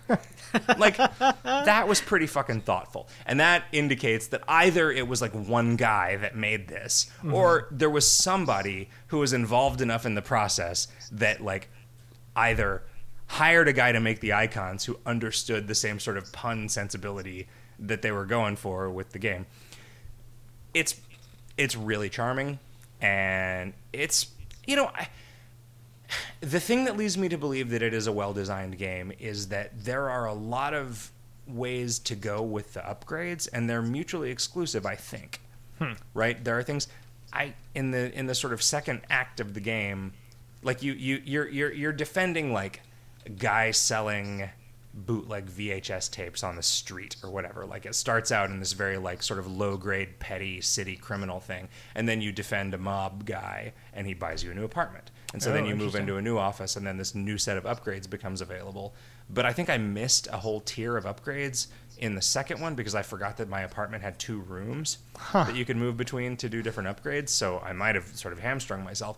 [0.78, 0.98] like
[1.44, 6.16] that was pretty fucking thoughtful and that indicates that either it was like one guy
[6.18, 7.34] that made this mm-hmm.
[7.34, 11.70] or there was somebody who was involved enough in the process that like
[12.36, 12.84] either
[13.28, 17.48] hired a guy to make the icons who understood the same sort of pun sensibility
[17.80, 19.46] that they were going for with the game.
[20.74, 21.00] It's
[21.58, 22.60] it's really charming,
[23.02, 24.28] and it's
[24.66, 24.92] you know.
[24.94, 25.08] I,
[26.42, 29.48] the thing that leads me to believe that it is a well designed game is
[29.50, 31.12] that there are a lot of
[31.48, 35.42] ways to go with the upgrades and they're mutually exclusive i think.
[35.80, 35.94] Hmm.
[36.14, 36.44] Right?
[36.44, 36.88] There are things
[37.32, 40.14] i in the in the sort of second act of the game
[40.64, 42.82] like you you you're you're, you're defending like
[43.26, 44.50] a guy selling
[44.94, 47.66] bootleg vhs tapes on the street or whatever.
[47.66, 51.40] Like it starts out in this very like sort of low grade petty city criminal
[51.40, 55.10] thing and then you defend a mob guy and he buys you a new apartment
[55.34, 57.58] and so Oh, then you move into a new office and then this new set
[57.58, 58.94] of upgrades becomes available.
[59.30, 61.68] But i think i missed a whole tier of upgrades
[61.98, 64.98] in the second one because i forgot that my apartment had two rooms
[65.34, 67.30] that you could move between to do different upgrades.
[67.30, 69.18] So i might have sort of hamstrung myself.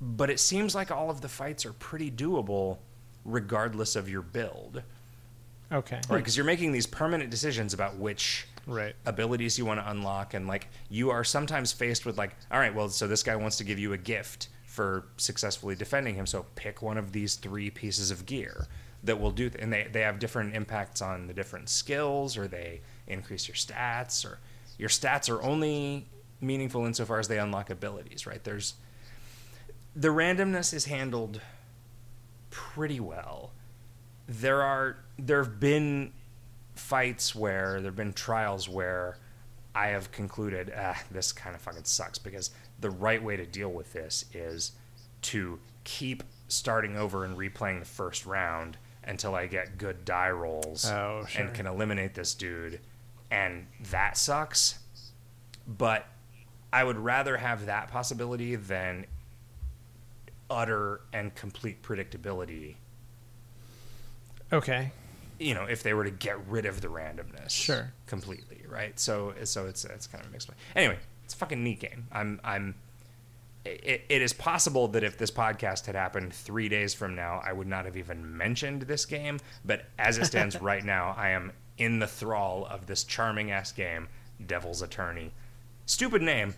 [0.00, 2.78] But it seems like all of the fights are pretty doable
[3.24, 4.82] regardless of your build.
[5.70, 6.00] Okay.
[6.08, 8.94] right because you're making these permanent decisions about which Right.
[9.06, 12.74] abilities you want to unlock and like you are sometimes faced with like all right
[12.74, 14.48] well so this guy wants to give you a gift
[14.78, 16.24] for successfully defending him.
[16.24, 18.68] So pick one of these three pieces of gear
[19.02, 22.46] that will do th- and they, they have different impacts on the different skills or
[22.46, 24.38] they increase your stats or
[24.78, 26.06] your stats are only
[26.40, 28.44] meaningful insofar as they unlock abilities right?
[28.44, 28.74] There's
[29.96, 31.40] the randomness is handled
[32.50, 33.50] pretty well.
[34.28, 36.12] There are there have been
[36.76, 39.18] fights where there have been trials where
[39.74, 43.70] I have concluded, ah, this kind of fucking sucks because the right way to deal
[43.70, 44.72] with this is
[45.22, 50.84] to keep starting over and replaying the first round until I get good die rolls
[50.88, 51.42] Oh, sure.
[51.46, 52.80] and can eliminate this dude.
[53.30, 54.78] And that sucks.
[55.66, 56.06] But
[56.72, 59.06] I would rather have that possibility than
[60.50, 62.76] utter and complete predictability
[64.52, 64.92] Okay.
[65.38, 67.92] you know, if they were to get rid of the randomness, Sure.
[68.06, 68.98] completely, right?
[68.98, 70.48] So, so it's it's kind of a mixed.
[70.48, 70.54] way.
[70.74, 70.98] Anyway,
[71.28, 72.06] it's a fucking neat game.
[72.10, 72.74] I'm I'm.
[73.66, 77.52] It, it is possible that if this podcast had happened three days from now, I
[77.52, 79.38] would not have even mentioned this game.
[79.62, 83.72] But as it stands right now, I am in the thrall of this charming ass
[83.72, 84.08] game,
[84.46, 85.32] Devil's Attorney.
[85.84, 86.54] Stupid name.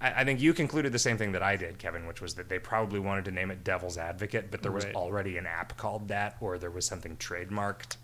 [0.00, 2.48] I, I think you concluded the same thing that I did, Kevin, which was that
[2.48, 4.96] they probably wanted to name it Devil's Advocate, but there was Right.
[4.96, 7.98] already an app called that, or there was something trademarked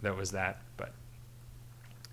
[0.00, 0.62] that was that.
[0.78, 0.94] But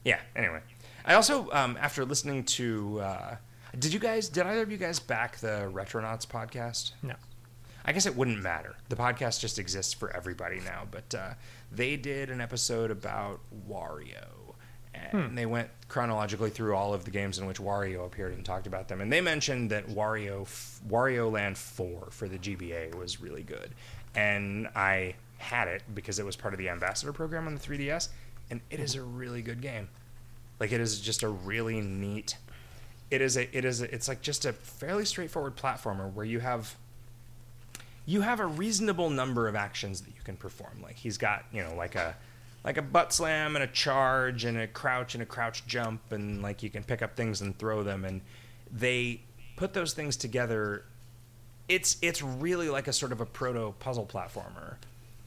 [0.03, 0.59] yeah, anyway.
[1.05, 3.35] I also, um, after listening to, uh,
[3.77, 6.91] did you guys, did either of you guys back the Retronauts podcast?
[7.01, 7.15] No.
[7.85, 8.75] I guess it wouldn't matter.
[8.89, 10.87] The podcast just exists for everybody now.
[10.89, 11.33] But uh,
[11.71, 14.27] they did an episode about Wario.
[14.93, 18.67] And they went chronologically through all of the games in which Wario appeared and talked
[18.67, 19.01] about them.
[19.01, 23.71] And they mentioned that Wario, f- Wario Land 4 for the GBA was really good.
[24.15, 28.09] And I had it because it was part of the Ambassador program on the 3DS.
[28.51, 29.89] And it is a really good game.
[30.63, 32.37] Like it is just a really neat.
[33.11, 33.53] It is a.
[33.53, 33.81] It is.
[33.81, 36.77] A, it's like just a fairly straightforward platformer where you have
[38.05, 40.81] you have a reasonable number of actions that you can perform.
[40.81, 42.15] Like he's got, you know, like a
[42.63, 46.41] like a butt slam and a charge and a crouch and a crouch jump and
[46.41, 48.21] like you can pick up things and throw them and
[48.71, 49.19] they
[49.57, 50.85] put those things together.
[51.67, 54.75] It's it's really like a sort of a proto puzzle platformer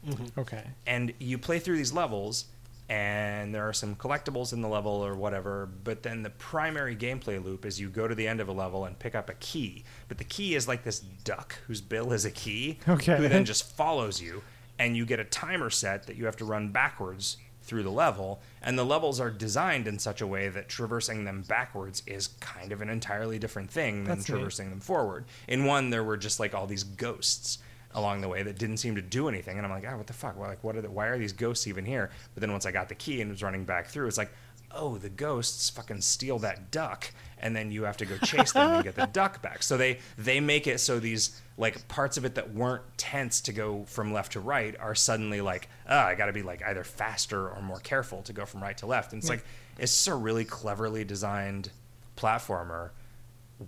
[0.03, 0.39] mm-hmm.
[0.39, 0.63] Okay.
[0.87, 2.45] and you play through these levels
[2.89, 7.43] and there are some collectibles in the level or whatever but then the primary gameplay
[7.43, 9.83] loop is you go to the end of a level and pick up a key
[10.07, 13.17] but the key is like this duck whose bill is a key Okay.
[13.17, 14.41] who then just follows you
[14.79, 18.39] and you get a timer set that you have to run backwards through the level
[18.61, 22.71] and the levels are designed in such a way that traversing them backwards is kind
[22.71, 24.35] of an entirely different thing than That's neat.
[24.35, 27.57] traversing them forward in one there were just like all these ghosts
[27.97, 29.57] along the way that didn't seem to do anything.
[29.57, 30.37] And i'm like ah what the fuck?
[30.37, 32.11] Well, like what are the, why are these ghosts even here?
[32.33, 34.31] But then once i got the key and was running back through it's like
[34.71, 38.71] oh the ghosts fucking steal that duck and then you have to go chase them
[38.71, 39.63] and get the duck back.
[39.63, 43.53] So they they make it so these like parts of it that weren't tense to
[43.53, 47.49] go from left to right are suddenly like ah i gotta be like either faster
[47.49, 49.13] or more careful to go from right to left.
[49.13, 49.43] And it's like
[49.79, 51.71] it's just a really cleverly designed
[52.15, 52.91] platformer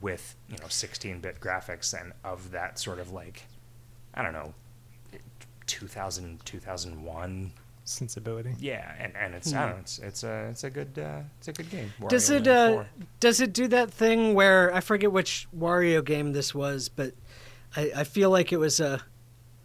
[0.02, 3.44] with you know 16-bit graphics and of that sort of like
[4.16, 4.54] i don't know
[5.68, 7.52] 2000 2001
[7.86, 8.54] Sensibility.
[8.60, 11.48] yeah and, and it's i don't know it's it's a it's a good uh, it's
[11.48, 12.88] a good game Does it Land uh, 4.
[13.20, 17.14] does it do that thing where I forget which Wario game this was, but
[17.76, 19.02] I, I feel like it was a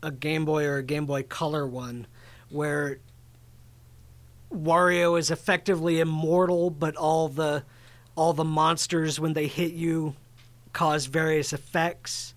[0.03, 2.07] a Game Boy or a Game Boy Color one
[2.51, 2.99] where
[4.53, 7.65] Wario is effectively immortal, but all the
[8.15, 10.15] all the monsters when they hit you
[10.73, 12.34] cause various effects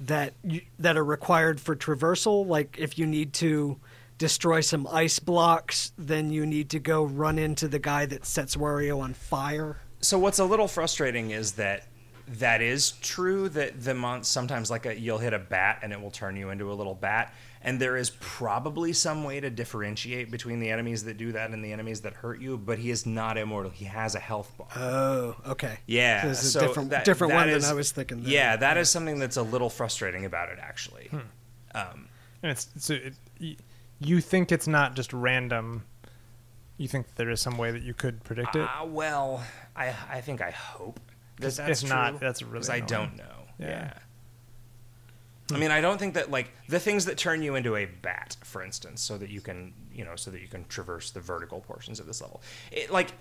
[0.00, 2.46] that you, that are required for traversal.
[2.46, 3.78] Like if you need to
[4.18, 8.56] destroy some ice blocks, then you need to go run into the guy that sets
[8.56, 9.80] Wario on fire.
[10.00, 11.86] So what's a little frustrating is that
[12.28, 16.00] that is true that the month sometimes like a, you'll hit a bat and it
[16.00, 17.32] will turn you into a little bat
[17.62, 21.64] and there is probably some way to differentiate between the enemies that do that and
[21.64, 24.68] the enemies that hurt you but he is not immortal he has a health bar
[24.76, 25.78] Oh, okay.
[25.86, 28.22] yeah So it's a so different, that- different that one is- than I was thinking.
[28.22, 28.30] then.
[28.32, 31.18] yeah that is something that's a little frustrating about it actually Hmm.
[31.74, 32.08] um,
[32.42, 33.14] And it's so it,
[34.00, 35.84] you think it's not just random.
[36.76, 38.62] You think there is some way that you could predict it.
[38.62, 39.42] uh, well
[39.74, 41.00] I, I think I hope
[41.38, 43.24] that 'Cause that's if not, true, that's really 'cause I don't know
[43.58, 43.66] Yeah.
[43.68, 43.92] yeah.
[45.52, 48.36] I mean, I don't think that like the things that turn you into a bat,
[48.44, 51.60] for instance, so that you can, you know, so that you can traverse the vertical
[51.60, 52.42] portions of this level.
[52.70, 53.12] It like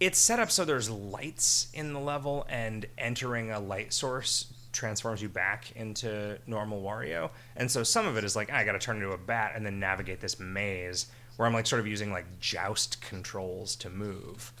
[0.00, 5.22] it's set up so there's lights in the level, and entering a light source transforms
[5.22, 7.30] you back into normal Wario.
[7.56, 9.64] And so some of it is like I got to turn into a bat and
[9.64, 11.06] then navigate this maze
[11.36, 14.52] where I'm like sort of using like joust controls to move.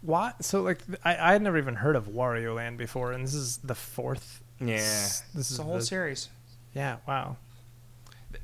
[0.00, 0.44] What?
[0.44, 3.58] So like I I had never even heard of Wario Land before, and this is
[3.58, 4.40] the fourth.
[4.58, 6.28] Yeah, this it's is a whole the- series.
[6.76, 6.96] Yeah.
[7.08, 7.36] Wow.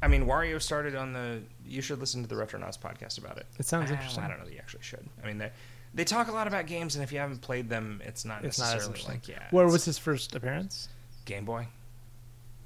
[0.03, 1.43] I mean, Wario started on the.
[1.67, 3.47] You should listen to the Retronauts podcast about it.
[3.59, 4.25] It sounds interesting.
[4.25, 5.07] I don't know that you actually should.
[5.23, 5.51] I mean, they
[5.95, 8.59] they talk a lot about games, and if you haven't played them, it's not It's
[8.59, 9.15] not as necessarily interesting.
[9.15, 9.49] like yeah.
[9.51, 10.89] Where was his first appearance?
[11.27, 11.67] Game Boy?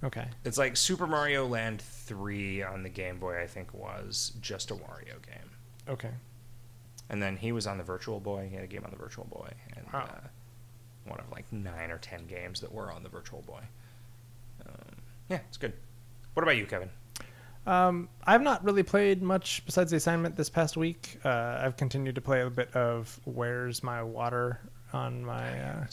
[0.04, 0.28] Okay.
[0.44, 3.42] It's like Super Mario Land three on the Game Boy.
[3.42, 5.50] I think was just a Wario game,
[5.88, 6.10] Okay.
[7.10, 8.46] and then he was on the Virtual Boy.
[8.48, 9.98] He had a game on the Virtual Boy, and Oh.
[9.98, 10.20] uh,
[11.06, 13.62] one of like nine or ten games that were on the Virtual Boy.
[14.64, 14.85] Um,
[15.28, 15.72] yeah, it's good.
[16.34, 16.90] What about you, Kevin?
[17.66, 21.18] Um, I've not really played much besides the assignment this past week.
[21.24, 24.60] Uh, I've continued to play a bit of Where's My Water
[24.92, 25.86] on my uh,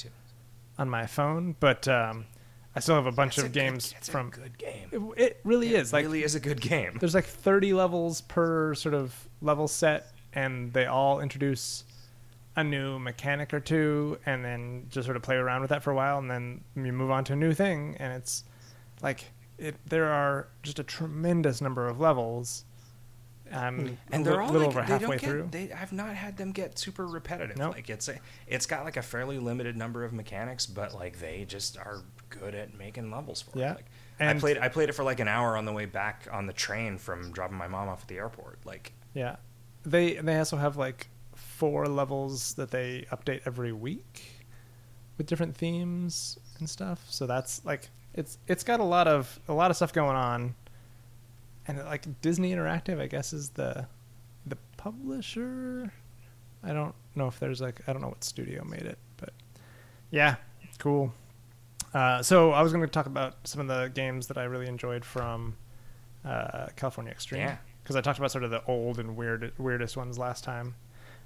[0.78, 2.26] on my phone, but um,
[2.76, 4.30] I still have a bunch It's of a good- games it's a from.
[4.30, 4.90] good game.
[4.92, 6.98] It, it really It is like really is a good game.
[7.00, 11.86] there's like 30 levels per sort of level set, and they all introduce
[12.56, 15.90] a new mechanic or two, and then just sort of play around with that for
[15.90, 18.44] a while, and then you move on to a new thing, and it's
[19.04, 19.76] like it.
[19.86, 22.66] There are just a tremendous number of levels.
[23.52, 25.48] I'm and they're li- all little like, over they halfway don't get, through.
[25.52, 27.58] They, I've not had them get super repetitive.
[27.58, 27.76] Nope.
[27.76, 31.46] Like it's a, it's got like a fairly limited number of mechanics, but like they
[31.48, 33.74] just are good at making levels for Yeah.
[33.74, 33.76] it.
[33.76, 33.86] Like,
[34.30, 36.54] I played I played it for like an hour on the way back on the
[36.54, 38.60] train from dropping my mom off at the airport.
[38.66, 39.36] Like Yeah,
[39.86, 44.46] they they also have like four levels that they update every week
[45.18, 47.06] with different themes and stuff.
[47.10, 50.56] So that's like it's it's got a lot of a lot of stuff going on,
[51.68, 53.88] and like Disney Interactive, I guess, is the
[54.46, 55.92] the publisher.
[56.64, 59.32] I don't know if there's like I don't know what studio made it, but
[60.12, 60.36] yeah,
[60.80, 61.14] cool.
[61.94, 64.68] Uh, so I was going to talk about some of the games that I really
[64.68, 65.56] enjoyed from
[66.26, 67.58] uh, California Extreme Yeah.
[67.84, 70.74] because I talked about sort of the old and weird weirdest ones last time.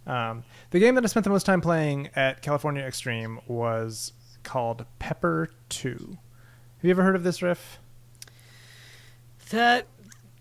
[0.06, 4.12] Um, the game that I spent the most time playing at California Extreme was
[4.44, 6.18] called Pepper Two.
[6.88, 7.80] Have you ever heard of this riff?
[9.50, 9.88] That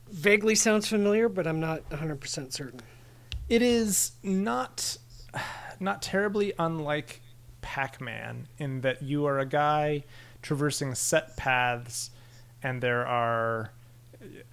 [0.09, 2.79] vaguely sounds familiar, but I'm not 100% certain.
[3.49, 4.97] It is not
[5.81, 7.21] not terribly unlike
[7.63, 10.05] Pac-Man in that you are a guy
[10.41, 12.11] traversing set paths,
[12.63, 13.73] and there are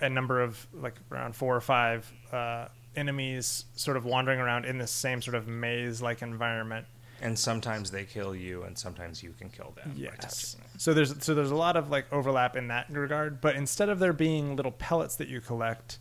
[0.02, 4.80] a number of like around four or five uh, enemies sort of wandering around in
[4.80, 6.88] this same sort of maze-like environment.
[7.24, 9.94] And sometimes they kill you, and sometimes you can kill them.
[9.96, 10.58] Yes.
[10.78, 14.00] So there's so there's a lot of like overlap in that regard, but instead of
[14.00, 16.00] there being little pellets that you collect,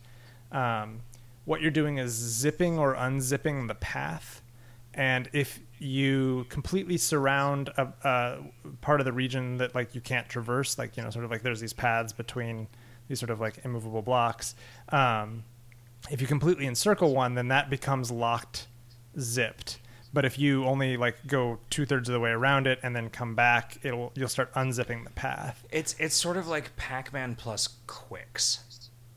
[0.51, 0.99] um,
[1.45, 4.41] what you're doing is zipping or unzipping the path,
[4.93, 8.37] and if you completely surround a, a
[8.81, 11.41] part of the region that like you can't traverse, like you know, sort of like
[11.41, 12.67] there's these paths between
[13.07, 14.55] these sort of like immovable blocks.
[14.89, 15.45] Um,
[16.11, 18.67] if you completely encircle one, then that becomes locked,
[19.17, 19.79] zipped.
[20.13, 23.09] But if you only like go two thirds of the way around it and then
[23.09, 25.65] come back, it'll you'll start unzipping the path.
[25.71, 28.59] It's it's sort of like Pac-Man plus Qix.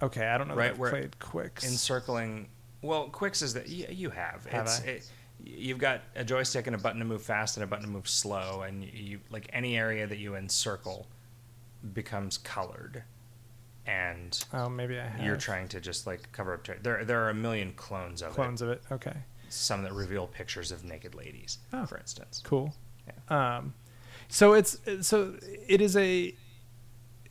[0.03, 1.65] Okay, I don't know Right, that I've where- played Qix.
[1.65, 2.49] encircling
[2.83, 4.85] well Qix is that you, you have, Have it's I?
[4.87, 5.11] It,
[5.45, 8.09] you've got a joystick and a button to move fast and a button to move
[8.09, 11.07] slow and you, like any area that you encircle
[11.93, 13.03] becomes colored
[13.87, 15.25] and oh, maybe I have.
[15.25, 18.33] you're trying to just like cover up ter- there there are a million clones of
[18.33, 18.83] clones of it.
[18.91, 21.87] Okay, it some that reveal pictures of naked ladies Oh.
[21.87, 22.75] for instance cool.
[23.29, 23.75] Um,
[24.29, 25.35] so it's so
[25.69, 26.35] it is a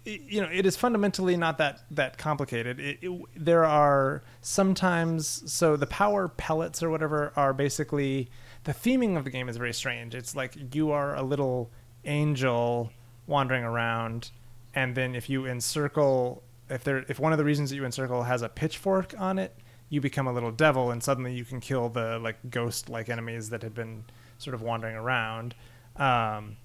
[0.06, 2.80] you know it is fundamentally not that that complicated.
[2.80, 8.30] It, it, there are sometimes so the power pellets or whatever are basically
[8.64, 10.16] the theming of the game is very strange.
[10.16, 11.72] It's like you are a little
[12.06, 12.92] angel
[13.28, 14.32] wandering around,
[14.74, 18.24] and then if you encircle if there if one of the reasons that you encircle
[18.24, 19.56] has a pitchfork on it,
[19.90, 23.50] you become a little devil, and suddenly you can kill the like ghost like enemies
[23.50, 24.06] that had been
[24.38, 25.56] sort of wandering around.
[25.96, 26.58] Um,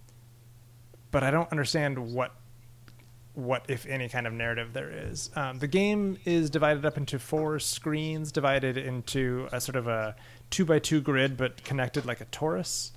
[1.11, 2.33] but I don't understand what
[3.35, 5.31] what if any kind of narrative there is.
[5.37, 10.17] Um, the game is divided up into four screens, divided into a sort of a
[10.51, 12.91] two by two grid, but connected like a torus.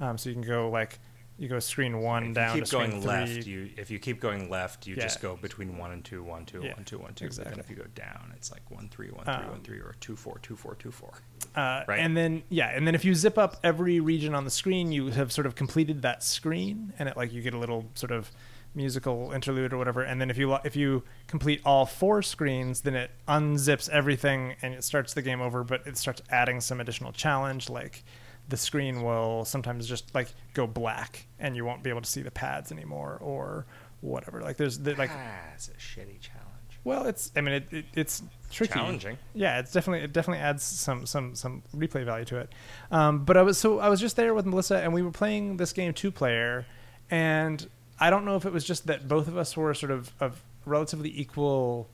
[0.00, 0.98] Um, so you can go like
[1.38, 3.10] you go screen one If down you keep to screen going three.
[3.10, 5.02] left, you if you keep going left, you Yeah.
[5.02, 7.24] just go between one and two, one two, Yeah, one two, one two.
[7.24, 7.50] But exactly.
[7.50, 9.94] then if you go down, it's like one three, one three, Um, one three, or
[10.00, 11.12] two four, two four, two four.
[11.54, 12.00] Uh, Right.
[12.00, 15.08] And then yeah, and then if you zip up every region on the screen, you
[15.08, 18.30] have sort of completed that screen, and it like you get a little sort of
[18.74, 20.02] musical interlude or whatever.
[20.02, 24.74] And then if you if you complete all four screens, then it unzips everything and
[24.74, 25.64] it starts the game over.
[25.64, 28.04] But it starts adding some additional challenge, like
[28.48, 32.22] the screen will sometimes just like go black, and you won't be able to see
[32.22, 33.66] the pads anymore, or
[34.00, 34.40] whatever.
[34.40, 36.80] Like there's the, like ah, it's a shitty challenge.
[36.84, 38.74] well, it's I mean it, it it's tricky.
[38.74, 39.18] Challenging.
[39.34, 42.52] Yeah, it's definitely it definitely adds some some some replay value to it.
[42.90, 45.56] Um, but I was so I was just there with Melissa and we were playing
[45.56, 46.66] this game two player,
[47.10, 47.68] and
[47.98, 50.42] I don't know if it was just that both of us were sort of of
[50.64, 51.88] relatively equal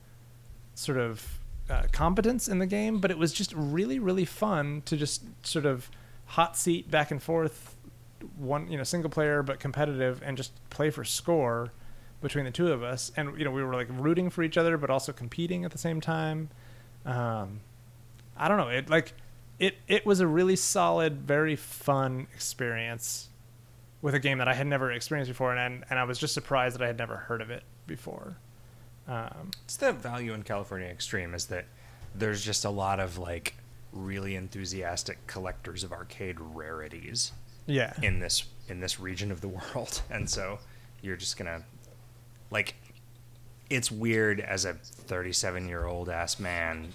[0.75, 1.39] sort of
[1.69, 5.65] uh, competence in the game, but it was just really really fun to just sort
[5.65, 5.89] of
[6.33, 7.75] hot seat back and forth,
[8.37, 11.71] one you know single player but competitive, and just play for score
[12.21, 13.11] between the two of us.
[13.15, 15.77] And you know we were like rooting for each other but also competing at the
[15.77, 16.49] same time.
[17.05, 17.59] Um
[18.37, 18.69] i don't know.
[18.69, 19.13] It like
[19.59, 23.29] it it was a really solid very fun experience
[24.01, 26.75] with a game that i had never experienced before and and i was just surprised
[26.75, 28.37] that i had never heard of it before.
[29.07, 31.65] Um It's the value in California Extreme is that
[32.15, 33.55] there's just a lot of like
[33.93, 37.31] really enthusiastic collectors of arcade rarities
[37.65, 40.59] yeah in this in this region of the world, and so
[41.01, 41.63] you're just gonna
[42.51, 42.75] like.
[43.69, 46.89] It's weird as a 37 year old ass man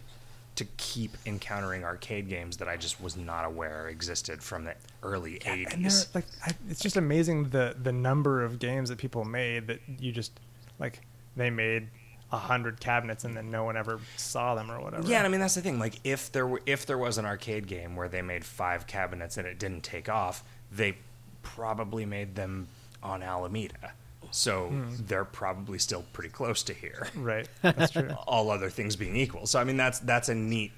[0.54, 5.40] to keep encountering arcade games that I just was not aware existed from the early
[5.46, 6.14] and they're, 80s.
[6.14, 10.12] like I, it's just amazing the the number of games that people made that you
[10.12, 10.32] just
[10.78, 11.00] like
[11.36, 11.88] they made
[12.30, 15.30] a hundred cabinets and then no one ever saw them or whatever Yeah, and I
[15.30, 15.78] mean that's the thing.
[15.78, 19.36] Like if there were if there was an arcade game where they made five cabinets
[19.36, 20.96] and it didn't take off, they
[21.42, 22.68] probably made them
[23.02, 23.92] on Alameda.
[24.30, 24.94] So hmm.
[25.06, 27.08] they're probably still pretty close to here.
[27.14, 29.46] right that's true All other things being equal.
[29.46, 30.72] So I mean that's that's a neat.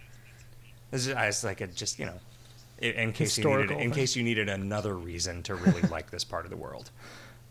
[0.93, 2.19] It's just, it's like a just you know,
[2.79, 3.91] in, case you needed Historical in thing.
[3.93, 6.91] case you needed another reason to really like this part of the world.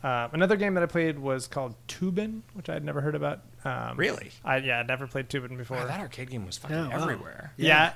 [0.04, 3.42] Uh, another game that I played was called Toobin', which I had never heard about.
[3.66, 4.32] Um, Really?
[4.46, 5.78] I yeah, I'd never played Toobin' before.
[5.78, 7.04] Wow, that arcade game was fucking Yeah, wow.
[7.04, 7.54] everywhere.
[7.58, 7.94] yeah.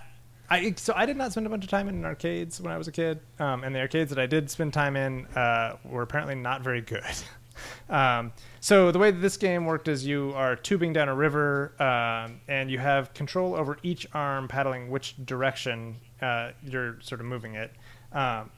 [0.49, 2.87] I so I did not spend a bunch of time in arcades when I was
[2.89, 6.35] a kid, um, and the arcades that I did spend time in uh, were apparently
[6.35, 7.01] not very good.
[7.89, 11.73] um, so the way that this game worked is you are tubing down a river,
[11.81, 17.25] um, and you have control over each arm paddling which direction uh, you're sort of
[17.27, 17.71] moving it,
[18.11, 18.51] um,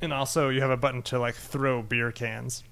[0.00, 2.64] and also you have a button to like throw beer cans.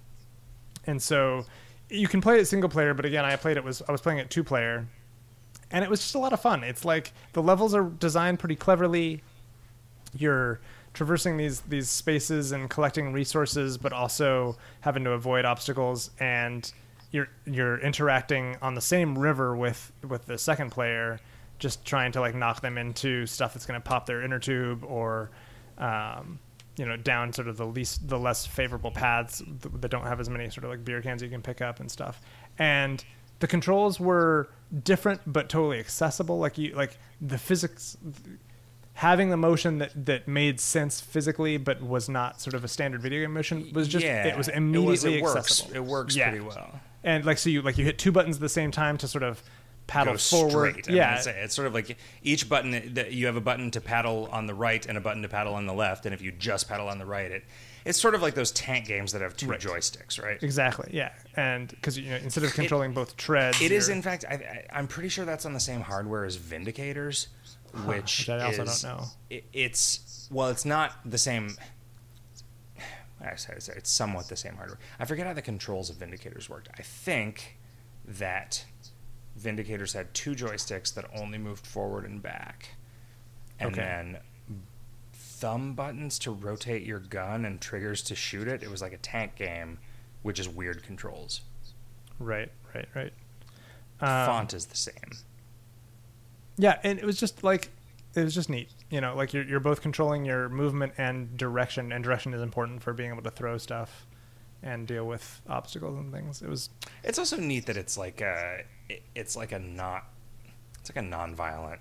[0.87, 1.45] and so
[1.91, 4.19] you can play it single player but again i played it was i was playing
[4.19, 4.87] it two player.
[5.71, 6.65] And it was just a lot of fun.
[6.65, 9.23] It's like the levels are designed pretty cleverly.
[10.17, 10.61] You're
[10.95, 16.11] traversing these these spaces and collecting resources but also having to avoid obstacles.
[16.19, 16.73] And
[17.11, 21.21] you're you're interacting on the same river with with the second player
[21.59, 24.85] just trying to like knock them into stuff that's going to pop their inner tube
[24.85, 25.31] or
[25.77, 26.39] um,
[26.79, 29.43] you know down sort of the least the less favorable paths
[29.81, 31.91] that don't have as many sort of like beer cans you can pick up and
[31.91, 32.21] stuff
[32.59, 33.05] and
[33.41, 34.49] the controls were
[34.85, 37.97] different but totally accessible like you like the physics
[38.95, 43.01] having the motion that that made sense physically but was not sort of a standard
[43.01, 45.37] video game motion was just yeah, it was immediately it, works.
[45.37, 46.31] accessible It works Yeah.
[46.31, 46.81] pretty well.
[47.05, 49.23] and like so you like you hit two buttons at the same time to sort
[49.23, 49.43] of
[49.89, 50.87] paddle forward straight.
[50.89, 53.73] I mean, yeah it's, it's sort of like each button that you have a button
[53.73, 56.23] to paddle on the right and a button to paddle on the left, and if
[56.23, 57.45] you just paddle on the right, it
[57.85, 59.61] it's sort of like those tank games that have two Right.
[59.61, 60.41] joysticks, right?
[60.43, 64.25] exactly yeah and because you know instead of controlling both treads It is, in fact,
[64.29, 67.29] I, I, I'm pretty sure that's on the same hardware as Vindicators,
[67.87, 69.05] which, which I also is, don't know.
[69.31, 71.57] It, it's well, it's not the same.
[73.37, 74.79] Say it's somewhat the same hardware.
[75.01, 76.69] I forget how the controls of Vindicators worked.
[76.79, 77.59] I think
[78.05, 78.65] that
[79.39, 82.71] Vindicators had two joysticks that only moved forward and back,
[83.59, 83.81] and Okay.
[83.83, 84.19] then
[85.13, 88.63] thumb buttons to rotate your gun and triggers to shoot it.
[88.63, 89.79] It was like a tank game,
[90.23, 91.43] which is weird controls.
[92.21, 93.13] right right right
[94.01, 95.13] Um, font is the same.
[96.57, 97.71] Yeah, and it was just like
[98.17, 98.71] it was just neat.
[98.91, 102.83] You know, like you're you're both controlling your movement and direction, and direction is important
[102.83, 104.05] for being able to throw stuff.
[104.61, 106.43] and deal with obstacles and things.
[106.43, 106.69] It was
[107.05, 110.05] It's also neat that it's like a, it- it's like a not,
[110.81, 111.81] it's like a non-violent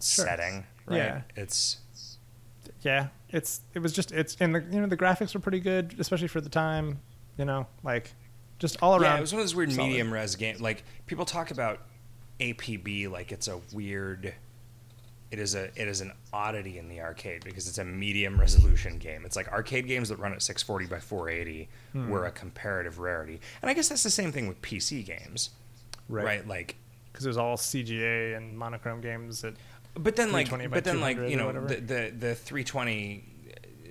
[0.00, 0.24] Sure.
[0.26, 0.96] setting, right?
[0.98, 1.20] Yeah.
[1.36, 1.78] It's
[2.82, 5.94] yeah, it's it was just it's and the you know the graphics were pretty good,
[5.98, 7.00] especially for the time.
[7.38, 8.12] You know, like
[8.58, 9.02] just all around.
[9.02, 9.88] yeah, it was one of those weird solid.
[9.88, 10.60] medium res games.
[10.60, 11.80] Like people talk about
[12.40, 14.34] APB like it's a weird.
[15.30, 18.98] It is a it is an oddity in the arcade because it's a medium resolution
[18.98, 19.24] game.
[19.24, 22.08] It's like arcade games that run at 640 by 480 Hmm.
[22.10, 25.50] were a comparative rarity, and I guess that's the same thing with PC games,
[26.08, 26.46] right?
[26.46, 26.76] Like
[27.12, 29.54] because it was all CGA and monochrome games that
[29.94, 33.24] But then, like, but then, like, you know, the, the the 320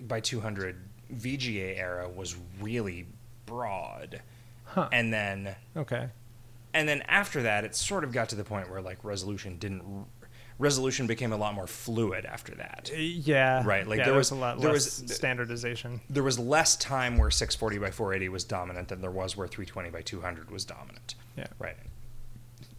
[0.08, 0.78] by 200
[1.14, 3.08] VGA era was really
[3.46, 4.22] broad,
[4.66, 4.90] Huh.
[4.92, 6.10] and then okay
[6.74, 10.06] and then after that, it sort of got to the point where like resolution didn't
[10.60, 12.90] resolution became a lot more fluid after that.
[12.94, 16.02] Uh, yeah Right, like, yeah, there there was- was a lot there less was- standardization.
[16.10, 19.90] There was less time where 640 by 480 was dominant than there was where 320
[19.90, 21.16] by 200 was dominant.
[21.38, 21.48] Yeah.
[21.60, 21.76] Right.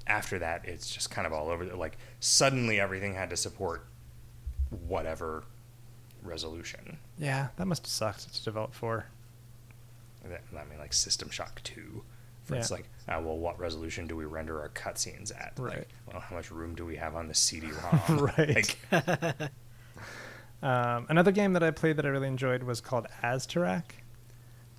[0.07, 1.65] After that, it's just kind of all over.
[1.67, 3.85] the- Like suddenly, everything had to support
[4.87, 5.45] whatever
[6.23, 6.99] resolution.
[7.19, 9.07] Yeah, that must have sucked to develop for.
[10.25, 10.29] I
[10.69, 12.03] mean, like System Shock 2.
[12.45, 12.61] For Yeah.
[12.61, 15.59] it's like, ah, well, what resolution do we render our cutscenes at?
[15.59, 15.87] Like, Right.
[16.07, 18.19] well, how much room do we have on the CD-ROM?
[18.39, 18.77] Right.
[18.93, 19.51] Like,
[20.63, 23.83] Um, another game that I played that I really enjoyed was called Aztarac.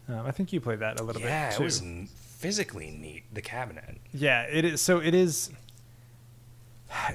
[0.10, 1.64] Um, I think you played that a little yeah, bit too.
[1.64, 1.82] Yeah, it was
[2.38, 3.24] physically neat.
[3.34, 3.98] The cabinet.
[4.14, 4.82] Yeah, it is.
[4.82, 5.52] So it is.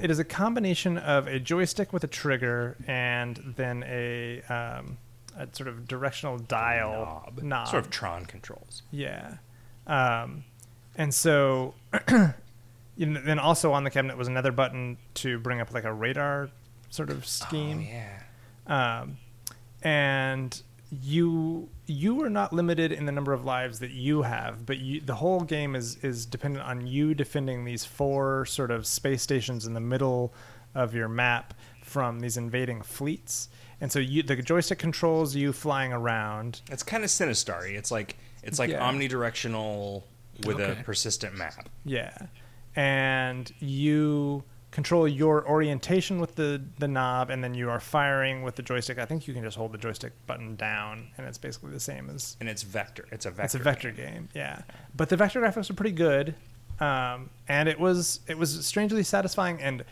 [0.02, 4.98] It is a combination of a joystick with a trigger and then a, um,
[5.34, 7.42] a sort of directional dial knob.
[7.42, 7.68] knob.
[7.68, 8.82] Sort of Tron controls.
[8.90, 9.36] Yeah.
[9.86, 10.44] Um,
[10.94, 11.74] and so,
[13.06, 16.50] know, then also on the cabinet was another button to bring up like a radar
[16.90, 17.78] sort of scheme.
[17.78, 17.92] Oh,
[18.68, 19.00] yeah.
[19.00, 19.16] Um,
[19.82, 20.62] and
[21.00, 25.00] you you are not limited in the number of lives that you have, but you,
[25.00, 29.66] the whole game is is dependent on you defending these four sort of space stations
[29.66, 30.34] in the middle
[30.74, 33.48] of your map from these invading fleets.
[33.80, 36.60] And so you, the joystick controls you flying around.
[36.70, 37.68] It's kind of Sinistar.
[37.72, 38.80] It's like it's like Yeah.
[38.90, 40.02] omnidirectional
[40.44, 40.80] with Okay.
[40.80, 41.68] a persistent map.
[41.84, 42.16] Yeah.
[42.76, 48.56] And you control your orientation with the, the knob, and then you are firing with
[48.56, 48.98] the joystick.
[48.98, 52.10] I think you can just hold the joystick button down, and it's basically the same
[52.10, 53.06] as And it's vector.
[53.12, 53.44] It's a vector.
[53.44, 54.30] it's a vector game.
[54.34, 54.62] Yeah,
[54.96, 56.34] but the vector graphics are pretty good,
[56.80, 59.84] um, and it was it was strangely satisfying and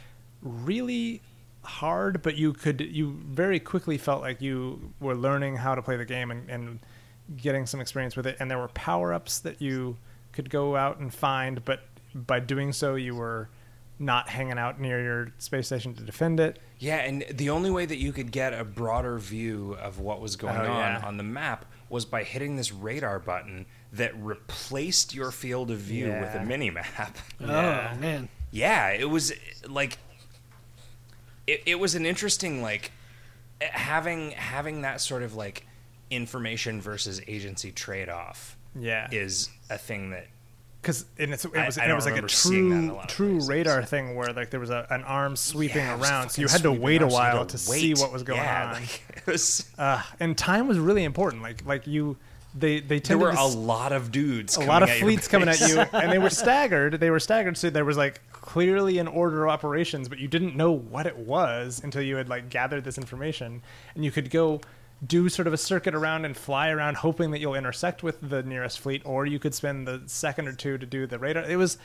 [0.43, 1.21] really
[1.63, 2.23] hard.
[2.23, 6.07] But you could you very quickly felt like you were learning how to play the
[6.07, 6.81] game and, and
[7.37, 8.37] getting some experience with it.
[8.41, 9.99] And there were power ups that you
[10.33, 11.83] could go out and find, but
[12.15, 13.49] by doing so, you were
[14.01, 16.59] not hanging out near your space station to defend it.
[16.79, 20.35] Yeah, and the only way that you could get a broader view of what was
[20.37, 21.03] going Oh, on yeah.
[21.05, 26.07] on the map was by hitting this radar button that replaced your field of view
[26.09, 27.19] with a mini map.
[27.41, 27.93] Yeah.
[27.95, 28.29] Oh man.
[28.51, 29.33] yeah, it was
[29.69, 29.99] like
[31.47, 32.93] it, it was an interesting like
[33.61, 35.67] having having that sort of like
[36.11, 40.27] information versus agency trade off Yeah, is a thing that
[40.81, 43.07] because and it's, it was I it was like a remember seeing that in a
[43.07, 43.49] true true places.
[43.49, 46.63] radar thing where like there was a, an arm sweeping Yeah, around, so you had
[46.63, 47.99] to wait a around, so you had while to see wait.
[48.01, 48.73] what was going Yeah, on.
[48.75, 51.43] like, it was uh, and time was really important.
[51.43, 52.17] Like like you
[52.55, 55.61] they they there were to a lot of dudes a lot of fleets coming at
[55.61, 56.95] you, and they were staggered.
[56.99, 60.57] They were staggered, so there was like clearly an order of operations, but you didn't
[60.57, 63.63] know what it was until you had like gathered this information,
[63.95, 64.61] and you could go
[65.07, 68.43] do sort of a circuit around and fly around, hoping that you'll intersect with the
[68.43, 71.45] nearest fleet, or you could spend the second or two to do the radar.
[71.45, 71.79] It was.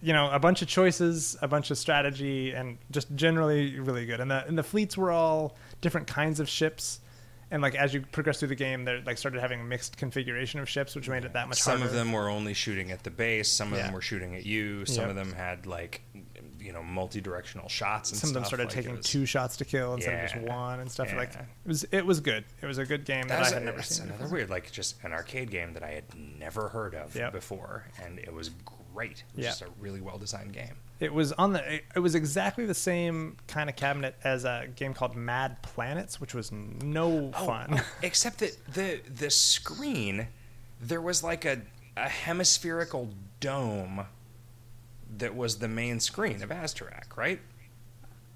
[0.00, 4.18] You know, a bunch of choices, a bunch of strategy, and just generally really good.
[4.18, 7.00] And the and the fleets were all different kinds of ships,
[7.50, 10.58] and like as you progress through the game, they like started having a mixed configuration
[10.58, 11.90] of ships, which made it that much Some harder.
[11.90, 13.52] of them were only shooting at the base.
[13.52, 14.86] Some of them were shooting at you.
[14.86, 15.10] Some Yep.
[15.10, 16.00] of them had like,
[16.64, 18.10] you know, multi-directional shots.
[18.10, 18.48] And some of them stuff.
[18.48, 21.34] started Like, taking was- two shots to kill instead of just one and stuff like
[21.34, 21.42] Yeah.
[21.42, 23.64] it was it was good it was a good game that, That i had a-
[23.66, 24.36] never seen another before.
[24.38, 27.32] weird, like just an arcade game that I had never heard of Yep.
[27.32, 28.50] before, and it was
[28.94, 29.24] great.
[29.32, 29.50] It was Yeah.
[29.50, 30.76] just a really well designed game.
[31.00, 34.68] it was on the it, it was exactly the same kind of cabinet as a
[34.76, 40.28] game called mad planets which was no oh, fun oh, Except that the the screen,
[40.80, 41.62] there was like a
[41.96, 43.10] a hemispherical
[43.40, 44.06] dome
[45.18, 47.40] that was the main screen of Aztarac, right?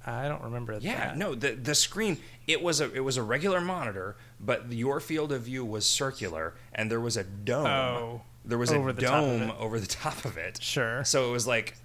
[0.06, 1.18] i don't remember Yeah, that.
[1.18, 5.32] no, the the screen it was a it was a regular monitor, but your field
[5.32, 7.66] of view was circular, and there was a dome.
[7.66, 10.62] Oh, there was over a the dome over the top of it.
[10.62, 11.04] Sure.
[11.04, 11.76] So it was like,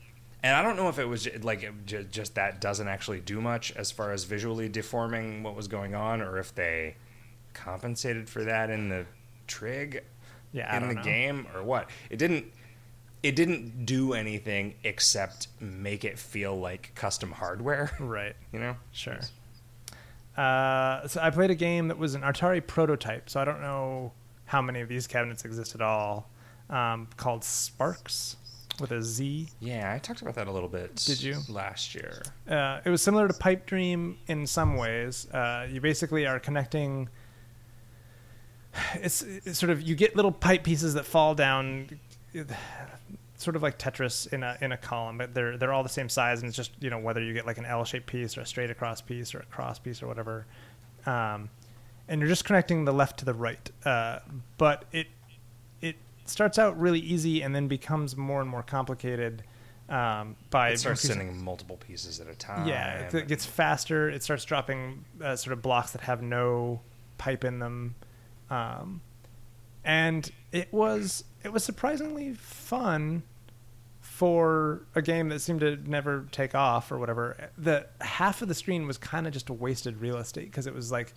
[0.41, 3.73] and I don't know if it was like it just that doesn't actually do much
[3.73, 6.95] as far as visually deforming what was going on, or if they
[7.53, 9.05] compensated for that in the
[9.47, 10.03] trig.
[10.53, 11.03] Yeah, in the know.
[11.03, 11.89] game or what?
[12.09, 12.45] It didn't.
[13.23, 17.91] It didn't do anything except make it feel like custom hardware.
[17.99, 18.35] Right.
[18.51, 18.75] You know.
[18.91, 19.19] Sure.
[20.37, 24.11] Uh, so I played a game that was an Atari prototype, so I don't know
[24.45, 26.29] how many of these cabinets exist at all.
[26.69, 28.35] Um, called Sparks
[28.79, 29.47] with a Z.
[29.59, 30.95] Yeah, I talked about that a little bit.
[30.95, 31.37] Did you?
[31.49, 32.23] last year?
[32.49, 35.29] Uh, it was similar to Pipe Dream in some ways.
[35.31, 37.09] Uh, you basically are connecting.
[38.95, 41.99] It's, it's sort of you get little pipe pieces that fall down,
[43.35, 46.09] sort of like Tetris in a in a column, but they're they're all the same
[46.09, 48.45] size, and it's just you know whether you get like an L-shaped piece or a
[48.45, 50.45] straight across piece or a cross piece or whatever,
[51.05, 51.49] um,
[52.07, 53.69] and you're just connecting the left to the right.
[53.85, 54.19] Uh,
[54.57, 55.07] but it
[55.81, 55.95] it
[56.25, 59.43] starts out really easy and then becomes more and more complicated.
[59.89, 62.65] Um, by It starts increasing- sending multiple pieces at a time.
[62.67, 64.09] yeah, it- it gets faster.
[64.09, 66.79] It starts dropping uh, sort of blocks that have no
[67.17, 67.95] pipe in them,
[68.49, 69.01] um,
[69.83, 73.23] and it was it was surprisingly fun
[73.99, 77.49] for a game that seemed to never take off or whatever.
[77.57, 80.73] The half of the screen was kind of just a wasted real estate because it
[80.73, 81.13] was like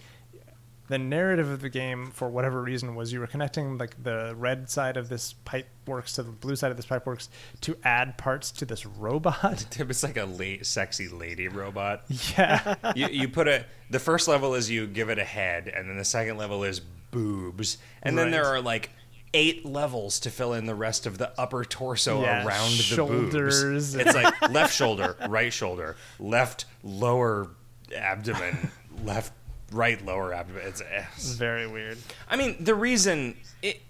[0.89, 4.71] the narrative of the game for whatever reason was you were connecting like the red
[4.71, 7.29] side of this pipe works to the blue side of this pipe works
[7.61, 9.67] to add parts to this robot.
[9.79, 12.05] It's like a late, sexy lady robot.
[12.09, 12.77] yeah.
[12.95, 15.97] you, you put a the first level is you give it a head, and then
[15.97, 18.91] the second level is boobs, and then there are like
[19.37, 23.63] eight levels to fill in the rest of the upper torso Yeah, around the shoulders.
[23.63, 23.95] boobs.
[23.95, 27.49] It's like left shoulder, right shoulder, left lower
[27.95, 28.71] abdomen,
[29.05, 29.33] left
[29.71, 30.63] right lower abdomen.
[30.67, 31.05] It's, eh.
[31.37, 31.99] Very weird.
[32.31, 33.83] I mean, the reason it,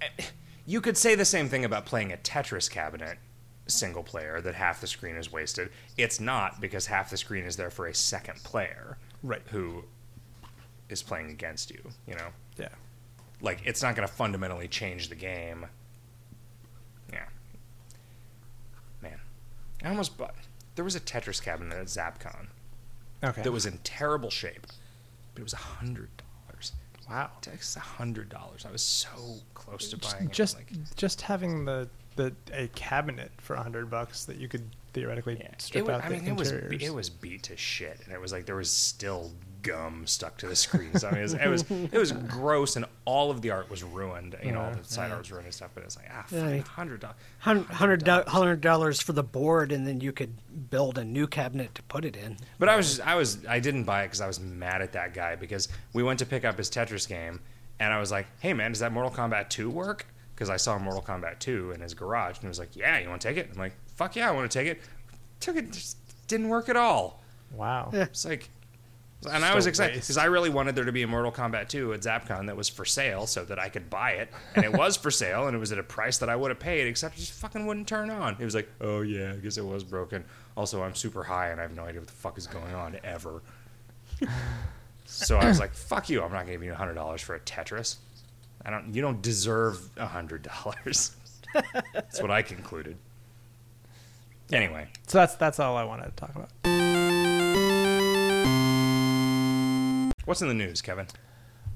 [0.66, 3.18] you could say the same thing about playing a Tetris cabinet
[3.68, 5.70] single player that half the screen is wasted.
[5.97, 9.43] It's not because half the screen is there for a second player, Right.
[9.51, 9.85] Who
[10.89, 11.81] is playing against you?
[12.06, 12.28] You know.
[13.40, 15.66] Like it's not going to fundamentally change the game.
[17.12, 17.24] Yeah,
[19.02, 19.20] man,
[19.84, 20.34] I almost bought.
[20.74, 22.48] There was a Tetris cabinet at ZapCon
[23.24, 23.42] Okay.
[23.42, 24.66] that was in terrible shape,
[25.34, 26.72] but it was a hundred dollars.
[27.08, 27.30] wow.
[27.46, 28.66] It's a hundred dollars.
[28.66, 29.08] I was so
[29.54, 30.66] close to buying just, it.
[30.70, 34.64] Like, just having the the a cabinet for a hundred bucks that you could
[34.94, 35.50] theoretically yeah.
[35.58, 36.82] strip was, out I the mean, it was interiors.
[36.82, 39.32] it was beat to shit, and it was like there was still
[39.66, 41.02] gum stuck to the screens.
[41.05, 43.82] I mean, it was it was, it was gross, and all of the art was
[43.82, 44.36] ruined.
[44.43, 45.70] You know, all the side art was ruined and stuff.
[45.74, 46.59] But it's like ah, Yeah.
[46.62, 47.16] hundred dollars.
[47.38, 50.34] Hundred do- hundred dollars for the board, and then you could
[50.70, 52.36] build a new cabinet to put it in.
[52.59, 55.14] But I was, I was, I didn't buy it because I was mad at that
[55.14, 57.40] guy because we went to pick up his Tetris game,
[57.80, 60.78] and I was like, "Hey man, does that Mortal Kombat 2 work?" Because I saw
[60.78, 63.36] Mortal Kombat 2 in his garage, and he was like, "Yeah, you want to take
[63.38, 64.80] it?" I'm like, "Fuck yeah, I want to take it."
[65.40, 65.97] Took it, just
[66.28, 67.22] didn't work at all.
[67.55, 67.90] wow.
[67.93, 68.02] Yeah.
[68.05, 68.48] It's like,
[69.32, 71.94] and I was excited because I really wanted there to be a Mortal Kombat 2
[71.94, 74.97] at ZapCon that was for sale so that I could buy it, and it was
[74.97, 77.20] for sale, and it was at a price that I would have paid, except it
[77.20, 78.36] just fucking wouldn't turn on.
[78.38, 80.24] It was like, oh yeah, I guess it was broken.
[80.56, 82.98] Also, I'm super high and I have no idea what the fuck is going on
[83.05, 83.43] ever.
[85.06, 87.97] so I was like, fuck you, I'm not giving you hundred dollars for a Tetris.
[88.64, 88.94] I don't.
[88.94, 91.14] You don't deserve hundred dollars.
[91.93, 92.97] That's what I concluded.
[94.52, 96.95] Anyway, So that's that's all I wanted to talk about.
[100.26, 101.06] What's in the news, Kevin?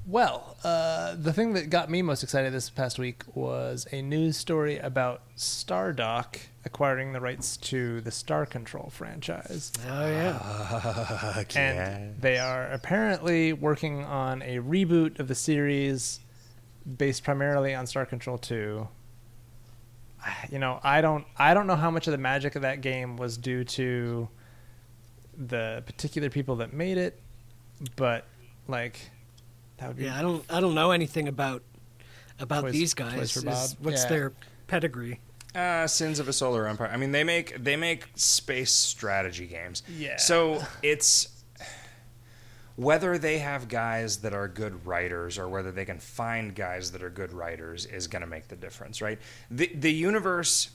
[0.06, 4.36] Well, uh, the thing that got me most excited this past week was a news
[4.36, 9.72] story about Stardock acquiring the rights to the Star Control franchise.
[9.88, 16.20] Oh yeah, And they are apparently working on a reboot of the series
[16.98, 18.88] based primarily on Star Control 2.
[20.50, 23.16] You know, I don't I don't know how much of the magic of that game
[23.16, 24.28] was due to
[25.36, 27.20] the particular people that made it,
[27.96, 28.26] but
[28.70, 28.98] like
[29.78, 30.18] that would be yeah.
[30.18, 31.62] I don't I don't know anything about
[32.38, 33.32] about Toys- these guys.
[33.32, 34.08] for Is- what's Yeah.
[34.08, 34.32] their
[34.66, 35.20] pedigree?
[35.54, 36.88] Uh, Sins of a Solar Empire.
[36.92, 39.82] I mean, they make they make space strategy games.
[39.88, 40.16] Yeah.
[40.16, 41.28] So it's
[42.76, 47.02] whether they have guys that are good writers or whether they can find guys that
[47.02, 49.18] are good writers is going to make the difference, right?
[49.50, 50.70] The the universe.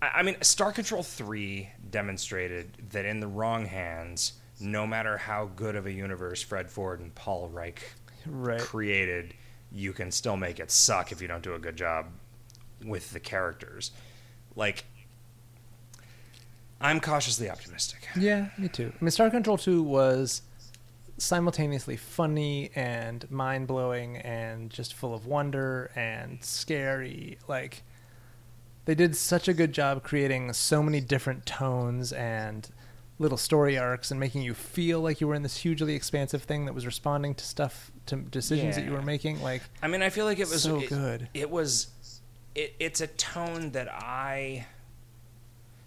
[0.00, 5.50] I I mean, Star Control Three demonstrated that in the wrong hands, no matter how
[5.56, 7.82] good of a universe Fred Ford and Paul Reich
[8.26, 8.60] right.
[8.60, 9.34] created,
[9.70, 12.06] you can still make it suck if you don't do a good job
[12.84, 13.90] with the characters.
[14.56, 14.84] Like,
[16.80, 18.08] I'm cautiously optimistic.
[18.18, 18.92] Yeah, me too.
[18.94, 20.42] I mean, Star Control 2 was
[21.16, 27.38] simultaneously funny and mind blowing and just full of wonder and scary.
[27.48, 27.82] Like,
[28.84, 32.68] they did such a good job creating so many different tones and
[33.18, 36.64] little story arcs and making you feel like you were in this hugely expansive thing
[36.66, 39.40] that was responding to stuff, to decisions that you were making.
[39.40, 41.28] Like, I mean, I feel like it was So it- good.
[41.34, 41.88] It was
[42.54, 44.66] it, it's a tone that I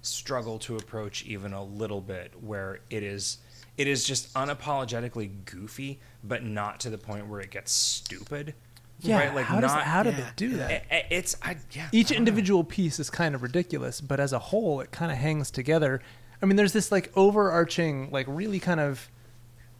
[0.01, 3.37] struggle to approach even a little bit, where it is
[3.77, 8.55] it is just unapologetically goofy, but not to the point where it gets stupid.
[9.01, 9.35] Yeah, right?
[9.35, 10.27] Like how, does, how did yeah.
[10.29, 10.71] it do that?
[10.91, 11.89] I- I- it's I yeah.
[11.91, 12.29] Each I don't know.
[12.29, 16.01] individual piece is kind of ridiculous, but as a whole, it kind of hangs together.
[16.41, 19.09] I mean, there's this like overarching, like really kind of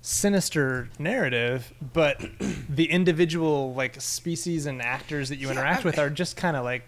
[0.02, 2.20] sinister narrative, but
[2.70, 6.56] the individual like species and actors that you Yeah, interact I- with are just kind
[6.58, 6.84] of like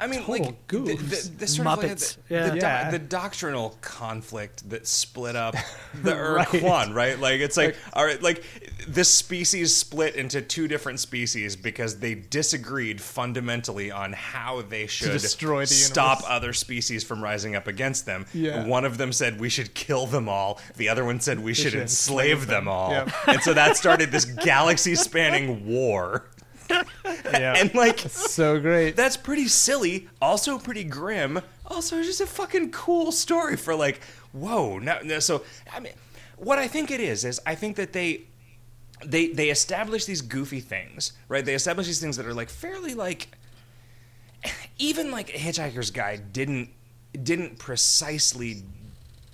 [0.00, 1.24] I mean, total like the, goofs.
[1.30, 2.48] the, the sort of like the, Yeah.
[2.50, 5.54] the, do- the doctrinal conflict that split up
[6.02, 6.46] the Right.
[6.46, 7.18] Urquan, right?
[7.18, 8.44] Like it's like, all right, like
[8.86, 15.10] this species split into two different species because they disagreed fundamentally on how they should
[15.12, 16.30] destroy the stop universe.
[16.36, 18.24] other species from rising up against them.
[18.32, 18.66] Yeah.
[18.66, 20.60] One of them said we should kill them all.
[20.76, 22.68] The other one said we should should enslave enslave them them.
[22.68, 22.90] all.
[22.92, 23.10] Yep.
[23.26, 26.24] And so that started this galaxy-spanning war.
[27.24, 28.96] yeah, And like so great.
[28.96, 34.00] that's pretty silly, also pretty grim, also just a fucking cool story for like,
[34.32, 34.78] whoa.
[34.78, 35.42] No, no, so
[35.72, 35.92] I mean,
[36.36, 38.22] what I think it is is I think that they
[39.04, 41.44] they they establish these goofy things, right?
[41.44, 43.28] They establish these things that are like fairly like
[44.78, 46.70] even like Hitchhiker's Guide didn't
[47.22, 48.62] didn't precisely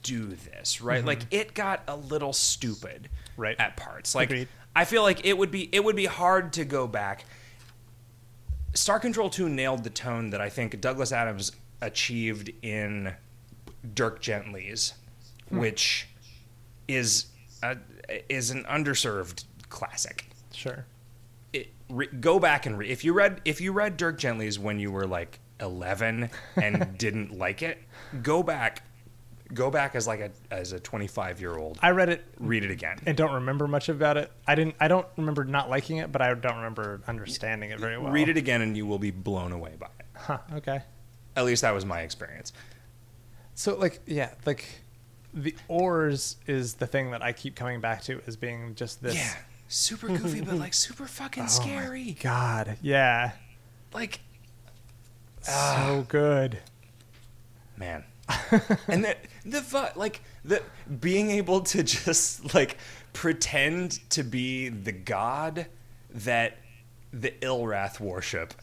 [0.03, 0.99] do this, right?
[0.99, 1.07] Mm-hmm.
[1.09, 3.57] Like it got a little stupid Right.
[3.59, 4.15] at parts.
[4.15, 4.49] Like Agreed.
[4.77, 7.25] I feel like it would be it would be hard to go back.
[8.75, 13.15] Star Control 2 nailed the tone that I think Douglas Adams achieved in
[13.95, 14.95] Dirk Gently's,
[15.49, 15.59] hmm.
[15.59, 16.09] which
[16.89, 17.27] is
[17.63, 17.77] a,
[18.29, 20.27] is an underserved classic.
[20.53, 20.87] sure.
[21.53, 24.81] It, re, go back and read if you read if you read Dirk Gently's when
[24.81, 27.79] you were like 11 and didn't like it,
[28.23, 28.83] go back
[29.53, 31.79] go back as like a as a 25 year old.
[31.83, 32.99] I read it Read it again.
[33.07, 34.31] and don't remember much about it.
[34.47, 34.77] I didn't.
[34.81, 38.13] I don't remember not liking it, but I don't remember understanding it very well.
[38.13, 40.07] Read it again and you will be blown away by it.
[40.15, 40.83] Huh, okay.
[41.37, 42.53] At least that was my experience.
[43.55, 44.65] So like yeah, like
[45.33, 49.15] the Orz is the thing that I keep coming back to as being just this.
[49.17, 49.35] Yeah,
[49.69, 52.17] super goofy, but like super fucking Oh my scary.
[52.21, 53.33] God, yeah,
[53.93, 54.21] Like,
[55.43, 56.05] so ah.
[56.09, 56.59] good.
[57.77, 58.05] man,
[58.89, 60.63] and the the fu- like the
[61.01, 62.79] being able to just like
[63.13, 65.67] pretend to be the god
[66.11, 66.59] that
[67.13, 68.55] the Ilwrath worship,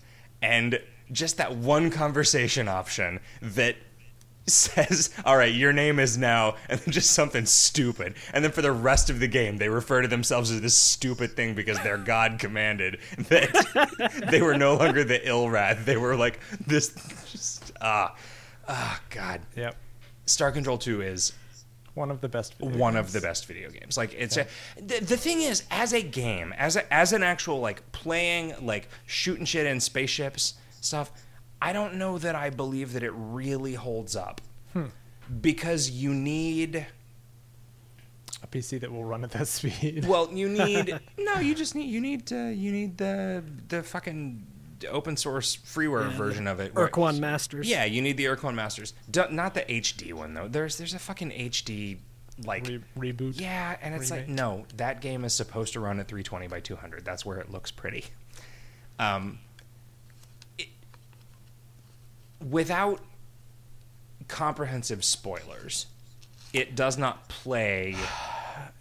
[0.41, 0.79] and
[1.11, 3.75] just that one conversation option that
[4.47, 8.61] says, "All right, your name is now," and then just something stupid, and then for
[8.61, 11.97] the rest of the game, they refer to themselves as this stupid thing because their
[11.97, 12.99] god commanded
[13.29, 16.93] that they were no longer the Ilwrath; they were like this.
[17.31, 18.15] Just ah,
[18.67, 19.41] ah, God.
[19.55, 19.77] Yep,
[20.31, 21.33] Star Control Two is
[21.93, 22.57] one of the best.
[22.57, 23.07] video one games.
[23.07, 23.97] of the best video games.
[23.97, 24.47] Like it's a,
[24.77, 28.87] the, the thing is, as a game, as a, as an actual like playing like
[29.05, 31.11] shooting shit in spaceships stuff,
[31.61, 34.41] I don't know that I believe that it really holds up
[35.41, 36.87] because you need
[38.43, 40.05] a PC that will run at that speed.
[40.07, 44.47] well, you need no, you just need you need uh, you need the the fucking
[44.89, 46.73] open source freeware version of it.
[46.73, 47.69] Urquan Masters.
[47.69, 48.93] Yeah, you need the Urquan Masters.
[49.31, 50.47] Not the HD one though.
[50.47, 51.97] There's there's a fucking HD
[52.45, 53.39] like Re- reboot.
[53.39, 57.05] Yeah, and it's like no, that game is supposed to run at 320 by 200.
[57.05, 58.05] That's where it looks pretty.
[58.99, 59.39] Um,
[60.57, 60.67] it,
[62.49, 63.01] without
[64.27, 65.87] comprehensive spoilers,
[66.53, 67.95] it does not play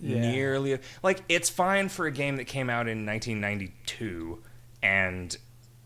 [0.02, 0.20] Yeah.
[0.32, 4.38] nearly like it's fine for a game that came out in 1992
[4.82, 5.36] and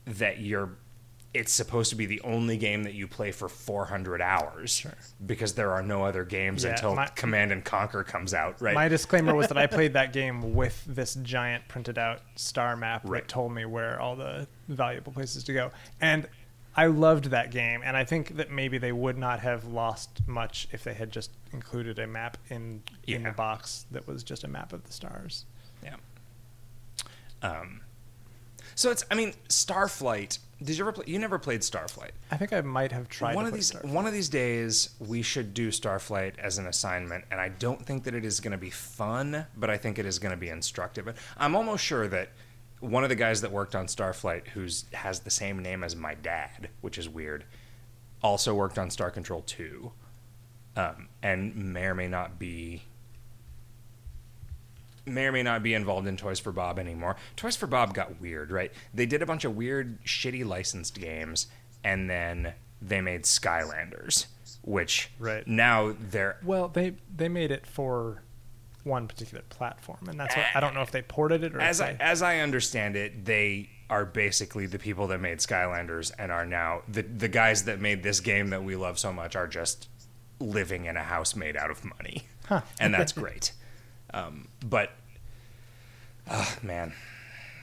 [0.06, 0.70] that you're
[1.32, 4.86] it's supposed to be the only game that you play for 400 hours
[5.26, 8.72] because there are no other games Yeah, until my- Command and Conquer comes out, right?
[8.72, 13.02] My disclaimer was that I played that game with this giant printed out star map
[13.04, 13.22] Right.
[13.22, 15.72] that told me where all the valuable places to go.
[16.00, 16.28] And
[16.76, 20.68] I loved that game, and I think that maybe they would not have lost much
[20.70, 24.48] if they had just included a map in in the box that was just a
[24.48, 25.46] map of the stars.
[25.82, 25.96] Yeah.
[27.42, 27.80] Um,
[28.74, 30.38] so it's, I mean, Starflight.
[30.62, 31.04] Did you ever play?
[31.06, 32.12] You never played Starflight.
[32.30, 33.92] I think I might have tried one of these, Starflight.
[33.92, 38.04] one of these days, we should do Starflight as an assignment, and I don't think
[38.04, 40.48] that it is going to be fun, but I think it is going to be
[40.48, 41.06] instructive.
[41.08, 42.30] And I'm almost sure that
[42.80, 46.14] one of the guys that worked on Starflight, who's has the same name as my
[46.14, 47.44] dad, which is weird,
[48.22, 49.92] also worked on Star Control 2,
[50.76, 52.82] um, and may or may not be
[55.06, 57.16] may or may not be involved in Toys for Bob anymore.
[57.36, 58.72] Toys for Bob got weird, right?
[58.92, 61.46] They did a bunch of weird, shitty licensed games,
[61.82, 64.26] and then they made Skylanders,
[64.62, 65.46] which Right.
[65.46, 68.22] now they're Well, they they made it for
[68.82, 71.80] one particular platform, and that's what I don't know if they ported it or as
[71.80, 76.32] I, they, as I understand it, they are basically the people that made Skylanders and
[76.32, 79.46] are now the the guys that made this game that we love so much are
[79.46, 79.88] just
[80.40, 82.24] living in a house made out of money,
[82.80, 83.52] and that's great.
[84.14, 84.90] Um, but,
[86.30, 86.92] ah, man,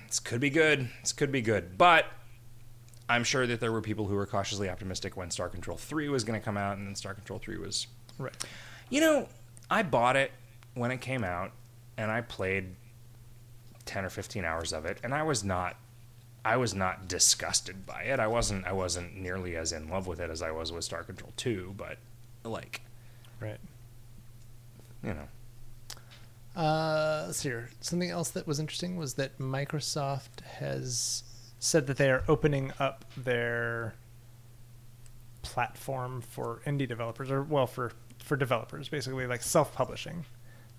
[0.08, 0.90] this could be good.
[1.02, 2.06] This could be good, but.
[3.10, 6.24] I'm sure that there were people who were cautiously optimistic when Star Control 3 was
[6.24, 7.88] going to come out, and then Star Control 3 was
[8.18, 8.34] Right.
[8.90, 9.28] you know,
[9.70, 10.32] I bought it
[10.76, 11.52] when it came out,
[11.98, 12.74] and I played
[13.84, 15.76] ten or fifteen hours of it, and I was not,
[16.46, 18.18] I was not disgusted by it.
[18.22, 21.04] I wasn't, I wasn't nearly as in love with it as I was with Star
[21.04, 21.98] Control Two, but
[22.46, 22.80] like,
[23.42, 23.60] Right.
[25.04, 25.28] you know,
[26.56, 27.70] Uh, let's see here.
[27.80, 31.24] Something else that was interesting was that Microsoft has
[31.60, 33.94] said that they are opening up their
[35.44, 40.26] platform for indie developers, or well, for for developers, basically like self-publishing.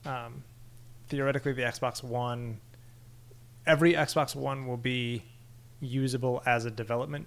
[0.05, 0.45] Um,
[1.09, 2.61] theoretically, the Xbox One,
[3.67, 5.25] every Xbox One will be
[5.81, 7.27] usable as a development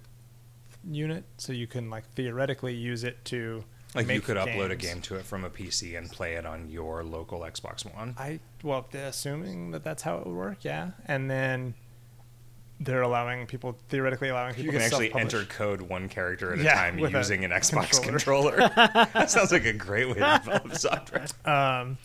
[0.88, 3.64] unit, so you can like theoretically use it to
[3.94, 6.44] like you make could upload a game to it from a PC and play it
[6.44, 8.14] on your local Xbox One.
[8.18, 10.90] I well, assuming that that's how it would work, yeah.
[11.06, 11.74] And then
[12.78, 15.34] they're allowing people theoretically allowing people You can to actually self-publish.
[15.34, 18.52] enter code one character at a Yeah, time with a using an Xbox controller.
[18.56, 18.70] controller.
[19.14, 21.26] that sounds like a great way to develop software.
[21.46, 21.96] um,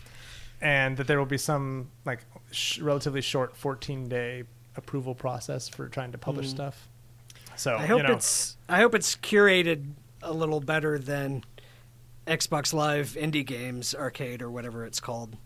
[0.62, 2.20] and that there will be some like
[2.52, 4.44] sh- relatively short 14 day
[4.76, 6.88] approval process for trying to publish stuff.
[7.56, 9.90] So I hope you know, it's I hope it's curated
[10.22, 11.44] a little better than
[12.26, 15.36] Xbox Live Indie Games Arcade or whatever it's called.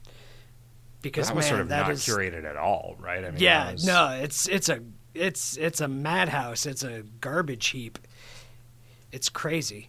[1.03, 3.25] Because that was man, sort of that not is- curated at all, right?
[3.25, 4.81] I mean, yeah, was- no, it's it's a
[5.15, 6.67] it's it's a madhouse.
[6.67, 7.99] It's a garbage heap.
[9.13, 9.89] It's crazy.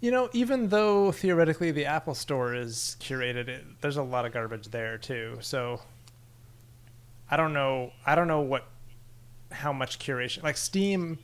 [0.00, 4.32] you know, even though theoretically the Apple Store is curated, it, there's a lot of
[4.32, 5.38] garbage there too.
[5.40, 5.80] So
[7.30, 7.92] I don't know.
[8.04, 8.66] I don't know what
[9.50, 10.42] how much curation.
[10.42, 11.18] Like Steam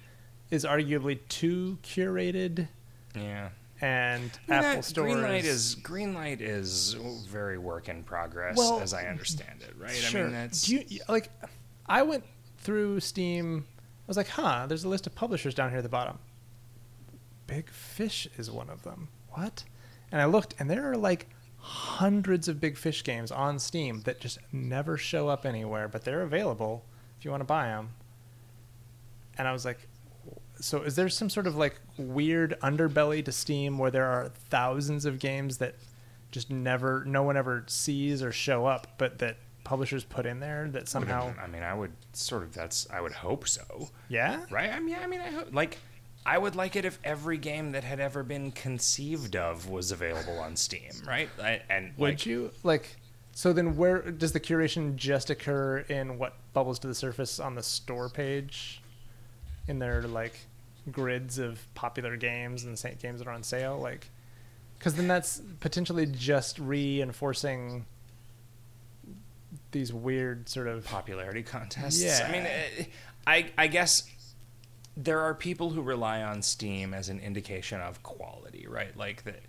[0.50, 2.68] is arguably too curated,
[3.14, 3.50] Yeah.
[3.80, 6.94] And I mean, Apple that Store Greenlight is, is Greenlight is
[7.28, 9.94] very work in progress, Well, as I understand it, right?
[9.94, 10.20] Sure.
[10.20, 11.30] I mean, that's Do you like?
[11.86, 12.24] I went
[12.58, 13.66] through Steam.
[13.78, 14.66] I was like, huh.
[14.68, 16.18] There's a list of publishers down here at the bottom.
[17.46, 19.08] Big Fish is one of them.
[19.30, 19.64] What?
[20.12, 21.28] And I looked, and there are like
[21.58, 26.22] hundreds of Big Fish games on Steam that just never show up anywhere, but they're
[26.22, 26.84] available
[27.18, 27.90] if you want to buy them.
[29.38, 29.86] And I was like,
[30.60, 35.04] so is there some sort of like weird underbelly to Steam where there are thousands
[35.04, 35.74] of games that
[36.30, 40.68] just never, no one ever sees or show up, but that publishers put in there
[40.72, 44.70] that somehow, I mean, I would sort of that's I would hope so, yeah, right?
[44.70, 45.78] I mean, I mean, I hope like
[46.24, 50.38] I would like it if every game that had ever been conceived of was available
[50.38, 51.28] on Steam, right?
[51.42, 52.96] I, and would like, you like?
[53.32, 57.54] So then, where does the curation just occur in what bubbles to the surface on
[57.54, 58.82] the store page,
[59.68, 60.38] in their like
[60.90, 64.08] grids of popular games and games that are on sale, like?
[64.78, 67.84] Because then that's potentially just reinforcing
[69.72, 72.02] these weird sort of popularity contests.
[72.02, 72.26] Yeah.
[72.26, 72.84] I mean, eh,
[73.26, 74.08] I I guess
[74.96, 78.96] there are people who rely on Steam as an indication of quality, right?
[78.96, 79.40] Like that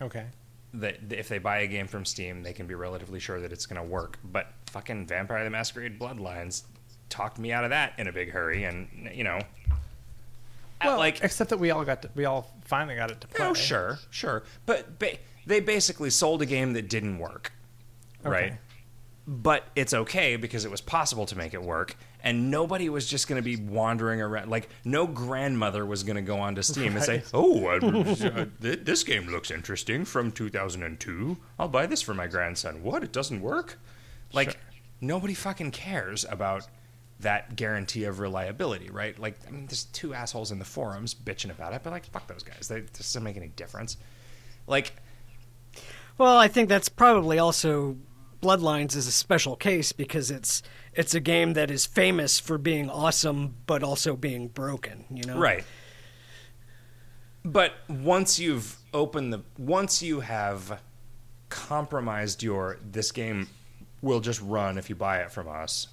[0.00, 0.26] okay.
[0.74, 3.66] that if they buy a game from Steam, they can be relatively sure that it's
[3.66, 4.18] going to work.
[4.24, 6.64] But fucking Vampire the Masquerade Bloodlines
[7.08, 9.38] talked me out of that in a big hurry, and you know,
[10.84, 13.46] Well, like except that we all got to, we all finally got it to play.
[13.46, 17.52] oh sure, sure, but ba- they basically sold a game that didn't work,
[18.22, 18.54] right?
[19.28, 23.26] But it's okay because it was possible to make it work, and nobody was just
[23.26, 24.50] going to be wandering around.
[24.50, 27.80] Like no grandmother was going to go onto Steam and say, "Oh, uh,
[28.60, 31.36] th- this game looks interesting from 2002.
[31.58, 33.02] I'll buy this for my grandson." What?
[33.02, 33.78] It doesn't work?
[34.32, 34.60] Like Sure.
[35.00, 36.68] nobody fucking cares about
[37.20, 39.18] that guarantee of reliability, right?
[39.18, 42.26] Like, I mean, there's two assholes in the forums bitching about it, but like, fuck
[42.26, 42.68] those guys.
[42.68, 43.96] They, this doesn't make any difference.
[44.66, 44.92] Like,
[46.18, 47.96] Well, I think that's probably also
[48.42, 50.62] Bloodlines is a special case because it's
[50.92, 55.38] it's a game that is famous for being awesome but also being broken, you know.
[55.38, 55.64] Right.
[57.44, 60.80] But once you've opened the once you have
[61.48, 63.48] compromised your this game
[64.02, 65.88] will just run if you buy it from us.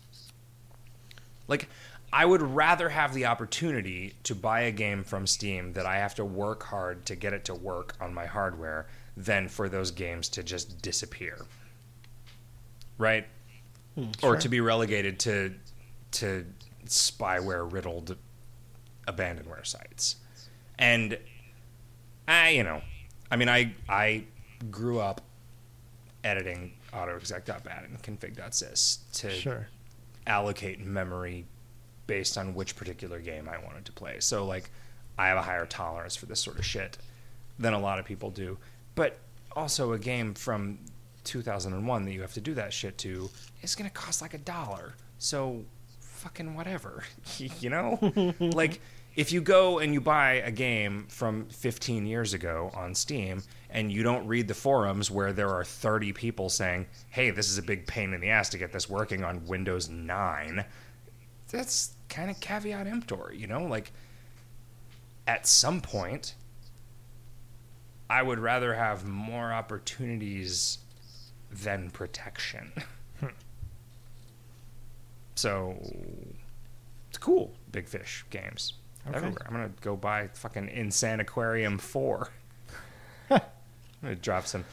[1.48, 1.68] Like
[2.12, 6.16] I would rather have the opportunity to buy a game from Steam that I have
[6.16, 8.88] to work hard to get it to work on my hardware
[9.18, 11.46] than for those games to just disappear.
[12.98, 13.26] Right?
[13.96, 14.36] Hmm, or sure.
[14.38, 15.54] to be relegated to
[16.12, 16.46] to
[16.86, 18.16] spyware riddled
[19.08, 20.18] abandonware sites.
[20.78, 21.18] And
[22.28, 22.82] I, you know,
[23.32, 24.26] I mean, I I
[24.70, 25.22] grew up
[26.24, 29.68] editing autoexec.bat and config.sys to Sure.
[30.28, 31.46] Allocate memory
[32.08, 34.20] based on which particular game I wanted to play.
[34.20, 34.70] So like
[35.18, 36.98] I have a higher tolerance for this sort of shit
[37.60, 38.58] than a lot of people do.
[38.96, 39.18] But
[39.56, 40.80] also a game from
[41.24, 43.30] 2001 that you have to do that shit to
[43.62, 44.96] is going to cost like a dollar.
[45.20, 45.64] So
[46.00, 47.04] fucking whatever.
[47.38, 48.34] you know?
[48.40, 48.82] like
[49.16, 53.44] if you go and you buy a game from 15 years ago on Steam
[53.74, 57.58] and you don't read the forums where there are 30 people saying, hey, this is
[57.58, 60.64] a big pain in the ass to get this working on Windows 9,
[61.50, 63.64] that's kind of caveat emptor, you know?
[63.64, 63.92] Like,
[65.26, 66.36] at some point,
[68.12, 70.78] I would rather have more opportunities
[71.52, 72.72] than protection.
[75.36, 75.76] so,
[77.10, 78.74] it's cool, Big Fish games.
[79.08, 79.18] Okay.
[79.18, 79.46] Everywhere.
[79.48, 82.30] I'm going to go buy fucking Insane Aquarium 4
[84.04, 84.66] gonna drop some.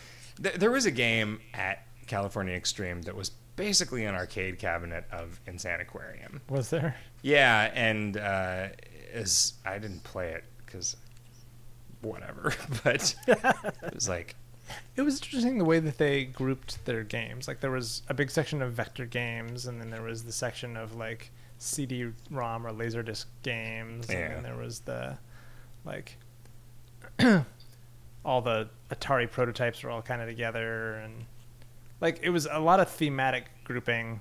[0.42, 5.40] Th- there was a game at California Extreme that was basically an arcade cabinet of
[5.46, 6.40] Insane Aquarium.
[6.48, 6.96] Was there?
[7.22, 8.68] Yeah, and uh,
[9.12, 10.96] as I didn't play it because
[12.00, 12.54] whatever,
[12.84, 14.34] but it was like
[14.96, 17.46] It was interesting the way that they grouped their games.
[17.48, 20.76] Like there was a big section of vector games, and then there was the section
[20.76, 24.16] of like CD-ROM or Laserdisc games, Yeah.
[24.16, 25.18] and then there was the
[25.84, 26.16] like
[28.24, 31.24] all the Atari prototypes were all kind of together, and
[32.00, 34.20] like it was a lot of thematic grouping,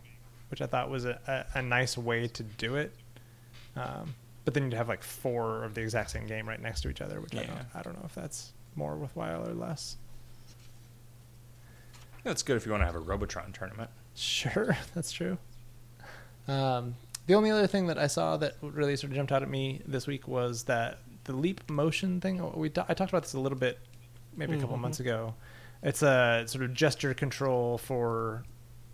[0.50, 2.94] which I thought was a, a, a nice way to do it.
[3.76, 4.16] Um,
[4.46, 7.02] but then you'd have like four of the exact same game right next to each
[7.02, 9.98] other, which I don't I don't know if that's more worthwhile or less.
[12.24, 13.90] That's good if you want to have a Robotron tournament.
[14.16, 15.38] Sure, that's true.
[16.48, 16.96] Um,
[17.28, 19.82] the only other thing that I saw that really sort of jumped out at me
[19.86, 22.42] this week was that the leap motion thing.
[22.56, 23.78] We ta- I talked about this a little bit,
[24.40, 24.82] maybe a couple Mhm.
[24.82, 25.36] months ago.
[25.84, 28.44] It's a sort of gesture control for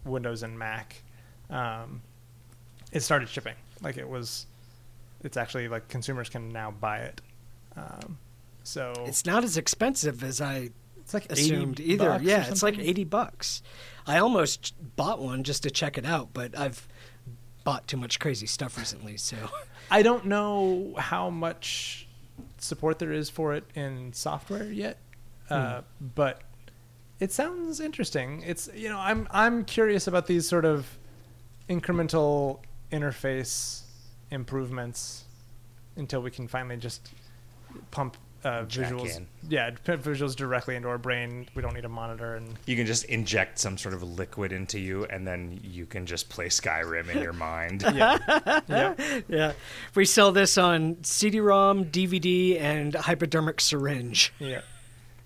[0.04, 1.02] Windows and Mac.
[1.50, 2.02] Um,
[2.92, 3.56] it started shipping.
[3.82, 4.46] Like it was,
[5.24, 7.22] it's actually like consumers can now buy it.
[7.78, 8.18] Um,
[8.64, 12.20] so It's not as expensive as I it's like assumed either.
[12.22, 13.62] Yeah, it's like 80 bucks.
[14.08, 16.88] I almost bought one just to check it out, but I've
[17.64, 19.38] bought too much crazy stuff recently, so
[19.92, 22.08] I don't know how much
[22.58, 24.98] support there is for it in software yet,
[25.50, 25.82] uh,
[26.16, 26.42] but
[27.20, 28.44] it sounds interesting.
[28.46, 30.86] It's you know I'm I'm curious about these sort of
[31.70, 32.60] incremental
[32.92, 33.82] interface
[34.32, 35.24] improvements
[35.96, 37.10] until we can finally just
[37.92, 39.18] pump uh, visuals.
[39.18, 39.28] in.
[39.50, 41.48] Yeah, put visuals directly into our brain.
[41.56, 44.80] We don't need a monitor and You can just inject some sort of liquid into
[44.80, 47.82] you, and then you can just play Skyrim in your mind.
[47.96, 48.18] yeah,
[48.68, 48.94] yeah.
[49.28, 49.54] yeah.
[49.96, 54.32] We sell this on CD-ROM, DVD, and hypodermic syringe.
[54.40, 54.62] yeah.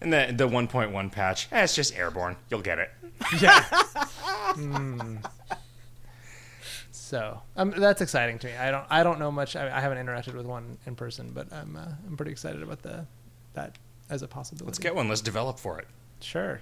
[0.02, 2.38] And the the 1.1 patch, eh, it's just airborne.
[2.50, 2.92] You'll get it.
[3.42, 3.64] Yeah.
[4.56, 5.24] Mm.
[6.92, 8.54] So um, that's exciting to me.
[8.56, 9.56] I don't I don't know much.
[9.56, 12.82] I, I haven't interacted with one in person, but I'm uh, I'm pretty excited about
[12.82, 13.06] the
[13.54, 13.78] that
[14.10, 14.66] as a possibility.
[14.68, 15.10] Let's get one.
[15.10, 15.88] Let's develop for it.
[16.22, 16.62] sure.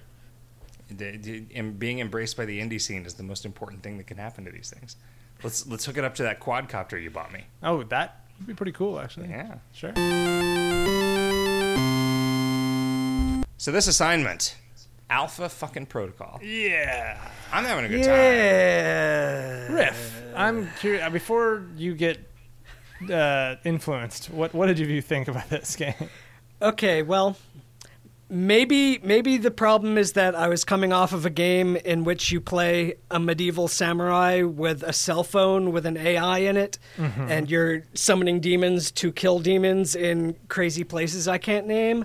[0.90, 4.06] The, the, and being embraced by the indie scene is the most important thing that
[4.06, 4.96] can happen to these things.
[5.42, 7.44] Let's let's hook it up to that quadcopter you bought me.
[7.62, 9.28] Oh, that would be pretty cool, actually.
[9.28, 9.58] Yeah.
[9.72, 9.92] Sure.
[13.60, 14.56] So this assignment,
[15.10, 16.38] Alpha fucking Protocol.
[16.42, 17.18] Yeah.
[17.52, 18.14] I'm having a good time.
[18.14, 19.72] Yeah.
[19.72, 20.22] Riff.
[20.36, 21.10] I'm curious.
[21.12, 22.18] Before you get
[23.12, 25.94] uh, influenced, what what did you think about this game?
[26.62, 27.36] Okay, well,
[28.28, 32.30] maybe maybe the problem is that I was coming off of a game in which
[32.30, 37.50] you play a medieval samurai with a cell phone with an AI in it, and
[37.50, 42.04] you're summoning demons to kill demons in crazy places I can't name.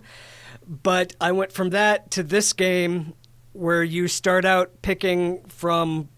[0.67, 3.13] But I went from that to this game
[3.53, 6.09] where you start out picking from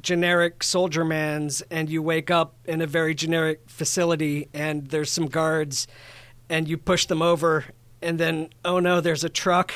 [0.00, 5.26] generic soldier mans and you wake up in a very generic facility and there's some
[5.26, 5.86] guards
[6.50, 7.64] and you push them over
[8.02, 9.72] and then oh no there's a truck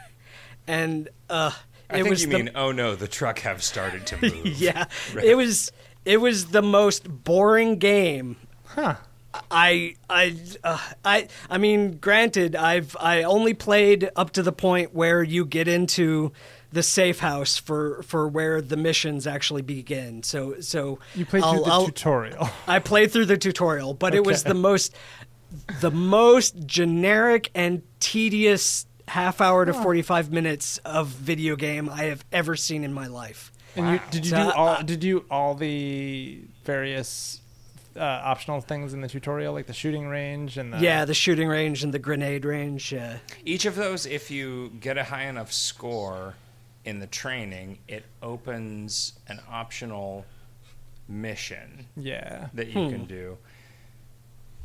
[0.66, 1.50] and uh
[1.90, 4.46] I think you the, mean, oh no, the truck have started to move.
[4.46, 5.24] yeah Right.
[5.24, 5.72] it was
[6.04, 8.36] it was the most boring game
[8.66, 8.96] Huh.
[9.50, 10.34] I I
[10.64, 15.44] uh, I I mean, granted, I've I only played up to the point where you
[15.44, 16.32] get into
[16.72, 20.22] the safe house for for where the missions actually begin.
[20.22, 22.48] So so You played I'll- through the I'll- tutorial.
[22.66, 24.94] I played through the tutorial, but it was the most
[25.80, 32.24] the most generic and tedious half hour to 45 minutes of video game I have
[32.32, 33.52] ever seen in my life.
[33.76, 34.68] And you, did you So, do all?
[34.68, 37.40] uh, did you all the various
[37.96, 41.48] uh, optional things in the tutorial, like the shooting range and the yeah, the shooting
[41.48, 42.92] range and the grenade range.
[42.92, 43.18] Yeah.
[43.44, 46.34] Each of those, if you get a high enough score
[46.84, 50.24] in the training, it opens an optional
[51.08, 52.48] mission Yeah.
[52.54, 53.38] that you can do.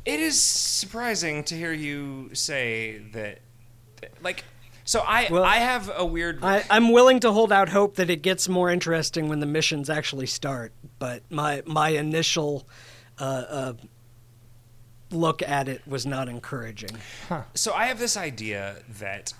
[0.04, 3.38] It is surprising to hear you say that,
[4.20, 4.44] like,
[4.84, 6.42] so I Well, I have a weird.
[6.42, 9.88] I, I'm willing to hold out hope that it gets more interesting when the missions
[9.88, 10.72] actually start.
[10.98, 12.66] But my my initial
[13.18, 13.72] uh, uh,
[15.10, 16.90] look at it was not encouraging.
[17.54, 19.32] so I have this idea that,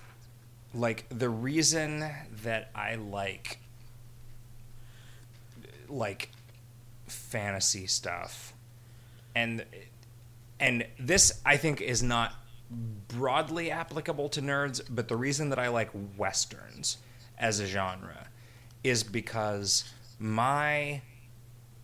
[0.75, 2.05] like, the reason
[2.43, 3.59] that I like,
[5.89, 6.31] like,
[7.07, 8.53] fantasy stuff,
[9.35, 9.65] and
[10.61, 12.35] and this I think is not
[13.09, 16.99] broadly applicable to nerds, but the reason that I like westerns
[17.39, 18.29] as a genre
[18.83, 19.85] is because
[20.19, 21.03] my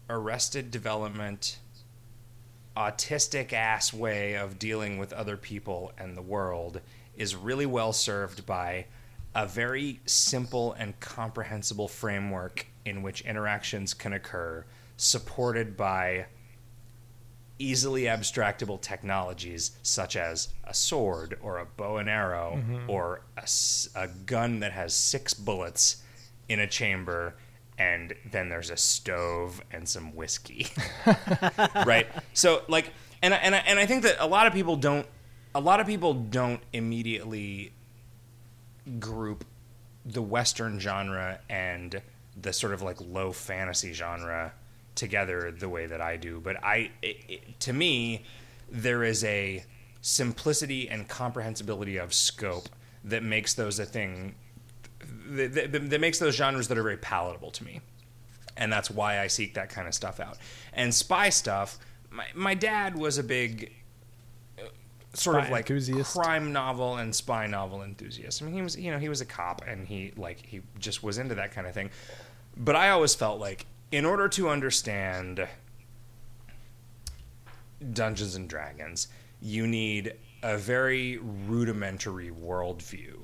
[0.09, 1.59] arrested development
[2.79, 6.81] autistic ass way of dealing with other people and the world
[7.17, 8.87] is really well served by
[9.35, 14.65] a very simple and comprehensible framework in which interactions can occur
[14.97, 16.27] supported by
[17.59, 22.89] easily abstractable technologies such as a sword or a bow and arrow mm-hmm.
[22.89, 23.23] or
[23.97, 25.97] a gun that has six bullets
[26.49, 27.35] in a chamber
[27.79, 30.67] and then there's a stove and some whiskey.
[31.87, 32.07] Right?
[32.35, 32.93] So like
[33.23, 35.07] and I- and I, and I think that a lot of people don't
[35.55, 37.73] a lot of people don't immediately
[38.99, 39.45] group
[40.05, 42.01] the western genre and
[42.41, 44.53] the sort of like low fantasy genre
[44.95, 46.41] together the way that I do.
[46.41, 48.25] But I it, it, to me
[48.71, 49.65] there is a
[50.01, 52.69] simplicity and comprehensibility of scope
[53.05, 54.35] that makes those a thing
[55.01, 57.81] that, that, that makes those genres that are very palatable to me
[58.59, 60.37] and that's why I seek that kind of stuff out.
[60.75, 61.79] And spy stuff,
[62.11, 63.73] my, my dad was a big
[64.59, 64.65] uh,
[65.15, 66.13] sort of like enthusiast.
[66.13, 68.43] crime novel and spy novel enthusiast.
[68.43, 71.03] I mean, he was you know he was a cop and he like he just
[71.03, 71.91] was into that kind of thing.
[72.57, 75.47] But I always felt like in order to understand
[77.93, 79.07] Dungeons and Dragons,
[79.41, 83.18] you need a very rudimentary worldview,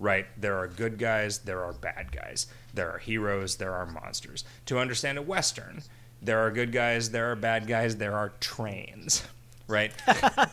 [0.00, 0.26] right?
[0.36, 4.44] There are good guys, there are bad guys, there are heroes, there are monsters.
[4.66, 5.82] To understand a Western,
[6.20, 9.22] there are good guys, there are bad guys, there are trains,
[9.68, 9.92] right?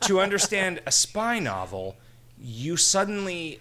[0.01, 1.95] to understand a spy novel,
[2.39, 3.59] you suddenly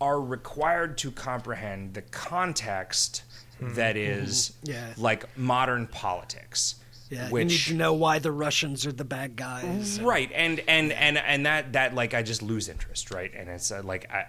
[0.00, 3.22] are required to comprehend the context
[3.60, 4.92] that is Yeah.
[4.96, 6.74] like modern politics.
[7.10, 10.00] Yeah, which you need to know why the Russians are the bad guys.
[10.00, 13.70] right and and and and that that like i just lose interest right and it's
[13.70, 14.24] uh, like i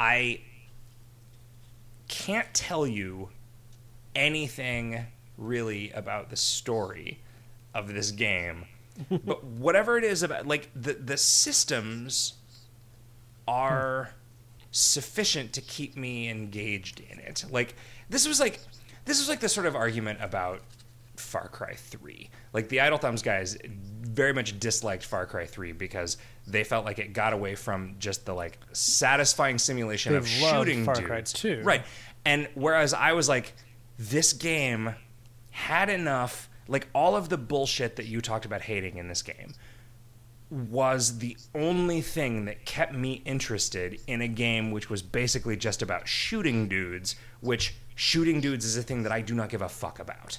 [0.00, 0.40] i
[2.08, 3.28] can't tell you
[4.16, 5.06] anything
[5.36, 7.20] really about the story
[7.74, 8.64] of this game
[9.24, 12.34] but whatever it is about like the the systems
[13.46, 14.14] are
[14.72, 17.74] sufficient to keep me engaged in it like
[18.08, 18.60] this was like
[19.04, 20.60] this was like the sort of argument about
[21.20, 22.30] Far Cry 3.
[22.52, 26.16] Like the Idle Thumbs guys very much disliked Far Cry 3 because
[26.50, 30.84] they felt like it got away from just the like satisfying simulation They of shooting
[30.84, 31.06] Far dudes.
[31.06, 31.62] Cry 2.
[31.64, 31.82] Right.
[32.24, 33.54] And whereas I was like
[33.98, 34.94] this game
[35.50, 39.54] had enough like all of the bullshit that you talked about hating in this game
[40.50, 45.80] was the only thing that kept me interested in a game which was basically just
[45.80, 49.68] about shooting dudes, which shooting dudes is a thing that I do not give a
[49.68, 50.38] fuck about.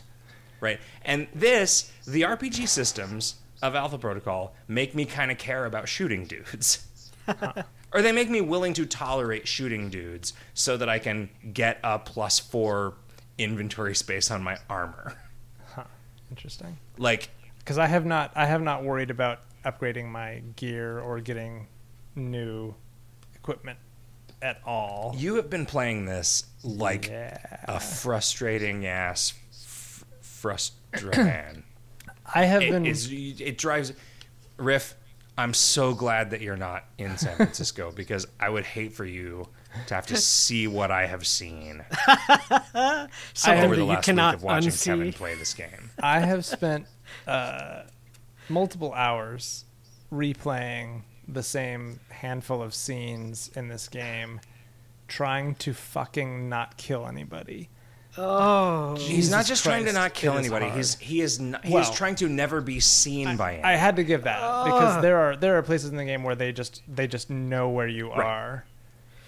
[0.59, 0.79] Right?
[1.03, 6.25] And this, the RPG systems of Alpha Protocol make me kind of care about shooting
[6.25, 6.85] dudes.
[7.93, 11.99] or they make me willing to tolerate shooting dudes so that I can get a
[11.99, 12.93] plus 4
[13.37, 15.15] inventory space on my armor.
[15.73, 15.83] Huh.
[16.29, 16.77] Interesting.
[16.97, 17.29] Like
[17.59, 21.67] Because I have not, I have not worried about upgrading my gear or getting
[22.15, 22.73] new
[23.35, 23.77] equipment
[24.41, 25.13] at all.
[25.17, 27.37] you have been playing this like Yeah.
[27.65, 31.63] a frustrating ass f- frustraman.
[32.33, 32.85] I have it, been.
[32.85, 33.93] it drives
[34.57, 34.95] Riff.
[35.37, 39.47] I'm so glad that you're not in San Francisco because I would hate for you
[39.87, 41.83] to have to see what I have seen
[43.33, 44.85] Something over the you last week cannot of watching unsee.
[44.85, 45.91] Kevin play this game.
[46.01, 46.85] I have spent
[47.25, 47.83] uh,
[48.49, 49.65] multiple hours
[50.11, 54.41] replaying the same handful of scenes in this game,
[55.07, 57.69] trying to fucking not kill anybody.
[58.17, 60.65] Oh, He's not Jesus just trying to Christ, not kill it is anybody.
[60.65, 60.77] hard.
[60.77, 63.65] He's he is not, he is Well, trying to never be seen by anyone.
[63.71, 66.35] I had to give that because there are there are places in the game where
[66.35, 68.19] they just they just know where you Right.
[68.25, 68.65] are.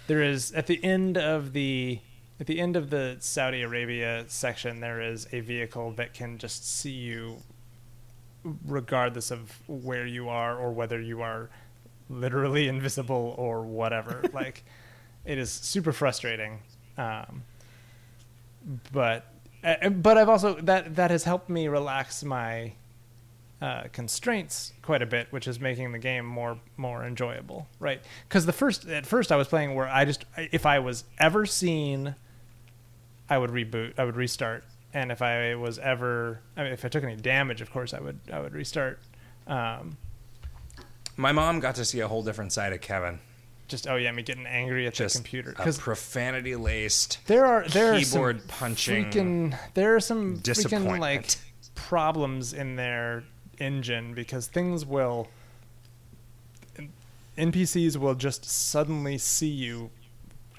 [0.07, 1.99] There is at the end of the
[2.39, 6.69] at the end of the Saudi Arabia section there is a vehicle that can just
[6.69, 7.37] see you
[8.65, 11.49] regardless of where you are or whether you are
[12.09, 14.23] literally invisible or whatever.
[14.33, 14.65] like
[15.23, 16.59] it is super frustrating.
[16.97, 17.43] Um,
[18.91, 19.25] but
[19.91, 22.73] but I've also that that has helped me relax my
[23.61, 28.01] uh, constraints quite a bit, which is making the game more more enjoyable, right?
[28.27, 31.45] Because the first at first I was playing where I just if I was ever
[31.45, 32.15] seen,
[33.29, 36.89] I would reboot, I would restart, and if I was ever, I mean, if I
[36.89, 38.99] took any damage, of course I would I would restart.
[39.47, 39.97] Um,
[41.15, 43.19] My mom got to see a whole different side of Kevin.
[43.73, 47.17] Just oh yeah, me getting angry at Just the computer because profanity laced.
[47.25, 51.01] there are there keyboard are some punching freaking there are some freaking disappointment.
[51.01, 51.35] like
[51.73, 53.23] problems in their
[53.57, 55.27] engine because things will
[57.35, 59.89] NPCs will just suddenly see you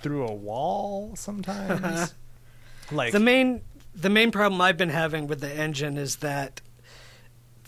[0.02, 2.14] through a wall sometimes.
[2.90, 3.60] like the main
[3.94, 6.60] the main problem I've been having with the engine is that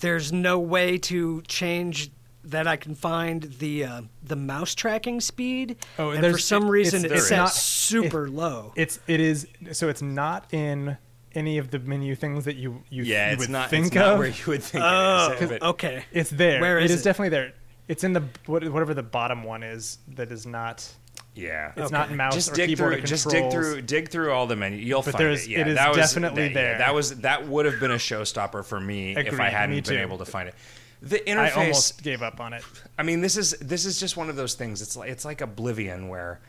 [0.00, 2.10] there's no way to change
[2.46, 5.76] that I can find the uh, the mouse tracking speed.
[5.98, 7.52] Oh, and for some it- reason it's- it's, there set is.
[7.62, 8.72] super low.
[8.76, 10.96] it's it is so it's not in
[11.34, 13.68] any of the menu things that you you, Yeah, you it's would not.
[13.70, 14.18] think it's not of.
[14.18, 15.48] where you would think Oh, it is.
[15.50, 16.04] but- okay.
[16.12, 16.60] It's there.
[16.60, 17.04] Where it is is it?
[17.04, 17.52] definitely there.
[17.88, 20.88] It's in the whatever the bottom one is that is not.
[21.34, 21.72] Yeah.
[21.76, 21.92] It's Okay.
[21.92, 23.02] not mouse just or dig keyboard through.
[23.06, 23.82] Just dig through.
[23.82, 24.78] Dig through all the menu.
[24.78, 25.50] You'll But find there's- it.
[25.50, 26.72] Yeah, it is that was definitely that, there.
[26.72, 29.98] Yeah, that was that would have been a showstopper for me if I hadn't been
[30.00, 30.54] able to find it.
[31.02, 31.36] The interface.
[31.56, 32.62] I almost gave up on it.
[32.98, 34.80] I mean, this is this is just one of those things.
[34.82, 36.40] It's like it's like Oblivion, where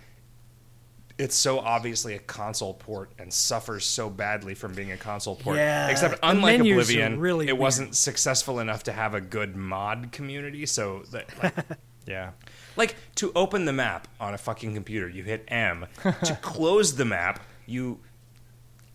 [1.18, 5.57] it's so obviously a console port and suffers so badly from being a console port.
[5.57, 7.60] Yeah, Except unlike Oblivion, really it weird.
[7.61, 10.65] wasn't successful enough to have a good mod community.
[10.68, 11.56] So that like,
[12.06, 12.32] Yeah.
[12.76, 15.88] like to open the map on a fucking computer, you hit M.
[16.24, 17.99] to close the map, you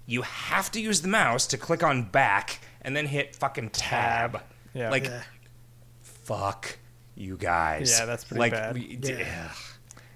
[0.07, 4.41] you have to use the mouse to click on back and then hit fucking tab.
[4.75, 4.91] Yeah.
[4.91, 5.23] Like Yeah.
[6.39, 6.79] Fuck
[7.15, 7.97] you guys.
[7.99, 8.75] Yeah, that's pretty like, bad.
[8.75, 9.49] we- Yeah.
[9.51, 9.57] ugh.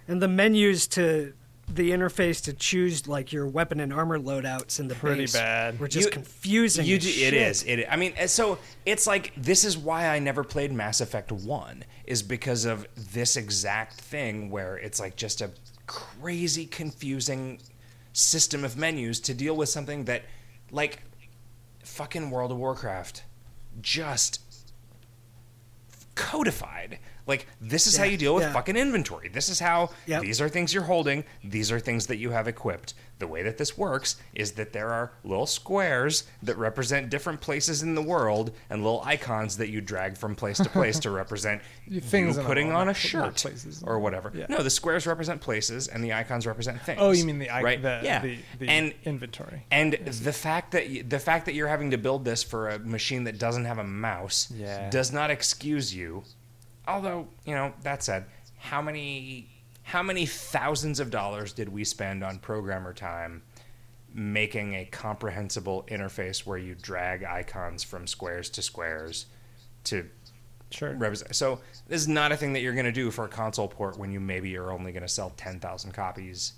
[0.09, 1.33] And the menus to
[1.69, 5.81] the interface to choose like your weapon and armor loadouts in the Pretty base bad.
[5.81, 6.87] were just You- confusing.
[6.87, 7.35] You as do, shit.
[7.35, 7.63] it is.
[7.65, 7.87] It.
[7.91, 12.23] I mean, so it's like this is why I never played Mass Effect One is
[12.23, 15.51] because of this exact thing where it's like just a
[15.89, 17.61] crazy confusing
[18.13, 20.23] system of menus to deal with something that,
[20.71, 21.03] like,
[21.85, 23.25] fucking World of Warcraft,
[23.83, 24.41] just
[26.17, 26.99] codified.
[27.27, 28.53] Like this is how you deal with yeah.
[28.53, 29.29] fucking inventory.
[29.29, 30.23] This is how Yep.
[30.23, 31.25] these are things you're holding.
[31.43, 32.95] These are things that you have equipped.
[33.19, 37.83] The way that this works is that there are little squares that represent different places
[37.83, 41.63] in the world and little icons that you drag from place to place to represent
[41.89, 43.83] You- you putting on a shirt places.
[43.87, 44.31] or whatever.
[44.35, 44.47] Yeah.
[44.51, 46.99] No, the squares represent places and the icons represent things.
[47.01, 47.81] Oh, you mean the right?
[47.83, 48.21] the yeah.
[48.21, 49.65] the, the and inventory?
[49.71, 52.79] and the fact that y- the fact that you're having to build this for a
[52.79, 54.91] machine that doesn't have a mouse Yeah.
[54.91, 56.23] does not excuse you.
[56.87, 58.27] Although, you know, that said,
[58.59, 59.49] how many
[59.83, 63.43] how many thousands of dollars did we spend on programmer time
[64.13, 69.27] making a comprehensible interface where you drag icons from squares to squares
[69.85, 70.09] to
[70.71, 70.93] Sure.
[70.95, 71.37] represent.
[71.37, 73.97] So this is not a thing that you're going to do for a console port
[73.97, 76.55] when you maybe are only going to sell 10,000 copies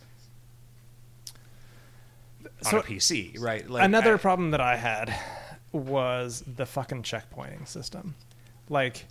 [2.64, 3.68] on So- a PC, right?
[3.68, 5.14] Like, Another I- problem that I had
[5.72, 8.14] was the fucking checkpointing system.
[8.70, 9.04] Like,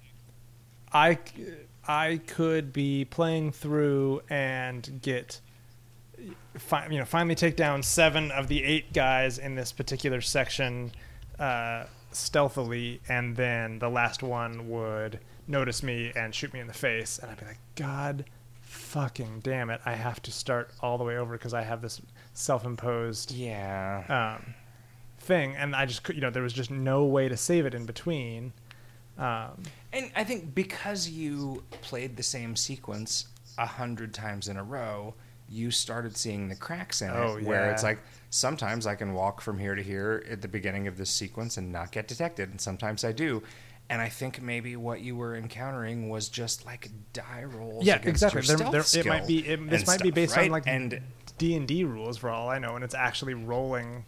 [0.98, 1.20] I,
[1.88, 5.40] I could be playing through and get,
[6.56, 10.92] fi- you know, finally take down seven of the eight guys in this particular section
[11.38, 16.74] uh, stealthily, and then the last one would notice me and shoot me in the
[16.74, 18.26] face, and I'd be like, God
[18.62, 22.02] fucking damn it, I have to start all the way over because I have this
[22.34, 24.40] self-imposed yeah.
[24.40, 24.56] um,
[25.20, 27.76] thing, and I just could, you know, there was just no way to save it
[27.76, 28.52] in between.
[29.18, 29.64] Um,
[29.94, 33.28] And I think because you played the same sequence
[33.58, 35.14] a hundred times in a row,
[35.50, 37.46] you started seeing the cracks in Oh, it.
[37.46, 37.72] Where yeah.
[37.72, 38.00] it's like
[38.30, 41.72] sometimes I can walk from here to here at the beginning of this sequence and
[41.72, 43.42] not get detected, and sometimes I do.
[43.90, 47.86] And I think maybe what you were encountering was just like die rolls.
[47.86, 48.42] yeah, exactly.
[48.42, 49.48] There, there, it might be.
[49.48, 50.48] It, this might be stuff, based right?
[50.48, 51.02] on like and
[51.38, 54.04] D and D rules for all I know, and it's actually rolling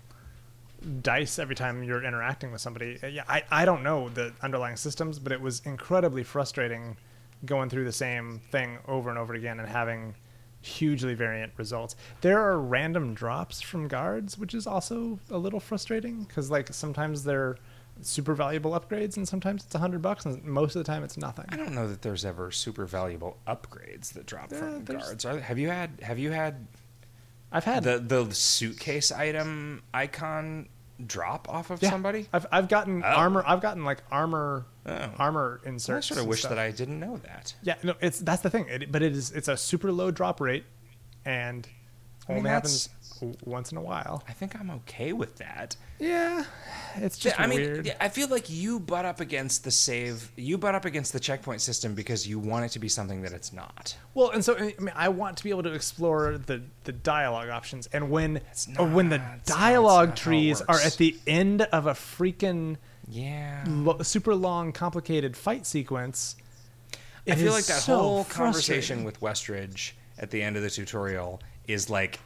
[1.01, 2.99] dice every time you're interacting with somebody.
[3.01, 6.97] Uh, Yeah, I, I don't know the underlying systems, but it was incredibly frustrating
[7.45, 10.15] going through the same thing over and over again and having
[10.61, 11.95] hugely variant results.
[12.21, 17.23] There are random drops from guards, which is also a little frustrating because like sometimes
[17.23, 17.57] they're
[18.01, 21.17] super valuable upgrades and sometimes it's a hundred bucks and most of the time it's
[21.17, 21.45] nothing.
[21.49, 25.25] I don't know that there's ever super valuable upgrades that drop from guards.
[25.25, 26.67] Are have you had have you had
[27.51, 30.69] I've had the the suitcase item icon
[31.05, 31.89] drop off of Yeah.
[31.89, 32.27] somebody?
[32.33, 33.07] I've I've gotten Oh.
[33.07, 33.43] armor.
[33.47, 35.09] I've gotten like armor Oh.
[35.17, 36.49] armor I sort of wish stuff.
[36.49, 37.53] that I didn't know that.
[37.61, 38.67] Yeah, no, it's that's the thing.
[38.69, 40.65] It, but it is it's a super low drop rate,
[41.25, 41.67] and
[42.27, 42.89] I mean, only happens
[43.43, 44.23] once in a while.
[44.27, 45.75] I think I'm okay with that.
[45.99, 46.45] Yeah,
[46.95, 47.91] it's just I mean.
[47.99, 50.31] I feel like you butt up against the save.
[50.35, 53.33] You butt up against the checkpoint system because you want it to be something that
[53.33, 53.95] it's not.
[54.13, 57.49] Well, and so I mean, I want to be able to explore the the dialogue
[57.49, 58.41] options, and when
[58.77, 62.77] or when the not- not- dialogue not trees are at the end of a freaking
[63.07, 63.63] Yeah.
[63.67, 66.35] lo- super long, complicated fight sequence.
[67.27, 71.41] I feel like that so whole conversation with Westridge at the end of the tutorial
[71.67, 72.19] is like,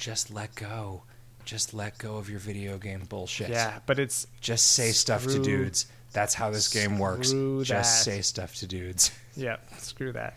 [0.00, 1.02] just let go.
[1.44, 3.50] Just let go of your video game bullshit.
[3.50, 5.86] Yeah, but it's Just say stuff to dudes.
[6.12, 7.28] That's how this game works.
[7.28, 9.12] screw Just say stuff to dudes.
[9.36, 10.36] yeah, screw that.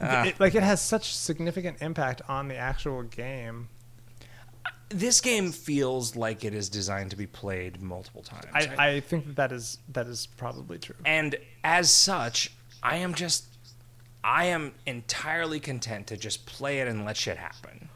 [0.00, 0.24] Ah.
[0.24, 3.68] It, like it has such significant impact on the actual game.
[4.90, 8.46] This game feels like it is designed to be played multiple times.
[8.54, 10.96] I, I think that, that is that is probably true.
[11.04, 12.52] and as such,
[12.82, 13.46] I am just,
[14.24, 17.87] I am entirely content to just play it and let shit happen.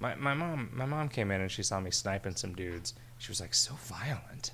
[0.00, 2.94] My my mom my mom came in and she saw me sniping some dudes.
[3.18, 4.52] She was like, "So violent."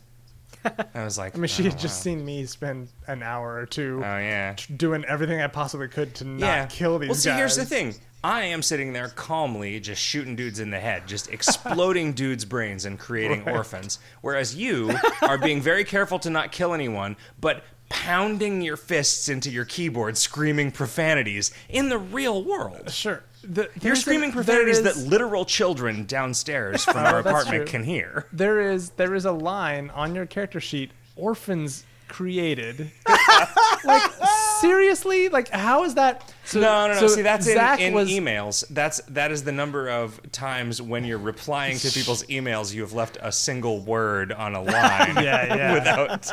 [0.95, 3.55] I was like, I mean, she "Oh, had just wow." seen me spend an hour
[3.57, 4.57] or two Oh yeah.
[4.77, 6.67] doing everything I possibly could to not yeah.
[6.67, 7.39] kill these well, see, guys.
[7.39, 7.95] here's the thing.
[8.23, 12.87] I am sitting there calmly, just shooting dudes in the head, just exploding dudes' brains
[12.87, 13.55] and creating Right.
[13.55, 13.99] orphans.
[14.23, 19.51] Whereas you are being very careful to not kill anyone, but pounding your fists into
[19.51, 22.91] your keyboard, screaming profanities in the real world.
[22.91, 23.23] Sure.
[23.43, 27.65] The, You're screaming profanities that is- literal children downstairs from our apartment true.
[27.67, 28.27] can hear.
[28.33, 32.91] there is there is a line on your character sheet orphans created
[33.85, 34.13] like
[34.61, 37.01] seriously like how is that so, no, no, no.
[37.01, 38.65] so See, that's in, Zach in was, emails.
[38.69, 42.93] That's that is the number of times when you're replying to people's emails, you have
[42.93, 45.75] left a single word on a line Yeah, yeah.
[45.75, 46.31] without.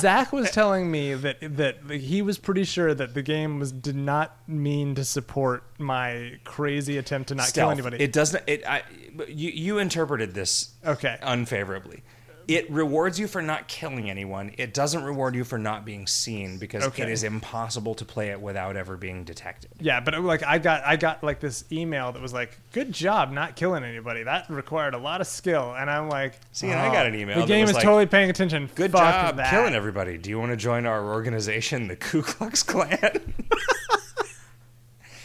[0.00, 3.96] Zach was telling me that that he was pretty sure that the game was did
[3.96, 7.98] not mean to support my crazy attempt to not kill anybody.
[7.98, 8.42] It doesn't.
[8.48, 8.66] It.
[8.66, 8.82] I.
[9.28, 11.18] You you interpreted this okay.
[11.22, 12.02] unfavorably.
[12.48, 14.52] It rewards you for not killing anyone.
[14.58, 17.04] It doesn't reward you for not being seen because Okay.
[17.04, 19.70] it is impossible to play it without ever being detected.
[19.80, 23.30] Yeah, but like I got I got like this email that was like, "Good job
[23.32, 24.22] not killing anybody.
[24.24, 27.36] That required a lot of skill." And I'm like, See, and I got an email
[27.36, 28.68] The that game was is like, totally paying attention.
[28.74, 29.50] Good Fuck job that.
[29.50, 30.18] killing everybody.
[30.18, 32.98] Do you want to join our organization, the Ku Klux Klan?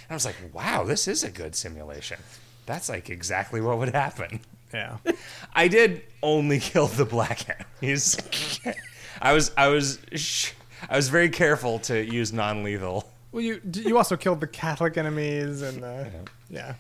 [0.10, 2.18] I was like, wow, this is a good simulation.
[2.66, 4.40] That's like exactly what would happen.
[4.74, 4.98] Yeah.
[5.54, 7.46] I did only kill the black
[7.82, 8.18] enemies.
[9.22, 10.52] I was I was sh-
[10.90, 13.10] I was very careful to use non-lethal.
[13.32, 16.10] Well, you you also killed the Catholic enemies and the
[16.50, 16.76] yeah.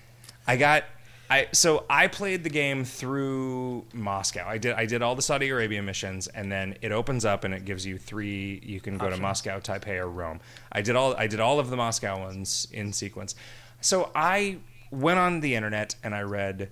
[0.45, 0.85] I got
[1.29, 4.45] I so I played the game through Moscow.
[4.47, 7.53] I did I did all the Saudi Arabia missions and then it opens up and
[7.53, 10.39] it gives you three you can go to Moscow, Taipei or Rome.
[10.71, 13.35] I did all I did all of the Moscow ones in sequence.
[13.81, 14.57] So I
[14.89, 16.71] went on the internet and I read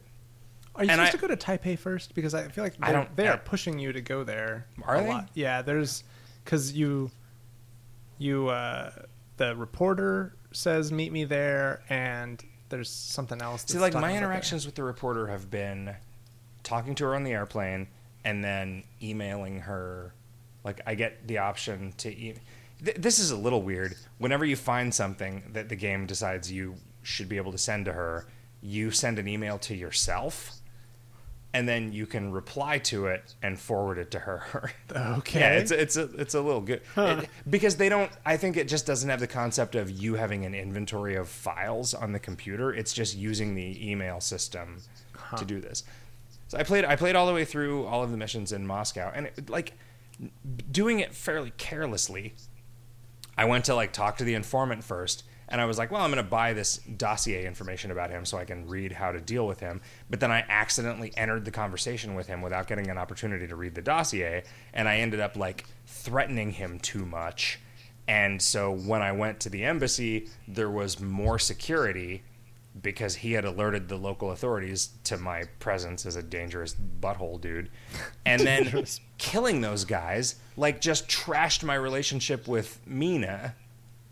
[0.75, 2.13] Are you And supposed I- to go to Taipei first?
[2.15, 4.65] Because I feel like I they're- don't- they are pushing you to go there.
[4.83, 5.07] Are a they?
[5.09, 5.29] Lot.
[5.33, 6.03] Yeah, there's
[6.43, 7.11] because you
[8.17, 8.91] you uh,
[9.37, 13.63] the reporter says meet me there, and there's something else.
[13.65, 15.95] To See, like my interactions with the reporter have been
[16.63, 17.87] talking to her on the airplane
[18.23, 20.13] and then emailing her.
[20.63, 22.09] Like I get the option to.
[22.09, 22.35] E-
[22.83, 23.95] Th- this is a little weird.
[24.17, 27.93] Whenever you find something that the game decides you should be able to send to
[27.93, 28.25] her,
[28.61, 30.51] you send an email to yourself,
[31.55, 34.71] and then you can reply to it and forward it to her.
[34.95, 35.39] Okay.
[35.39, 38.11] Yeah, it's a, it's a it's a little good it- because they don't.
[38.25, 41.93] I think it just doesn't have the concept of you having an inventory of files
[41.93, 42.73] on the computer.
[42.73, 44.77] It's just using the email system
[45.37, 45.83] to do this.
[46.49, 49.11] So I played I played all the way through all of the missions in Moscow,
[49.15, 49.73] and it, like
[50.71, 52.35] doing it fairly carelessly.
[53.37, 56.11] I went to like talk to the informant first, and I was like, well, I'm
[56.11, 59.45] going to buy this dossier information about him so I can read how to deal
[59.45, 59.81] with him.
[60.09, 63.75] But then I accidentally entered the conversation with him without getting an opportunity to read
[63.75, 64.43] the dossier,
[64.73, 67.59] and I ended up like threatening him too much.
[68.07, 72.23] And so when I went to the embassy, there was more security
[72.81, 77.69] because he had alerted the local authorities to my presence as a dangerous butthole dude.
[78.25, 78.85] And then
[79.17, 83.55] killing those guys, like, just trashed my relationship with Mina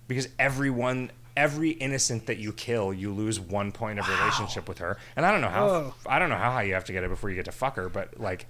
[0.08, 1.12] because everyone.
[1.36, 5.32] Every innocent that you kill, you lose one point of relationship with her, and I
[5.32, 5.68] don't know how.
[5.68, 5.94] Whoa.
[6.06, 7.76] I don't know how high you have to get it before you get to fuck
[7.78, 8.46] her, but like,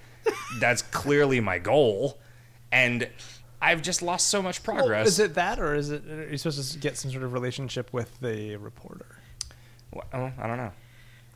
[0.60, 2.20] that's clearly my goal,
[2.74, 3.08] and
[3.62, 5.08] I've just lost so much Well, progress.
[5.08, 7.94] is it that, or is it are you supposed to get some sort of relationship
[7.94, 9.06] with the reporter?
[9.94, 10.72] Well, I don't know.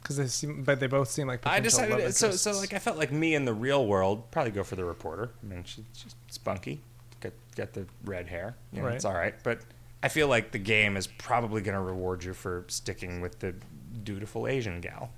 [0.02, 2.32] Because they seem, but they both seem like I decided so.
[2.32, 5.32] So like I felt like me in the real world probably go for the reporter.
[5.44, 6.82] I mean, she, she's spunky,
[7.22, 8.56] got got the red hair.
[8.72, 8.96] You know, Right.
[8.96, 9.60] It's all right, but
[10.04, 13.56] I feel like the game is probably going to reward you for sticking with the
[14.04, 15.12] dutiful Asian gal.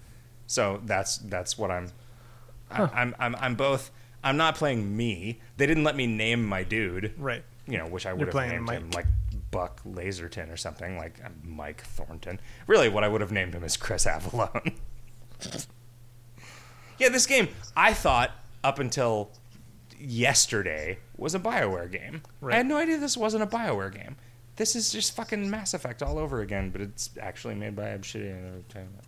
[0.48, 1.92] So that's that's what I'm.
[2.72, 2.90] Huh.
[2.94, 3.92] I, I'm I'm I'm both.
[4.24, 5.40] I'm not playing me.
[5.58, 7.14] They didn't let me name my dude.
[7.18, 7.44] Right.
[7.68, 9.06] You know, which I You're would have playing named him like
[9.52, 12.40] Buck Laserton or something like uh, Mike Thornton.
[12.68, 14.76] Really, what I would have named him is Chris Avellone.
[16.98, 18.32] yeah, this game I thought
[18.64, 19.32] up until
[20.00, 22.24] yesterday was a Bioware game.
[22.42, 22.56] Right.
[22.56, 24.16] I had no idea this wasn't a Bioware game.
[24.60, 28.46] This is just fucking Mass Effect all over again, but it's actually made by Obsidian
[28.46, 29.06] Entertainment.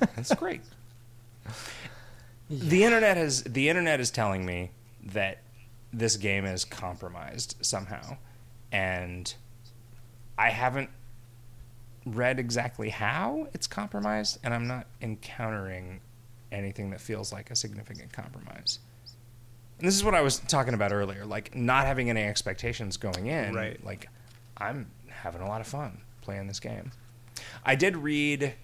[0.14, 0.60] That's great.
[2.48, 4.70] The internet has the internet is telling me
[5.02, 5.38] that
[5.92, 8.18] this game is compromised somehow,
[8.70, 9.34] and
[10.38, 10.90] I haven't
[12.06, 16.02] read exactly how it's compromised, and I'm not encountering
[16.52, 18.78] anything that feels like a significant compromise.
[19.80, 23.26] And this is what I was talking about earlier, like not having any expectations going
[23.26, 23.56] in.
[23.56, 23.84] Right.
[23.84, 24.06] Like
[24.62, 26.92] I'm having a lot of fun playing this game.
[27.64, 28.54] I did read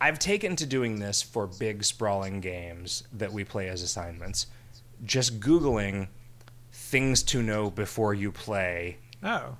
[0.00, 4.46] I've taken to doing this for big sprawling games that we play as assignments.
[5.04, 6.08] Just googling
[6.72, 9.56] things to know before you play Oh.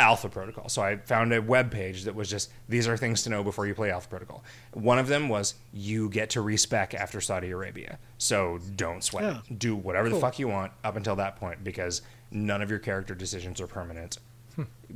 [0.00, 0.68] Alpha Protocol.
[0.68, 3.64] So I found a web page that was just these are things to know before
[3.64, 4.42] you play Alpha Protocol.
[4.72, 8.00] One of them was you get to respec after Saudi Arabia.
[8.18, 9.40] So don't sweat Yeah.
[9.48, 9.58] it.
[9.60, 12.02] Do whatever the fuck you want up until that point because
[12.32, 14.18] none of your character decisions are permanent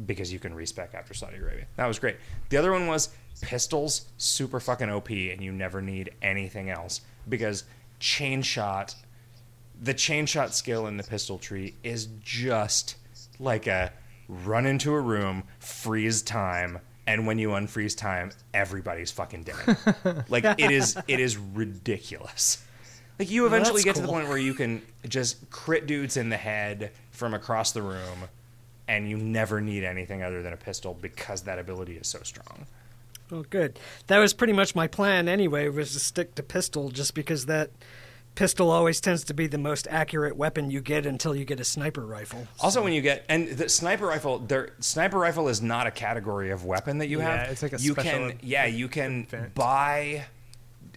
[0.06, 1.66] because you can respec after Saudi Arabia.
[1.76, 2.16] That was great.
[2.48, 3.10] The other one was
[3.40, 7.64] pistols, super fucking OP, and you never need anything else because
[7.98, 8.94] chain shot,
[9.80, 12.96] the chain shot skill in the pistol tree is just
[13.38, 13.92] like a
[14.28, 20.24] run into a room, freeze time, and when you unfreeze time, everybody's fucking dead.
[20.28, 22.64] like it is, it is ridiculous.
[23.18, 26.28] Like you eventually that's get to the point where you can just crit dudes in
[26.28, 28.28] the head from across the room,
[28.88, 32.66] and you never need anything other than a pistol because that ability is so strong.
[33.30, 33.78] Oh, good.
[34.08, 35.68] That was pretty much my plan anyway.
[35.68, 37.70] Was to stick to pistol, just because that
[38.34, 41.64] pistol always tends to be the most accurate weapon you get until you get a
[41.64, 42.46] sniper rifle.
[42.60, 46.50] Also, when you get and the sniper rifle, there sniper rifle is not a category
[46.50, 47.50] of weapon that you Yeah, have.
[47.50, 49.54] it's like a you special can yeah you can event.
[49.54, 50.24] buy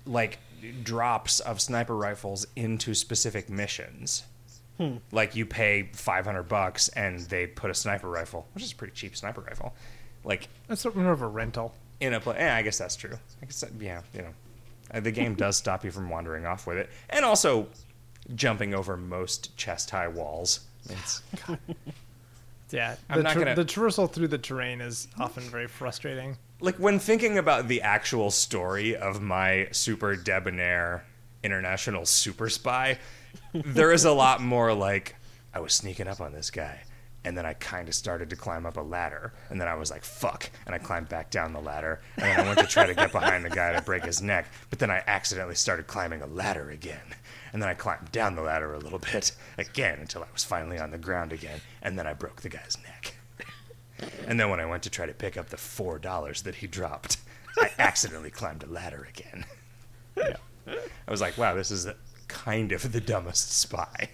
[0.06, 0.40] like
[0.84, 4.24] drops of sniper rifles into specific missions.
[5.12, 8.76] Like you pay five hundred bucks and they put a sniper rifle, which is a
[8.76, 9.74] pretty cheap sniper rifle,
[10.24, 11.74] like That's sort of more of a rental.
[12.02, 12.36] in a play.
[12.38, 13.18] Yeah, I guess that's true.
[13.42, 14.34] I guess that, yeah, you know,
[14.94, 17.68] Uh, the game does stop you from wandering off with it, and also
[18.36, 20.60] jumping over most chest high walls.
[20.90, 21.22] It's
[22.72, 22.96] Yeah.
[23.14, 26.38] The, tra- gonna- the traversal through the terrain is often very frustrating.
[26.60, 31.06] like when thinking about the actual story of my super debonair
[31.44, 32.98] international super spy,
[33.54, 35.16] there is a lot more like
[35.54, 36.84] I was sneaking up on this guy.
[37.24, 39.34] And then I kind of started to climb up a ladder.
[39.50, 40.52] And then I was like, fuck.
[40.68, 42.00] And I climbed back down the ladder.
[42.18, 44.48] And then I went to try to get behind the guy to break his neck.
[44.70, 47.16] But then I accidentally started climbing a ladder again.
[47.52, 50.78] And then I climbed down the ladder a little bit again until I was finally
[50.78, 51.62] on the ground again.
[51.82, 53.16] And then I broke the guy's neck.
[54.28, 56.68] And then when I went to try to pick up the four dollars that he
[56.68, 57.18] dropped,
[57.58, 59.46] I accidentally climbed a ladder again.
[60.18, 61.88] I was like, wow, this is
[62.36, 64.10] kind of the dumbest spy.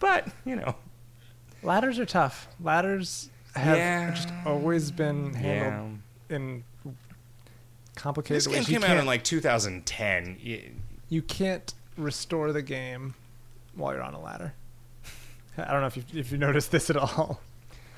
[0.00, 0.76] but, you know,
[1.62, 2.48] Ladders are tough.
[2.60, 4.10] Ladders have Yeah.
[4.10, 5.38] just always been yeah.
[5.40, 5.98] handled
[6.28, 6.64] in
[7.94, 8.66] complicated This game ways.
[8.66, 10.38] Came out in like 2010.
[10.44, 10.70] Y-
[11.08, 13.14] you can't restore the game
[13.74, 14.54] while you're on a ladder.
[15.58, 17.40] I don't know if you if you noticed this at all.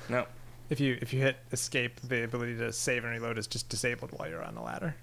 [0.09, 0.25] No.
[0.69, 4.11] If you if you hit escape, the ability to save and reload is just disabled
[4.11, 4.95] while you're on the ladder.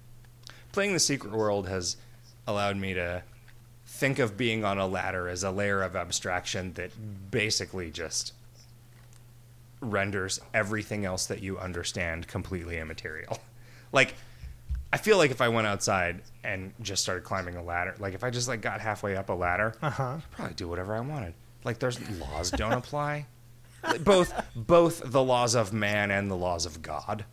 [0.71, 1.97] Playing the Secret World has
[2.47, 3.23] allowed me to
[3.93, 6.91] think of being on a ladder as a layer of abstraction that
[7.29, 8.33] basically just
[9.81, 13.37] renders everything else that you understand completely immaterial.
[13.91, 14.15] Like,
[14.91, 18.23] I feel like if I went outside and just started climbing a ladder, like if
[18.23, 20.03] I just like got halfway up a ladder, Uh huh.
[20.15, 21.35] I'd probably do whatever I wanted.
[21.63, 23.27] Like there's laws don't apply.
[23.99, 27.23] Both both the laws of man and the laws of God.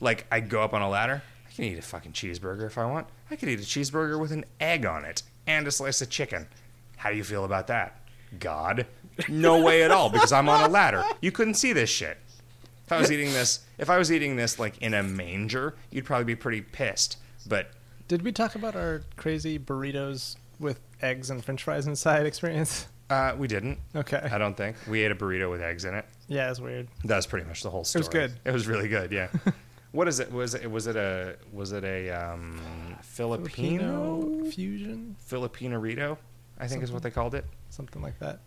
[0.00, 2.86] Like I go up on a ladder, I can eat a fucking cheeseburger if I
[2.86, 3.06] want.
[3.30, 6.46] I could eat a cheeseburger with an egg on it and a slice of chicken.
[6.96, 8.00] How do you feel about that?
[8.38, 8.86] God?
[9.28, 11.04] No way at all because I'm on a ladder.
[11.20, 12.18] You couldn't see this shit.
[12.86, 16.04] If I was eating this, if I was eating this like in a manger, you'd
[16.04, 17.18] probably be pretty pissed.
[17.46, 17.70] But
[18.08, 22.86] Did we talk about our crazy burritos with eggs and French fries inside experience?
[23.10, 23.78] uh, we didn't.
[23.94, 24.20] Okay.
[24.32, 26.06] I don't think we ate a burrito with eggs in it.
[26.28, 26.88] Yeah, it's weird.
[27.04, 28.00] That was pretty much the whole story.
[28.00, 28.32] It was good.
[28.44, 29.12] It was really good.
[29.12, 29.28] Yeah.
[29.92, 30.32] what is it?
[30.32, 30.70] Was it?
[30.70, 31.36] Was it a?
[31.52, 32.60] Was it a um,
[33.02, 36.18] Filipino fusion, Filipino Rito?
[36.58, 37.44] I think is what they called it.
[37.70, 38.40] something like that.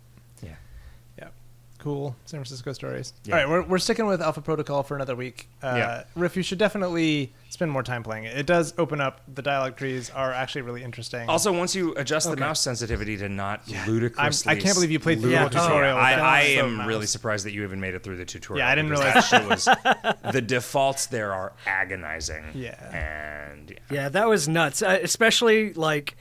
[1.78, 1.82] Yeah.
[1.82, 1.84] Yeah.
[1.84, 3.14] cool San Francisco stories.
[3.26, 3.36] Yeah.
[3.36, 5.48] All right, we're, we're sticking with Alpha Protocol for another week.
[5.62, 6.04] Uh, Yeah.
[6.16, 8.38] Riff, you should definitely spend more time playing it.
[8.38, 9.22] It does open up.
[9.34, 11.30] The dialogue trees are actually really interesting.
[11.30, 15.00] Also, once you adjust the mouse sensitivity to not I'm, ludicrously, I can't believe you
[15.00, 15.44] played through the Yeah.
[15.46, 15.98] little Oh, tutorial.
[15.98, 16.88] I, I am mouse.
[16.88, 18.66] really surprised that you even made it through the tutorial.
[18.66, 19.66] Yeah, I didn't realize- that was
[20.34, 22.44] the defaults there are agonizing.
[22.54, 22.76] Yeah.
[22.96, 23.78] and yeah.
[23.92, 24.82] Yeah, that was nuts.
[24.82, 26.16] Uh, especially like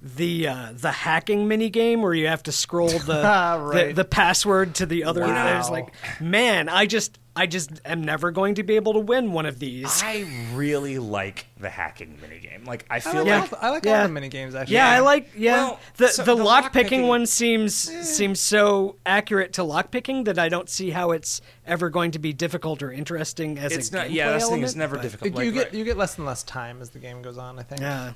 [0.00, 3.20] the uh, the hacking mini game where you have to scroll the,
[3.60, 3.88] Right.
[3.88, 5.22] the the password to the other.
[5.22, 5.44] Wow.
[5.44, 9.32] There's like, man, I just I just am never going to be able to win
[9.32, 10.00] one of these.
[10.04, 12.64] I really like the hacking minigame.
[12.66, 13.40] Like I I feel like, Yeah.
[13.40, 14.02] like all, I like Yeah.
[14.02, 14.74] all the mini games actually.
[14.76, 15.52] yeah, I like yeah.
[15.56, 19.90] Well, the so the, the lock picking lockpicking- one seems seems so accurate to lock
[19.90, 23.72] picking that I don't see how it's ever going to be difficult or interesting as
[23.72, 24.10] it's a not.
[24.12, 25.30] Yeah, this thing is never but- difficult.
[25.32, 25.74] You Like, get right.
[25.74, 27.58] you get less and less time as the game goes on.
[27.58, 27.80] I think.
[27.80, 28.12] Yeah.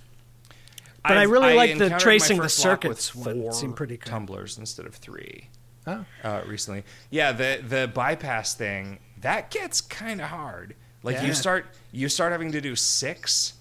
[1.05, 3.37] But I I've- really like the tracing the circuits with.
[3.37, 4.11] Four Seemed pretty cool.
[4.11, 5.49] tumblers instead of three.
[5.87, 6.05] Oh.
[6.23, 6.85] uh, recently.
[7.11, 10.77] Yeah, the the bypass thing that gets kind of hard.
[11.03, 11.25] Like Yeah.
[11.27, 13.55] you start you start having to do six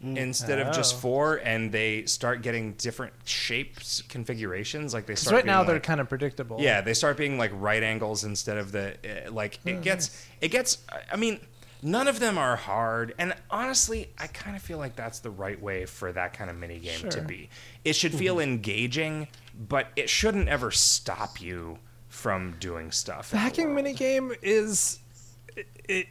[0.00, 0.98] instead of just Oh.
[0.98, 4.94] four, and they start getting different shapes configurations.
[4.94, 6.56] Like they start right now being, they're kind of predictable.
[6.60, 8.94] yeah, they start being like right angles instead of the
[9.26, 10.78] uh, like Oh, it gets it gets.
[11.12, 11.40] I mean.
[11.82, 15.60] None of them are hard, and honestly, I kind of feel like that's the right
[15.60, 17.50] way for that kind of mini game to be.
[17.84, 18.50] It should feel mm-hmm.
[18.50, 21.78] engaging, but it shouldn't ever stop you
[22.08, 23.30] from doing stuff.
[23.30, 23.76] The hacking world.
[23.76, 24.98] mini game is
[25.56, 26.06] it, it,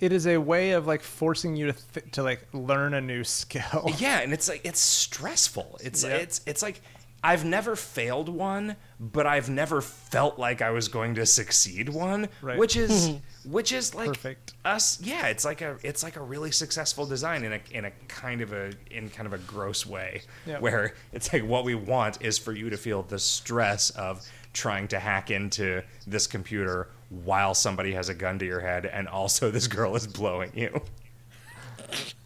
[0.00, 3.24] it is a way of like forcing you to th- to like learn a new
[3.24, 3.90] skill.
[3.98, 5.78] Yeah, and it's like it's stressful.
[5.82, 6.16] It's Yeah.
[6.16, 6.82] it's it's like
[7.22, 12.28] I've never failed one, but I've never felt like I was going to succeed one,
[12.40, 12.58] Right.
[12.58, 13.52] which is mm-hmm.
[13.52, 14.54] which is like Perfect.
[14.64, 14.98] us.
[15.02, 18.40] Yeah, it's like a it's like a really successful design in a in a kind
[18.40, 20.60] of a in kind of a gross way, Yeah.
[20.60, 24.88] where it's like what we want is for you to feel the stress of trying
[24.88, 29.50] to hack into this computer while somebody has a gun to your head and also
[29.50, 30.80] this girl is blowing you.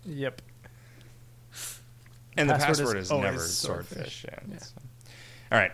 [0.04, 0.42] Yep.
[2.36, 4.20] And the Password is password is, always never swordfish.
[4.22, 4.26] swordfish.
[4.50, 4.58] Yeah.
[5.54, 5.58] Yeah.
[5.58, 5.62] so.
[5.62, 5.72] All right.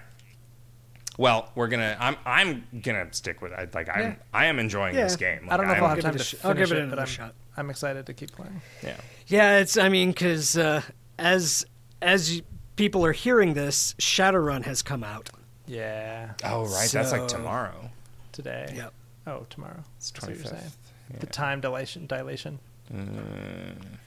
[1.19, 1.97] Well, we're gonna.
[2.01, 2.17] I'm.
[2.25, 3.53] I'm gonna stick with.
[3.53, 3.89] I like.
[3.93, 4.01] I'm.
[4.01, 4.15] Yeah.
[4.33, 5.03] I am enjoying Yeah.
[5.05, 5.49] this game.
[5.51, 6.79] I don't know Like, if I'll I'm- have time to sh- finish I'll give it
[6.79, 7.35] it, another but I'm, shot.
[7.57, 8.63] I'm excited to keep playing.
[8.83, 8.97] Yeah.
[9.27, 9.77] Yeah, it's.
[9.77, 10.81] I mean, because uh,
[11.19, 11.67] as
[12.01, 12.43] as y-
[12.77, 15.29] people are hearing this, Shadowrun has come out.
[15.67, 16.31] Yeah.
[16.45, 17.91] Oh right, that's like So- tomorrow.
[18.33, 18.73] Today.
[18.75, 18.93] Yep.
[19.27, 19.85] Oh, tomorrow.
[19.99, 20.59] It's That's what you're 25th.
[20.61, 20.73] saying.
[21.13, 21.17] Yeah.
[21.21, 22.07] The time dilation.
[22.07, 22.59] Dilation.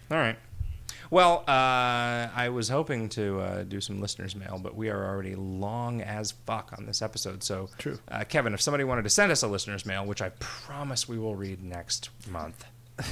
[0.10, 0.38] All right.
[1.14, 5.36] Well, uh, I was hoping to uh, do some listeners' mail, but we are already
[5.36, 7.44] long as fuck on this episode.
[7.44, 8.00] So, True.
[8.10, 11.20] Uh, Kevin, if somebody wanted to send us a listeners' mail, which I promise we
[11.20, 12.66] will read next month,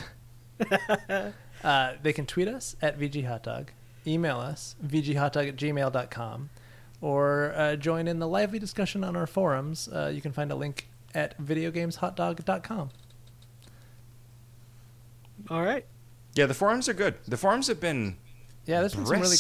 [1.63, 3.67] Uh, they can tweet us at VGHotDog,
[4.07, 6.49] email us, VGHotDog at gmail.com,
[7.01, 9.87] or uh, join in the lively discussion on our forums.
[9.87, 12.89] Uh, you can find a link at videogameshotdog.com.
[15.51, 15.85] All right.
[16.35, 17.15] Yeah, the forums are good.
[17.27, 18.17] The forums have been
[18.65, 19.37] Yeah, there's been some really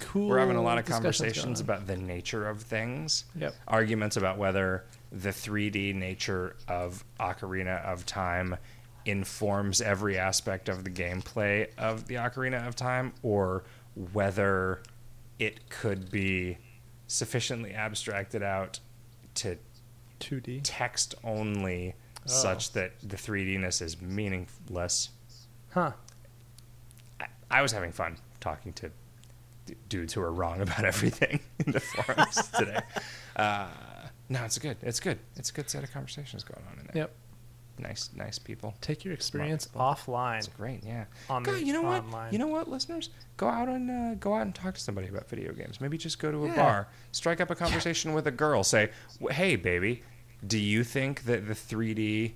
[0.00, 0.28] cool.
[0.28, 3.24] We're having a lot of conversations about the nature of things.
[3.36, 3.54] Yep.
[3.68, 8.56] Arguments about whether the 3D nature of Ocarina of Time
[9.06, 13.64] informs every aspect of the gameplay of the Ocarina of Time, or
[14.12, 14.82] whether
[15.38, 16.58] it could be
[17.06, 18.80] sufficiently abstracted out
[19.34, 19.58] to
[20.20, 20.60] 2D.
[20.64, 21.94] text only,
[22.26, 22.30] Oh.
[22.30, 25.10] such that the 3Dness is meaningless.
[25.72, 25.92] Huh.
[27.50, 28.90] I, was having fun talking to
[29.66, 32.80] d- dudes who are wrong about everything in the forums today.
[33.36, 33.66] Uh,
[34.28, 34.76] no, it's good.
[34.82, 35.18] It's good.
[35.36, 37.02] It's a good set of conversations going on in there.
[37.02, 37.14] Yep.
[37.76, 38.72] Nice, nice people.
[38.80, 40.38] Take your experience offline.
[40.38, 40.84] It's great.
[40.84, 41.06] Yeah.
[41.28, 42.04] On go, the- you know what?
[42.04, 42.32] online.
[42.32, 43.10] You know what, listeners?
[43.36, 45.80] Go out and uh, go out and talk to somebody about video games.
[45.80, 46.54] Maybe just go to a Yeah.
[46.56, 48.62] bar, strike up a conversation with a girl.
[48.62, 48.90] Say,
[49.30, 50.02] "Hey, baby,
[50.46, 52.34] do you think that the 3D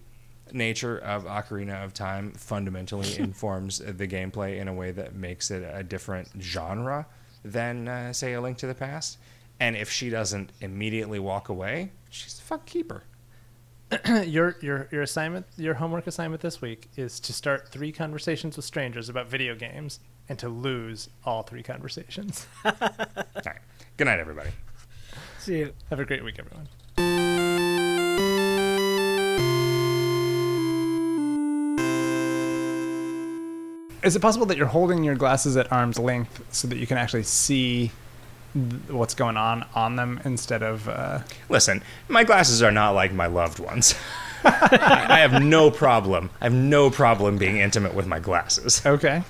[0.53, 5.51] nature of Ocarina of Time fundamentally informs uh, the gameplay in a way that makes
[5.51, 7.07] it a different genre
[7.45, 9.19] than, uh, say, A Link to the Past?"
[9.61, 13.03] And if she doesn't immediately walk away, she's a fuck keeper.
[14.25, 18.65] your your your assignment, your homework assignment this week is to start three conversations with
[18.65, 22.47] strangers about video games and to lose all three conversations.
[22.65, 23.59] All right.
[23.97, 24.51] Good night, everybody.
[25.39, 25.73] See you.
[25.89, 26.69] Have a great week, everyone.
[34.03, 36.99] Is it possible that you're holding your glasses at arm's length so that you can
[36.99, 37.91] actually see
[38.55, 40.89] th- what's going on on them instead of?
[40.89, 43.95] Uh, Listen, my glasses are not like my loved ones.
[44.45, 46.31] I I have no problem.
[46.41, 48.81] I have no problem being intimate with my glasses.
[48.87, 49.23] okay,